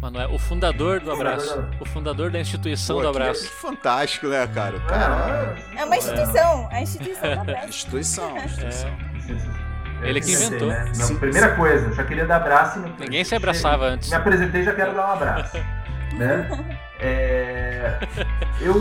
Manuel, 0.00 0.32
o 0.32 0.38
fundador 0.38 1.00
do 1.00 1.10
abraço. 1.10 1.58
O 1.80 1.84
fundador 1.84 2.30
da 2.30 2.38
instituição 2.38 2.96
Pô, 2.96 3.02
do 3.02 3.08
abraço. 3.08 3.42
que 3.42 3.48
fantástico, 3.48 4.28
né, 4.28 4.46
cara? 4.46 4.76
O 4.76 4.86
cara 4.86 5.56
É 5.76 5.84
uma 5.84 5.96
instituição, 5.96 6.68
a 6.70 6.80
instituição 6.80 7.28
é 7.28 7.32
abraço. 7.34 7.66
instituição, 7.68 8.38
instituição. 8.38 8.90
Ele 10.02 10.20
que 10.20 10.32
inventou. 10.32 10.68
né? 10.68 10.84
Não, 10.86 10.94
Sim, 10.94 11.18
primeira 11.18 11.56
coisa, 11.56 11.88
eu 11.88 11.92
já 11.92 12.04
queria 12.04 12.24
dar 12.24 12.36
abraço. 12.36 12.78
No... 12.78 12.88
Ninguém 12.98 13.24
se 13.24 13.34
abraçava 13.34 13.84
antes. 13.84 14.08
Me 14.08 14.14
apresentei 14.14 14.62
já 14.62 14.72
quero 14.74 14.94
dar 14.94 15.08
um 15.08 15.12
abraço. 15.12 15.56
né? 16.16 16.48
É, 17.02 17.98
Eu 18.60 18.74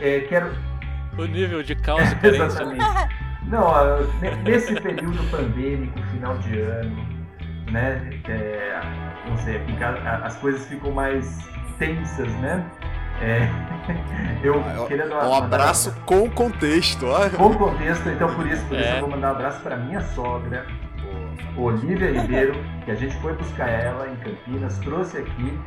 é, 0.00 0.20
quero. 0.20 0.50
O 1.18 1.26
nível 1.26 1.62
de 1.62 1.74
caos 1.74 2.00
e. 2.12 2.16
Exatamente. 2.26 2.82
Não, 3.42 3.62
nesse 4.42 4.74
período 4.80 5.22
pandêmico, 5.30 6.00
final 6.04 6.38
de 6.38 6.58
ano, 6.60 6.96
né? 7.70 8.10
é, 8.26 8.80
não 9.28 9.36
sei, 9.36 9.60
as 10.22 10.36
coisas 10.36 10.66
ficam 10.66 10.90
mais 10.92 11.38
tensas, 11.78 12.32
né? 12.36 12.64
É, 13.20 13.48
eu 14.42 14.62
queria 14.86 15.06
dar 15.08 15.26
Um 15.26 15.30
mandar 15.30 15.44
abraço 15.44 15.94
com 16.06 16.30
contexto, 16.30 17.06
ó. 17.06 17.28
com 17.30 17.52
contexto, 17.54 18.08
então 18.08 18.34
por 18.34 18.46
isso, 18.46 18.64
por 18.66 18.78
isso 18.78 18.88
É. 18.88 18.96
eu 18.96 19.00
vou 19.00 19.10
mandar 19.10 19.28
um 19.28 19.36
abraço 19.36 19.60
para 19.60 19.76
minha 19.76 20.00
sogra, 20.00 20.64
Olivia 21.56 22.12
Ribeiro, 22.12 22.54
que 22.84 22.90
a 22.90 22.94
gente 22.94 23.14
foi 23.16 23.32
buscar 23.34 23.68
ela 23.68 24.08
em 24.08 24.16
Campinas, 24.16 24.78
trouxe 24.78 25.18
aqui 25.18 25.58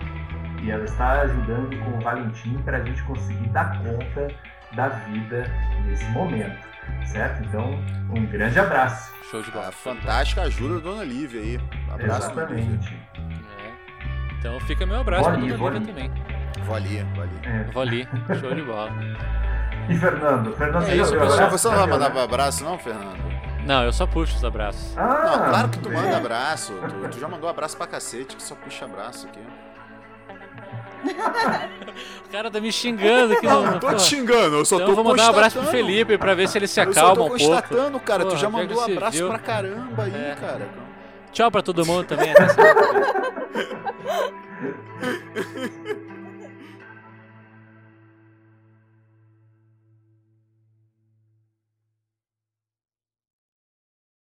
e 0.61 0.71
ela 0.71 0.83
está 0.83 1.21
ajudando 1.21 1.77
com 1.83 1.97
o 1.97 2.01
Valentim 2.01 2.57
para 2.63 2.77
a 2.77 2.83
gente 2.83 3.01
conseguir 3.03 3.47
dar 3.49 3.77
conta 3.83 4.27
da 4.73 4.87
vida 4.89 5.45
nesse 5.85 6.05
momento, 6.11 6.65
certo? 7.05 7.43
Então, 7.43 7.71
um 8.15 8.25
grande 8.27 8.59
abraço. 8.59 9.11
Show 9.29 9.41
de 9.41 9.51
bola. 9.51 9.67
A 9.69 9.71
fantástica 9.71 10.41
ajuda 10.43 10.75
da 10.75 10.79
Dona 10.81 11.03
Lívia 11.03 11.41
aí. 11.41 11.57
Um 11.89 11.93
abraço. 11.93 12.31
Exatamente. 12.31 12.93
É. 13.19 14.33
Então 14.39 14.59
fica 14.61 14.85
meu 14.85 14.99
abraço 15.01 15.29
ali, 15.29 15.47
Dona 15.47 15.57
vou 15.57 15.69
Lívia 15.69 15.93
ali. 15.93 16.09
também. 16.09 16.65
vou 16.65 16.75
ali, 16.75 17.03
vou 17.15 17.23
ali. 17.23 17.39
É. 17.43 17.63
Vou 17.71 17.81
ali. 17.81 18.07
Show 18.39 18.55
de 18.55 18.61
bola. 18.61 18.91
E 19.89 19.97
Fernando? 19.97 20.53
Fernando, 20.55 20.87
É 20.87 20.95
isso, 20.95 21.11
pessoal. 21.17 21.49
Você 21.49 21.67
não 21.69 21.75
vai 21.77 21.87
mandar 21.87 22.13
né? 22.13 22.23
abraço, 22.23 22.63
não, 22.63 22.77
Fernando? 22.77 23.31
Não, 23.65 23.83
eu 23.83 23.93
só 23.93 24.07
puxo 24.07 24.35
os 24.35 24.43
abraços. 24.43 24.97
Ah, 24.97 25.23
Não, 25.25 25.49
claro 25.49 25.69
que 25.69 25.79
tu 25.79 25.91
manda 25.91 26.17
abraço. 26.17 26.73
Tu, 26.73 27.09
tu 27.09 27.19
já 27.19 27.27
mandou 27.27 27.49
abraço 27.49 27.77
pra 27.77 27.87
cacete, 27.87 28.35
que 28.35 28.41
só 28.43 28.55
puxa 28.55 28.85
abraço 28.85 29.27
aqui. 29.27 29.39
O 32.25 32.31
cara 32.31 32.49
tá 32.49 32.61
me 32.61 32.71
xingando 32.71 33.33
aqui. 33.33 33.45
Não, 33.45 33.61
no- 33.61 33.71
não 33.71 33.79
tô 33.79 33.87
porra. 33.87 33.95
te 33.97 34.03
xingando, 34.03 34.55
eu 34.55 34.65
só 34.65 34.75
Então 34.75 34.85
tô 34.87 34.91
eu 34.93 34.95
vou 34.95 35.03
mandar 35.03 35.25
um 35.25 35.29
abraço 35.31 35.59
pro. 35.59 35.67
Felipe 35.69 36.17
pra 36.17 36.33
ver 36.33 36.47
se 36.47 36.57
ele 36.57 36.65
se 36.67 36.79
Eu 36.79 36.85
só 36.93 36.99
acalma 37.01 37.15
tô 37.15 37.21
um 37.23 37.27
pouco. 37.27 37.43
constatando, 37.43 37.99
cara. 37.99 38.19
tu 38.23 38.27
Porra, 38.27 38.37
já 38.37 38.41
já 38.43 38.49
mandou 38.49 38.77
você 38.77 38.91
abraço 38.93 39.17
viu. 39.17 39.27
pra 39.27 39.39
caramba 39.39 40.03
aí, 40.03 40.13
É. 40.15 40.35
cara. 40.39 40.69
Tchau 41.33 41.51
pra 41.51 41.61
todo 41.61 41.85
mundo 41.85 42.05
também. 42.05 42.31
Até 42.31 42.47
semana. 42.49 42.81